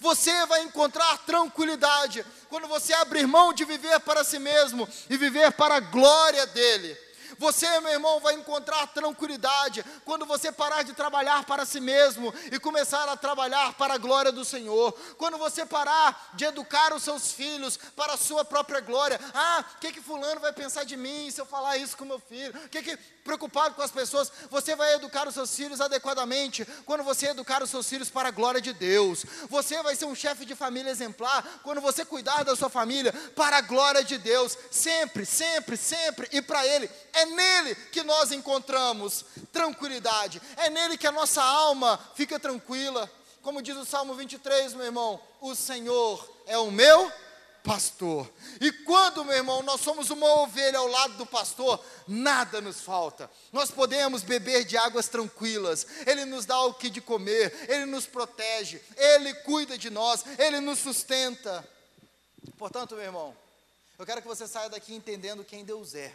Você 0.00 0.46
vai 0.46 0.62
encontrar 0.62 1.18
tranquilidade 1.18 2.24
quando 2.48 2.66
você 2.66 2.92
abrir 2.94 3.26
mão 3.26 3.52
de 3.52 3.64
viver 3.64 4.00
para 4.00 4.24
si 4.24 4.38
mesmo 4.38 4.88
e 5.08 5.16
viver 5.16 5.52
para 5.52 5.76
a 5.76 5.80
glória 5.80 6.46
dele. 6.46 7.07
Você, 7.38 7.68
meu 7.80 7.92
irmão, 7.92 8.20
vai 8.20 8.34
encontrar 8.34 8.86
tranquilidade 8.88 9.84
quando 10.04 10.26
você 10.26 10.50
parar 10.50 10.82
de 10.82 10.92
trabalhar 10.92 11.44
para 11.44 11.64
si 11.64 11.80
mesmo 11.80 12.34
e 12.50 12.58
começar 12.58 13.08
a 13.08 13.16
trabalhar 13.16 13.74
para 13.74 13.94
a 13.94 13.98
glória 13.98 14.32
do 14.32 14.44
Senhor. 14.44 14.92
Quando 15.16 15.38
você 15.38 15.64
parar 15.64 16.30
de 16.34 16.44
educar 16.44 16.92
os 16.92 17.02
seus 17.02 17.32
filhos 17.32 17.76
para 17.96 18.14
a 18.14 18.16
sua 18.16 18.44
própria 18.44 18.80
glória. 18.80 19.20
Ah, 19.32 19.64
o 19.76 19.80
que 19.80 19.92
que 19.92 20.00
fulano 20.00 20.40
vai 20.40 20.52
pensar 20.52 20.84
de 20.84 20.96
mim 20.96 21.30
se 21.30 21.40
eu 21.40 21.46
falar 21.46 21.76
isso 21.76 21.96
com 21.96 22.04
meu 22.04 22.18
filho? 22.18 22.54
O 22.64 22.68
que 22.68 22.82
que 22.82 22.98
preocupado 23.28 23.74
com 23.74 23.82
as 23.82 23.90
pessoas, 23.90 24.32
você 24.50 24.74
vai 24.74 24.94
educar 24.94 25.28
os 25.28 25.34
seus 25.34 25.54
filhos 25.54 25.82
adequadamente 25.82 26.66
quando 26.86 27.04
você 27.04 27.26
educar 27.26 27.62
os 27.62 27.68
seus 27.68 27.86
filhos 27.86 28.08
para 28.08 28.28
a 28.28 28.32
glória 28.32 28.58
de 28.58 28.72
Deus. 28.72 29.26
Você 29.50 29.82
vai 29.82 29.94
ser 29.94 30.06
um 30.06 30.14
chefe 30.14 30.46
de 30.46 30.54
família 30.54 30.90
exemplar 30.90 31.44
quando 31.62 31.82
você 31.82 32.06
cuidar 32.06 32.42
da 32.42 32.56
sua 32.56 32.70
família 32.70 33.12
para 33.36 33.58
a 33.58 33.60
glória 33.60 34.02
de 34.02 34.16
Deus, 34.16 34.56
sempre, 34.70 35.26
sempre, 35.26 35.76
sempre 35.76 36.26
e 36.32 36.40
para 36.40 36.66
ele. 36.66 36.90
É 37.12 37.26
nele 37.30 37.74
que 37.74 38.02
nós 38.02 38.32
encontramos 38.32 39.24
tranquilidade. 39.52 40.40
É 40.56 40.70
nele 40.70 40.98
que 40.98 41.06
a 41.06 41.12
nossa 41.12 41.42
alma 41.42 41.98
fica 42.14 42.38
tranquila. 42.38 43.10
Como 43.42 43.62
diz 43.62 43.76
o 43.76 43.84
Salmo 43.84 44.14
23, 44.14 44.74
meu 44.74 44.86
irmão, 44.86 45.20
o 45.40 45.54
Senhor 45.54 46.28
é 46.46 46.58
o 46.58 46.70
meu 46.70 47.10
pastor. 47.62 48.30
E 48.60 48.72
quando, 48.72 49.24
meu 49.24 49.36
irmão, 49.36 49.62
nós 49.62 49.80
somos 49.80 50.10
uma 50.10 50.26
ovelha 50.40 50.78
ao 50.78 50.88
lado 50.88 51.14
do 51.14 51.26
pastor, 51.26 51.82
nada 52.06 52.60
nos 52.60 52.80
falta. 52.80 53.30
Nós 53.52 53.70
podemos 53.70 54.22
beber 54.22 54.64
de 54.64 54.76
águas 54.76 55.08
tranquilas. 55.08 55.86
Ele 56.06 56.24
nos 56.24 56.46
dá 56.46 56.60
o 56.62 56.74
que 56.74 56.88
de 56.88 57.00
comer, 57.00 57.54
ele 57.68 57.84
nos 57.84 58.06
protege, 58.06 58.80
ele 58.96 59.34
cuida 59.34 59.76
de 59.76 59.90
nós, 59.90 60.24
ele 60.38 60.60
nos 60.60 60.78
sustenta. 60.78 61.66
Portanto, 62.56 62.94
meu 62.94 63.04
irmão, 63.04 63.36
eu 63.98 64.06
quero 64.06 64.22
que 64.22 64.28
você 64.28 64.46
saia 64.46 64.70
daqui 64.70 64.94
entendendo 64.94 65.44
quem 65.44 65.64
Deus 65.64 65.94
é. 65.94 66.14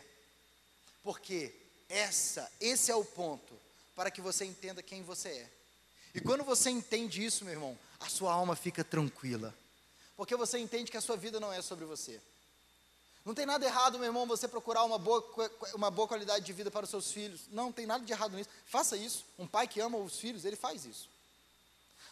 Porque 1.03 1.53
essa, 1.89 2.49
esse 2.59 2.91
é 2.91 2.95
o 2.95 3.03
ponto 3.03 3.53
para 3.95 4.09
que 4.09 4.21
você 4.21 4.45
entenda 4.45 4.81
quem 4.81 5.03
você 5.03 5.29
é. 5.29 5.49
E 6.15 6.21
quando 6.21 6.43
você 6.43 6.69
entende 6.69 7.23
isso, 7.23 7.43
meu 7.43 7.53
irmão, 7.53 7.77
a 7.99 8.07
sua 8.07 8.33
alma 8.33 8.55
fica 8.55 8.83
tranquila. 8.83 9.53
Porque 10.15 10.35
você 10.35 10.59
entende 10.59 10.91
que 10.91 10.97
a 10.97 11.01
sua 11.01 11.17
vida 11.17 11.39
não 11.39 11.51
é 11.51 11.61
sobre 11.61 11.85
você. 11.85 12.21
Não 13.25 13.33
tem 13.33 13.45
nada 13.45 13.65
errado, 13.65 13.97
meu 13.97 14.05
irmão, 14.05 14.27
você 14.27 14.47
procurar 14.47 14.83
uma 14.83 14.99
boa, 14.99 15.23
uma 15.73 15.89
boa 15.89 16.07
qualidade 16.07 16.45
de 16.45 16.53
vida 16.53 16.69
para 16.69 16.83
os 16.83 16.89
seus 16.89 17.11
filhos. 17.11 17.41
Não 17.51 17.71
tem 17.71 17.85
nada 17.85 18.03
de 18.03 18.11
errado 18.11 18.35
nisso. 18.35 18.49
Faça 18.65 18.97
isso. 18.97 19.25
Um 19.39 19.47
pai 19.47 19.67
que 19.67 19.79
ama 19.79 19.97
os 19.97 20.19
filhos, 20.19 20.45
ele 20.45 20.57
faz 20.57 20.85
isso. 20.85 21.09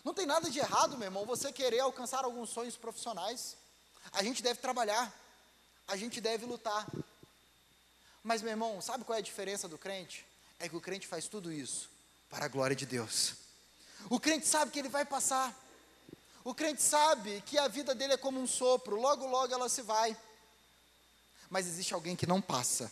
Não 0.03 0.13
tem 0.13 0.25
nada 0.25 0.49
de 0.49 0.57
errado, 0.57 0.97
meu 0.97 1.05
irmão, 1.05 1.25
você 1.25 1.51
querer 1.51 1.79
alcançar 1.81 2.23
alguns 2.23 2.49
sonhos 2.49 2.77
profissionais. 2.77 3.55
A 4.13 4.23
gente 4.23 4.41
deve 4.41 4.59
trabalhar. 4.59 5.13
A 5.87 5.97
gente 5.97 6.21
deve 6.21 6.45
lutar. 6.45 6.87
Mas, 8.23 8.41
meu 8.41 8.51
irmão, 8.51 8.79
sabe 8.81 9.03
qual 9.03 9.15
é 9.15 9.19
a 9.19 9.23
diferença 9.23 9.67
do 9.67 9.77
crente? 9.77 10.25
É 10.59 10.69
que 10.69 10.75
o 10.75 10.81
crente 10.81 11.07
faz 11.07 11.27
tudo 11.27 11.51
isso 11.51 11.89
para 12.29 12.45
a 12.45 12.47
glória 12.47 12.75
de 12.75 12.85
Deus. 12.85 13.33
O 14.09 14.19
crente 14.19 14.47
sabe 14.47 14.71
que 14.71 14.79
ele 14.79 14.89
vai 14.89 15.05
passar. 15.05 15.55
O 16.43 16.55
crente 16.55 16.81
sabe 16.81 17.41
que 17.41 17.57
a 17.57 17.67
vida 17.67 17.93
dele 17.93 18.13
é 18.13 18.17
como 18.17 18.39
um 18.39 18.47
sopro, 18.47 18.99
logo, 18.99 19.27
logo 19.27 19.53
ela 19.53 19.69
se 19.69 19.81
vai. 19.81 20.17
Mas 21.49 21.67
existe 21.67 21.93
alguém 21.93 22.15
que 22.15 22.25
não 22.25 22.41
passa, 22.41 22.91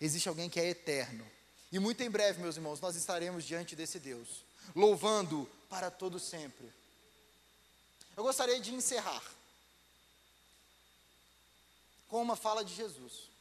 existe 0.00 0.28
alguém 0.28 0.48
que 0.48 0.58
é 0.58 0.68
eterno. 0.68 1.28
E 1.70 1.78
muito 1.78 2.02
em 2.02 2.10
breve, 2.10 2.40
meus 2.40 2.56
irmãos, 2.56 2.80
nós 2.80 2.96
estaremos 2.96 3.44
diante 3.44 3.76
desse 3.76 3.98
Deus, 3.98 4.44
louvando 4.74 5.48
para 5.68 5.90
todo 5.90 6.18
sempre. 6.18 6.72
Eu 8.16 8.22
gostaria 8.22 8.60
de 8.60 8.74
encerrar 8.74 9.22
com 12.08 12.20
uma 12.20 12.36
fala 12.36 12.64
de 12.64 12.74
Jesus. 12.74 13.31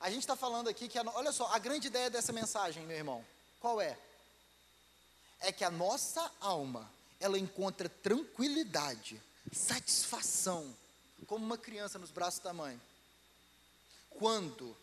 A 0.00 0.10
gente 0.10 0.20
está 0.20 0.36
falando 0.36 0.68
aqui 0.68 0.88
que, 0.88 0.98
a, 0.98 1.02
olha 1.14 1.32
só, 1.32 1.46
a 1.52 1.58
grande 1.58 1.88
ideia 1.88 2.08
dessa 2.08 2.32
mensagem, 2.32 2.86
meu 2.86 2.96
irmão, 2.96 3.24
qual 3.60 3.80
é? 3.80 3.98
É 5.40 5.50
que 5.50 5.64
a 5.64 5.70
nossa 5.70 6.30
alma, 6.40 6.88
ela 7.18 7.38
encontra 7.38 7.88
tranquilidade, 7.88 9.20
satisfação, 9.52 10.74
como 11.26 11.44
uma 11.44 11.58
criança 11.58 11.98
nos 11.98 12.10
braços 12.10 12.40
da 12.40 12.52
mãe, 12.52 12.80
quando 14.10 14.76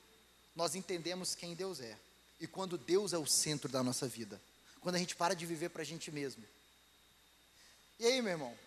nós 0.55 0.76
entendemos 0.76 1.34
quem 1.34 1.55
Deus 1.55 1.80
é 1.80 1.97
e 2.39 2.47
quando 2.47 2.78
Deus 2.78 3.13
é 3.13 3.18
o 3.18 3.26
centro 3.26 3.70
da 3.70 3.82
nossa 3.82 4.07
vida, 4.07 4.41
quando 4.82 4.95
a 4.95 4.99
gente 4.99 5.16
para 5.16 5.34
de 5.34 5.45
viver 5.45 5.70
para 5.70 5.82
a 5.82 5.86
gente 5.86 6.11
mesmo. 6.11 6.43
E 7.97 8.05
aí, 8.05 8.22
meu 8.22 8.34
irmão, 8.34 8.57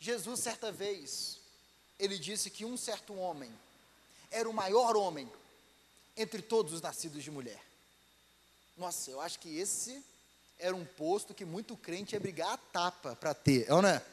Jesus, 0.00 0.40
certa 0.40 0.72
vez, 0.72 1.38
ele 1.98 2.18
disse 2.18 2.50
que 2.50 2.64
um 2.64 2.76
certo 2.76 3.14
homem 3.14 3.52
era 4.30 4.50
o 4.50 4.52
maior 4.52 4.96
homem 4.96 5.30
entre 6.16 6.42
todos 6.42 6.72
os 6.72 6.80
nascidos 6.80 7.22
de 7.22 7.30
mulher. 7.30 7.60
Nossa, 8.76 9.10
eu 9.10 9.20
acho 9.20 9.38
que 9.38 9.58
esse 9.58 10.04
era 10.58 10.74
um 10.74 10.84
posto 10.84 11.34
que 11.34 11.44
muito 11.44 11.76
crente 11.76 12.14
ia 12.14 12.20
brigar 12.20 12.52
a 12.52 12.56
tapa 12.56 13.16
para 13.16 13.34
ter, 13.34 13.64
é 13.64 13.68
não 13.68 13.86
é? 13.86 14.04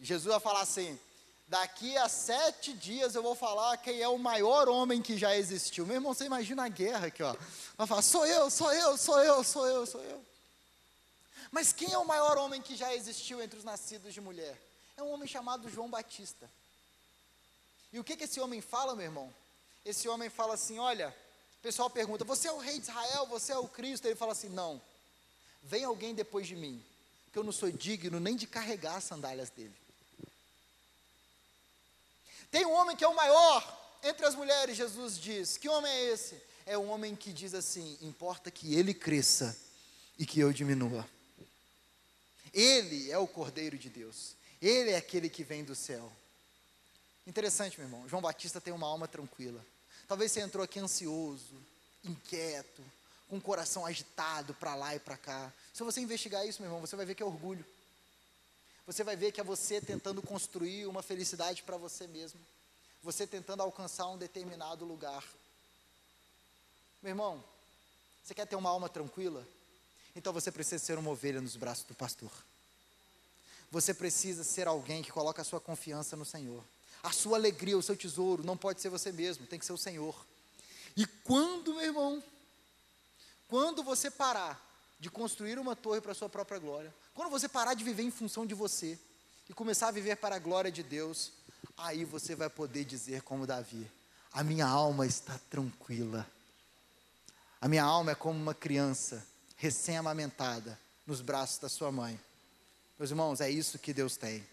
Jesus 0.00 0.32
ia 0.32 0.40
falar 0.40 0.62
assim: 0.62 0.98
daqui 1.46 1.96
a 1.96 2.08
sete 2.08 2.72
dias 2.72 3.14
eu 3.14 3.22
vou 3.22 3.34
falar 3.34 3.76
quem 3.78 4.00
é 4.00 4.08
o 4.08 4.18
maior 4.18 4.68
homem 4.68 5.02
que 5.02 5.16
já 5.16 5.36
existiu. 5.36 5.86
Meu 5.86 5.96
irmão, 5.96 6.14
você 6.14 6.24
imagina 6.24 6.64
a 6.64 6.68
guerra 6.68 7.08
aqui, 7.08 7.22
ó. 7.22 7.34
Vai 7.76 7.86
falar: 7.86 8.02
sou 8.02 8.26
eu, 8.26 8.50
sou 8.50 8.72
eu, 8.72 8.96
sou 8.96 9.18
eu, 9.20 9.44
sou 9.44 9.66
eu, 9.66 9.86
sou 9.86 10.02
eu. 10.02 10.24
Mas 11.50 11.72
quem 11.72 11.92
é 11.92 11.98
o 11.98 12.06
maior 12.06 12.36
homem 12.36 12.60
que 12.60 12.76
já 12.76 12.94
existiu 12.94 13.42
entre 13.42 13.58
os 13.58 13.64
nascidos 13.64 14.12
de 14.12 14.20
mulher? 14.20 14.56
É 14.96 15.02
um 15.02 15.12
homem 15.12 15.28
chamado 15.28 15.70
João 15.70 15.88
Batista. 15.88 16.48
E 17.92 17.98
o 17.98 18.04
que, 18.04 18.16
que 18.16 18.24
esse 18.24 18.40
homem 18.40 18.60
fala, 18.60 18.94
meu 18.94 19.04
irmão? 19.04 19.32
Esse 19.88 20.06
homem 20.06 20.28
fala 20.28 20.52
assim: 20.52 20.78
olha, 20.78 21.16
o 21.58 21.62
pessoal 21.62 21.88
pergunta, 21.88 22.22
você 22.22 22.46
é 22.46 22.52
o 22.52 22.58
rei 22.58 22.78
de 22.78 22.82
Israel, 22.82 23.26
você 23.26 23.52
é 23.52 23.56
o 23.58 23.66
Cristo? 23.66 24.04
Ele 24.06 24.14
fala 24.14 24.32
assim: 24.32 24.50
não, 24.50 24.78
vem 25.62 25.82
alguém 25.82 26.14
depois 26.14 26.46
de 26.46 26.54
mim, 26.54 26.84
que 27.32 27.38
eu 27.38 27.42
não 27.42 27.52
sou 27.52 27.70
digno 27.70 28.20
nem 28.20 28.36
de 28.36 28.46
carregar 28.46 28.96
as 28.96 29.04
sandálias 29.04 29.48
dele. 29.48 29.74
Tem 32.50 32.66
um 32.66 32.72
homem 32.72 32.94
que 32.94 33.02
é 33.02 33.08
o 33.08 33.16
maior 33.16 33.98
entre 34.02 34.26
as 34.26 34.34
mulheres, 34.34 34.76
Jesus 34.76 35.18
diz. 35.18 35.56
Que 35.56 35.70
homem 35.70 35.90
é 35.90 36.10
esse? 36.10 36.38
É 36.66 36.76
um 36.76 36.90
homem 36.90 37.16
que 37.16 37.32
diz 37.32 37.54
assim: 37.54 37.96
importa 38.02 38.50
que 38.50 38.74
ele 38.74 38.92
cresça 38.92 39.58
e 40.18 40.26
que 40.26 40.38
eu 40.38 40.52
diminua. 40.52 41.08
Ele 42.52 43.10
é 43.10 43.16
o 43.16 43.26
Cordeiro 43.26 43.78
de 43.78 43.88
Deus. 43.88 44.36
Ele 44.60 44.90
é 44.90 44.96
aquele 44.96 45.30
que 45.30 45.42
vem 45.42 45.64
do 45.64 45.74
céu. 45.74 46.12
Interessante, 47.26 47.78
meu 47.78 47.86
irmão. 47.86 48.06
João 48.06 48.20
Batista 48.20 48.60
tem 48.60 48.74
uma 48.74 48.86
alma 48.86 49.08
tranquila. 49.08 49.64
Talvez 50.08 50.32
você 50.32 50.40
entrou 50.40 50.64
aqui 50.64 50.80
ansioso, 50.80 51.54
inquieto, 52.02 52.82
com 53.28 53.36
o 53.36 53.40
coração 53.40 53.84
agitado 53.84 54.54
para 54.54 54.74
lá 54.74 54.96
e 54.96 54.98
para 54.98 55.18
cá. 55.18 55.52
Se 55.74 55.82
você 55.82 56.00
investigar 56.00 56.46
isso, 56.46 56.62
meu 56.62 56.70
irmão, 56.70 56.80
você 56.80 56.96
vai 56.96 57.04
ver 57.04 57.14
que 57.14 57.22
é 57.22 57.26
orgulho. 57.26 57.64
Você 58.86 59.04
vai 59.04 59.16
ver 59.16 59.32
que 59.32 59.40
é 59.40 59.44
você 59.44 59.82
tentando 59.82 60.22
construir 60.22 60.86
uma 60.86 61.02
felicidade 61.02 61.62
para 61.62 61.76
você 61.76 62.06
mesmo. 62.06 62.40
Você 63.02 63.26
tentando 63.26 63.62
alcançar 63.62 64.08
um 64.08 64.16
determinado 64.16 64.86
lugar. 64.86 65.22
Meu 67.02 67.10
irmão, 67.10 67.44
você 68.24 68.34
quer 68.34 68.46
ter 68.46 68.56
uma 68.56 68.70
alma 68.70 68.88
tranquila? 68.88 69.46
Então 70.16 70.32
você 70.32 70.50
precisa 70.50 70.82
ser 70.82 70.98
uma 70.98 71.10
ovelha 71.10 71.40
nos 71.40 71.54
braços 71.54 71.84
do 71.84 71.94
pastor. 71.94 72.32
Você 73.70 73.92
precisa 73.92 74.42
ser 74.42 74.66
alguém 74.66 75.02
que 75.02 75.12
coloca 75.12 75.42
a 75.42 75.44
sua 75.44 75.60
confiança 75.60 76.16
no 76.16 76.24
Senhor. 76.24 76.64
A 77.02 77.12
sua 77.12 77.36
alegria, 77.36 77.78
o 77.78 77.82
seu 77.82 77.96
tesouro, 77.96 78.44
não 78.44 78.56
pode 78.56 78.80
ser 78.80 78.88
você 78.88 79.12
mesmo, 79.12 79.46
tem 79.46 79.58
que 79.58 79.66
ser 79.66 79.72
o 79.72 79.78
Senhor. 79.78 80.26
E 80.96 81.06
quando, 81.06 81.74
meu 81.74 81.84
irmão, 81.84 82.22
quando 83.46 83.82
você 83.82 84.10
parar 84.10 84.60
de 84.98 85.08
construir 85.08 85.58
uma 85.58 85.76
torre 85.76 86.00
para 86.00 86.12
a 86.12 86.14
sua 86.14 86.28
própria 86.28 86.58
glória, 86.58 86.92
quando 87.14 87.30
você 87.30 87.48
parar 87.48 87.74
de 87.74 87.84
viver 87.84 88.02
em 88.02 88.10
função 88.10 88.44
de 88.44 88.54
você 88.54 88.98
e 89.48 89.54
começar 89.54 89.88
a 89.88 89.92
viver 89.92 90.16
para 90.16 90.36
a 90.36 90.38
glória 90.38 90.70
de 90.70 90.82
Deus, 90.82 91.32
aí 91.76 92.04
você 92.04 92.34
vai 92.34 92.50
poder 92.50 92.84
dizer 92.84 93.22
como 93.22 93.46
Davi: 93.46 93.90
a 94.32 94.42
minha 94.42 94.66
alma 94.66 95.06
está 95.06 95.38
tranquila. 95.50 96.26
A 97.60 97.68
minha 97.68 97.82
alma 97.82 98.12
é 98.12 98.14
como 98.14 98.38
uma 98.38 98.54
criança 98.54 99.24
recém-amamentada 99.56 100.78
nos 101.06 101.20
braços 101.20 101.58
da 101.58 101.68
sua 101.68 101.90
mãe. 101.90 102.18
Meus 102.98 103.10
irmãos, 103.10 103.40
é 103.40 103.50
isso 103.50 103.78
que 103.78 103.92
Deus 103.92 104.16
tem. 104.16 104.46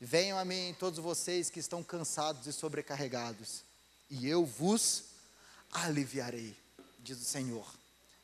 Venham 0.00 0.38
a 0.38 0.44
mim 0.46 0.74
todos 0.78 0.98
vocês 0.98 1.50
que 1.50 1.60
estão 1.60 1.82
cansados 1.82 2.46
e 2.46 2.52
sobrecarregados, 2.54 3.62
e 4.08 4.26
eu 4.26 4.46
vos 4.46 5.04
aliviarei, 5.70 6.56
diz 7.00 7.20
o 7.20 7.24
Senhor. 7.24 7.66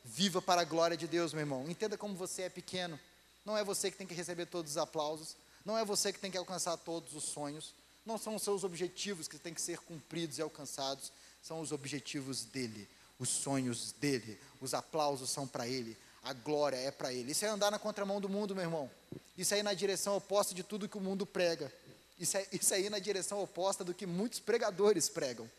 Viva 0.03 0.41
para 0.41 0.61
a 0.61 0.65
glória 0.65 0.97
de 0.97 1.05
Deus, 1.07 1.33
meu 1.33 1.41
irmão. 1.41 1.69
Entenda 1.69 1.95
como 1.95 2.15
você 2.15 2.43
é 2.43 2.49
pequeno. 2.49 2.99
Não 3.45 3.55
é 3.55 3.63
você 3.63 3.91
que 3.91 3.97
tem 3.97 4.07
que 4.07 4.15
receber 4.15 4.47
todos 4.47 4.71
os 4.71 4.77
aplausos, 4.77 5.37
não 5.63 5.77
é 5.77 5.85
você 5.85 6.11
que 6.11 6.19
tem 6.19 6.31
que 6.31 6.37
alcançar 6.37 6.75
todos 6.77 7.13
os 7.13 7.25
sonhos, 7.25 7.75
não 8.05 8.17
são 8.17 8.35
os 8.35 8.41
seus 8.41 8.63
objetivos 8.63 9.27
que 9.27 9.37
têm 9.37 9.53
que 9.53 9.61
ser 9.61 9.79
cumpridos 9.79 10.37
e 10.37 10.41
alcançados, 10.41 11.11
são 11.43 11.61
os 11.61 11.71
objetivos 11.71 12.43
dele, 12.43 12.89
os 13.19 13.29
sonhos 13.29 13.91
dele, 13.91 14.39
os 14.59 14.73
aplausos 14.73 15.29
são 15.29 15.47
para 15.47 15.67
ele, 15.67 15.95
a 16.23 16.33
glória 16.33 16.77
é 16.77 16.91
para 16.91 17.13
Ele. 17.13 17.31
Isso 17.31 17.45
é 17.45 17.47
andar 17.47 17.71
na 17.71 17.79
contramão 17.79 18.19
do 18.19 18.29
mundo, 18.29 18.55
meu 18.55 18.63
irmão. 18.63 18.91
Isso 19.37 19.53
é 19.53 19.59
ir 19.59 19.63
na 19.63 19.73
direção 19.73 20.15
oposta 20.17 20.53
de 20.53 20.63
tudo 20.63 20.89
que 20.89 20.97
o 20.97 21.01
mundo 21.01 21.25
prega. 21.25 21.71
Isso 22.19 22.37
é, 22.37 22.47
isso 22.51 22.73
é 22.73 22.81
ir 22.81 22.89
na 22.89 22.99
direção 22.99 23.41
oposta 23.41 23.83
do 23.83 23.93
que 23.93 24.05
muitos 24.05 24.39
pregadores 24.39 25.07
pregam. 25.07 25.49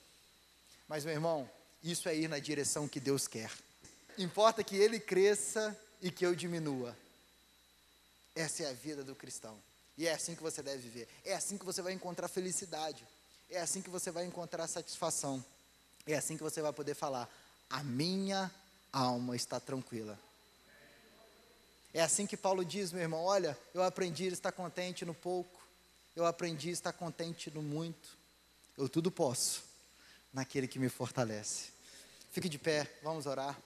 Mas, 0.89 1.05
meu 1.05 1.15
irmão, 1.15 1.49
isso 1.83 2.09
é 2.09 2.17
ir 2.17 2.29
na 2.29 2.39
direção 2.39 2.89
que 2.89 2.99
Deus 2.99 3.29
quer. 3.29 3.51
Importa 4.17 4.65
que 4.65 4.77
Ele 4.77 4.99
cresça 4.99 5.79
e 6.03 6.11
que 6.11 6.27
eu 6.27 6.35
diminua. 6.35 6.97
Essa 8.35 8.65
é 8.65 8.71
a 8.71 8.73
vida 8.73 9.05
do 9.05 9.15
cristão. 9.15 9.57
E 9.97 10.07
é 10.07 10.13
assim 10.13 10.35
que 10.35 10.43
você 10.43 10.63
deve 10.63 10.79
viver. 10.79 11.09
É 11.25 11.35
assim 11.35 11.59
que 11.59 11.65
você 11.65 11.83
vai 11.83 11.93
encontrar 11.93 12.29
felicidade. 12.29 13.05
É 13.51 13.61
assim 13.61 13.81
que 13.83 13.91
você 13.91 14.11
vai 14.11 14.25
encontrar 14.25 14.67
satisfação. 14.67 15.45
É 16.07 16.15
assim 16.15 16.37
que 16.37 16.43
você 16.43 16.63
vai 16.63 16.73
poder 16.73 16.95
falar: 16.95 17.29
a 17.69 17.83
minha 17.83 18.51
alma 18.93 19.37
está 19.37 19.59
tranquila. 19.59 20.19
É 21.93 22.03
assim 22.03 22.27
que 22.27 22.37
Paulo 22.37 22.65
diz, 22.65 22.93
meu 22.93 23.03
irmão: 23.03 23.25
olha, 23.25 23.59
eu 23.73 23.83
aprendi 23.83 24.25
a 24.27 24.33
estar 24.33 24.53
contente 24.53 25.05
no 25.05 25.15
pouco, 25.15 25.61
eu 26.15 26.27
aprendi 26.27 26.69
a 26.69 26.73
estar 26.73 26.93
contente 26.93 27.51
no 27.51 27.63
muito, 27.63 28.17
eu 28.77 28.89
tudo 28.89 29.11
posso 29.11 29.63
naquele 30.33 30.69
que 30.69 30.79
me 30.79 30.89
fortalece. 30.89 31.71
Fique 32.31 32.49
de 32.49 32.59
pé, 32.59 32.91
vamos 33.03 33.27
orar. 33.27 33.59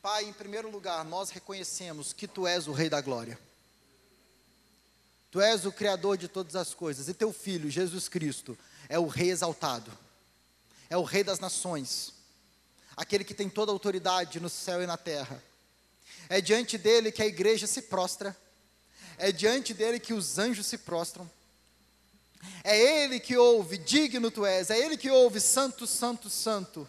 Pai, 0.00 0.24
em 0.24 0.32
primeiro 0.32 0.68
lugar, 0.68 1.04
nós 1.04 1.30
reconhecemos 1.30 2.12
que 2.12 2.26
Tu 2.26 2.44
és 2.44 2.66
o 2.66 2.72
Rei 2.72 2.90
da 2.90 3.00
Glória. 3.00 3.38
Tu 5.32 5.40
és 5.40 5.64
o 5.64 5.72
Criador 5.72 6.18
de 6.18 6.28
todas 6.28 6.54
as 6.54 6.74
coisas, 6.74 7.08
e 7.08 7.14
teu 7.14 7.32
Filho, 7.32 7.70
Jesus 7.70 8.06
Cristo, 8.06 8.56
é 8.86 8.98
o 8.98 9.06
Rei 9.06 9.30
exaltado, 9.30 9.90
é 10.90 10.96
o 10.98 11.04
Rei 11.04 11.24
das 11.24 11.40
nações, 11.40 12.12
aquele 12.94 13.24
que 13.24 13.32
tem 13.32 13.48
toda 13.48 13.72
a 13.72 13.74
autoridade 13.74 14.38
no 14.38 14.50
céu 14.50 14.82
e 14.82 14.86
na 14.86 14.98
terra. 14.98 15.42
É 16.28 16.38
diante 16.42 16.76
dele 16.76 17.10
que 17.10 17.22
a 17.22 17.26
igreja 17.26 17.66
se 17.66 17.80
prostra, 17.80 18.36
é 19.16 19.32
diante 19.32 19.72
dele 19.72 19.98
que 19.98 20.12
os 20.12 20.38
anjos 20.38 20.66
se 20.66 20.76
prostram. 20.76 21.28
É 22.62 22.78
ele 22.78 23.18
que 23.18 23.34
ouve, 23.34 23.78
digno 23.78 24.30
tu 24.30 24.44
és, 24.44 24.68
é 24.68 24.78
ele 24.78 24.98
que 24.98 25.10
ouve, 25.10 25.40
santo, 25.40 25.86
santo, 25.86 26.28
santo. 26.28 26.86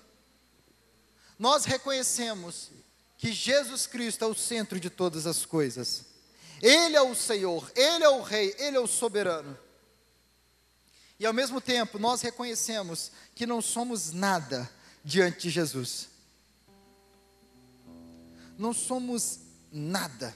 Nós 1.40 1.64
reconhecemos 1.64 2.72
que 3.18 3.32
Jesus 3.32 3.88
Cristo 3.88 4.26
é 4.26 4.28
o 4.28 4.36
centro 4.36 4.82
de 4.82 4.90
todas 4.90 5.26
as 5.26 5.46
coisas. 5.46 6.13
Ele 6.64 6.96
é 6.96 7.02
o 7.02 7.14
Senhor, 7.14 7.70
Ele 7.76 8.06
é 8.06 8.10
o 8.10 8.22
Rei, 8.22 8.56
Ele 8.58 8.78
é 8.78 8.80
o 8.80 8.88
soberano. 8.88 9.60
E 11.20 11.26
ao 11.26 11.34
mesmo 11.34 11.60
tempo, 11.60 12.00
nós 12.00 12.22
reconhecemos 12.22 13.12
que 13.36 13.46
não 13.46 13.62
somos 13.62 14.14
nada 14.14 14.72
diante 15.04 15.42
de 15.42 15.50
Jesus. 15.50 16.08
não 18.58 18.72
somos 18.72 19.40
nada. 19.72 20.34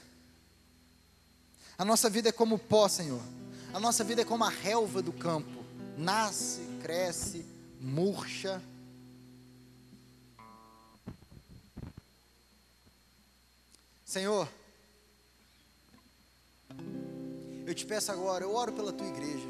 A 1.78 1.84
nossa 1.84 2.10
vida 2.10 2.28
é 2.28 2.32
como 2.32 2.58
pó, 2.58 2.88
Senhor. 2.88 3.22
A 3.72 3.80
nossa 3.80 4.04
vida 4.04 4.20
é 4.20 4.24
como 4.24 4.44
a 4.44 4.50
relva 4.50 5.00
do 5.00 5.12
campo. 5.12 5.64
Nasce, 5.96 6.60
cresce, 6.82 7.46
murcha. 7.80 8.60
Senhor, 14.04 14.48
eu 17.68 17.74
te 17.74 17.84
peço 17.84 18.10
agora, 18.10 18.42
eu 18.42 18.54
oro 18.54 18.72
pela 18.72 18.90
tua 18.90 19.06
igreja. 19.06 19.46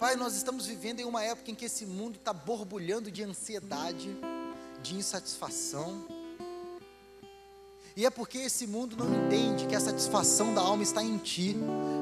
Pai, 0.00 0.16
nós 0.16 0.34
estamos 0.34 0.66
vivendo 0.66 0.98
em 0.98 1.04
uma 1.04 1.22
época 1.22 1.52
em 1.52 1.54
que 1.54 1.66
esse 1.66 1.86
mundo 1.86 2.16
está 2.16 2.32
borbulhando 2.32 3.08
de 3.08 3.22
ansiedade, 3.22 4.10
de 4.82 4.96
insatisfação. 4.96 6.04
E 7.94 8.04
é 8.04 8.10
porque 8.10 8.38
esse 8.38 8.66
mundo 8.66 8.96
não 8.96 9.14
entende 9.14 9.64
que 9.68 9.76
a 9.76 9.80
satisfação 9.80 10.52
da 10.52 10.60
alma 10.60 10.82
está 10.82 11.04
em 11.04 11.18
Ti. 11.18 11.56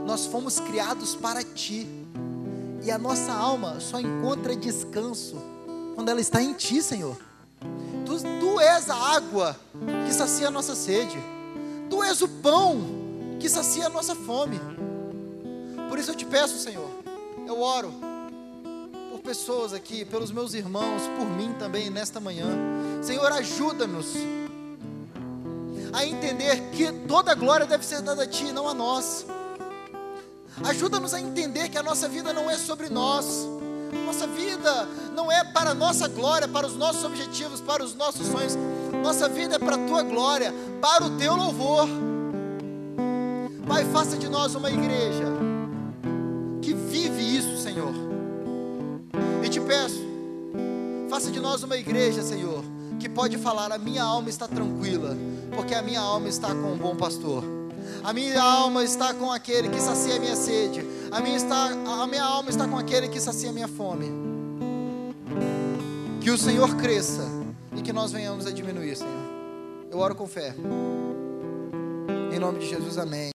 Nós 0.07 0.25
fomos 0.25 0.59
criados 0.59 1.15
para 1.15 1.45
Ti. 1.45 1.87
E 2.83 2.91
a 2.91 2.97
nossa 2.97 3.35
alma 3.35 3.81
só 3.81 4.01
encontra 4.01 4.57
descanso 4.57 5.37
quando 5.95 6.09
ela 6.09 6.23
está 6.23 6.43
em 6.43 6.55
Ti, 6.55 6.81
Senhor. 6.81 7.21
Tu, 8.07 8.17
tu 8.41 8.61
és 8.61 8.89
a 8.89 8.97
água 8.97 9.61
que 10.07 10.15
sacia 10.15 10.49
a 10.49 10.51
nossa 10.51 10.75
sede. 10.75 11.19
Tu 11.91 12.03
és 12.03 12.23
o 12.23 12.29
pão 12.29 13.00
que 13.41 13.49
sacia 13.49 13.87
a 13.87 13.89
nossa 13.89 14.15
fome. 14.15 14.61
Por 15.89 15.99
isso 15.99 16.11
eu 16.11 16.15
te 16.15 16.27
peço, 16.27 16.59
Senhor, 16.59 16.89
eu 17.47 17.61
oro 17.61 17.93
por 19.11 19.21
pessoas 19.21 19.73
aqui, 19.73 20.05
pelos 20.05 20.31
meus 20.31 20.55
irmãos, 20.55 21.03
por 21.19 21.27
mim 21.27 21.55
também 21.59 21.91
nesta 21.91 22.21
manhã. 22.21 22.47
Senhor, 23.03 23.33
ajuda-nos 23.33 24.15
a 25.93 26.05
entender 26.05 26.71
que 26.71 26.93
toda 27.09 27.35
glória 27.35 27.67
deve 27.67 27.85
ser 27.85 28.03
dada 28.03 28.23
a 28.23 28.27
Ti, 28.27 28.53
não 28.53 28.69
a 28.69 28.75
nós. 28.75 29.27
Ajuda-nos 30.63 31.15
a 31.15 31.21
entender 31.21 31.71
que 31.71 31.79
a 31.79 31.83
nossa 31.83 32.09
vida 32.09 32.33
não 32.33 32.49
é 32.51 32.57
sobre 32.57 32.91
nós. 32.91 33.49
Nossa 34.07 34.27
vida 34.27 34.87
não 35.15 35.33
é 35.33 35.43
para 35.43 35.71
a 35.71 35.75
nossa 35.75 36.07
glória, 36.07 36.47
para 36.47 36.67
os 36.67 36.77
nossos 36.77 37.03
objetivos, 37.03 37.61
para 37.61 37.83
os 37.83 37.95
nossos 37.95 38.27
sonhos. 38.27 38.57
Nossa 39.03 39.29
vida 39.29 39.57
é 39.57 39.59
para 39.59 39.77
a 39.77 39.87
tua 39.87 40.03
glória, 40.03 40.55
para 40.81 41.05
o 41.05 41.17
teu 41.17 41.35
louvor. 41.35 41.89
Pai, 43.71 43.85
faça 43.85 44.17
de 44.17 44.29
nós 44.29 44.57
uma 44.57 44.69
igreja 44.69 45.27
que 46.61 46.75
vive 46.75 47.23
isso, 47.23 47.57
Senhor. 47.57 47.95
E 49.45 49.49
te 49.49 49.61
peço, 49.61 50.05
faça 51.09 51.31
de 51.31 51.39
nós 51.39 51.63
uma 51.63 51.77
igreja, 51.77 52.21
Senhor, 52.21 52.65
que 52.99 53.09
pode 53.09 53.39
falar: 53.39 53.71
a 53.71 53.79
minha 53.79 54.03
alma 54.03 54.29
está 54.29 54.49
tranquila, 54.49 55.17
porque 55.55 55.73
a 55.73 55.83
minha 55.83 56.01
alma 56.01 56.29
está 56.29 56.49
com 56.49 56.73
um 56.73 56.77
bom 56.77 56.97
pastor. 56.97 57.45
A 58.03 58.13
minha 58.13 58.43
alma 58.43 58.83
está 58.83 59.15
com 59.15 59.31
aquele 59.31 59.69
que 59.69 59.81
sacia 59.81 60.17
a 60.17 60.19
minha 60.19 60.35
sede. 60.35 60.85
A 61.13 61.21
minha, 61.21 61.37
está, 61.37 61.67
a 61.67 62.07
minha 62.09 62.25
alma 62.25 62.51
está 62.51 62.67
com 62.67 62.77
aquele 62.77 63.07
que 63.09 63.21
sacia 63.21 63.51
a 63.51 63.53
minha 63.53 63.69
fome. 63.69 64.11
Que 66.21 66.31
o 66.33 66.37
Senhor 66.37 66.75
cresça 66.75 67.23
e 67.77 67.83
que 67.83 67.93
nós 67.93 68.11
venhamos 68.11 68.49
a 68.49 68.51
diminuir, 68.51 68.97
Senhor. 68.97 69.31
Eu 69.93 69.99
oro 70.01 70.17
com 70.17 70.27
fé. 70.27 70.57
Em 72.33 72.39
nome 72.41 72.59
de 72.59 72.69
Jesus, 72.69 72.99
amém. 72.99 73.29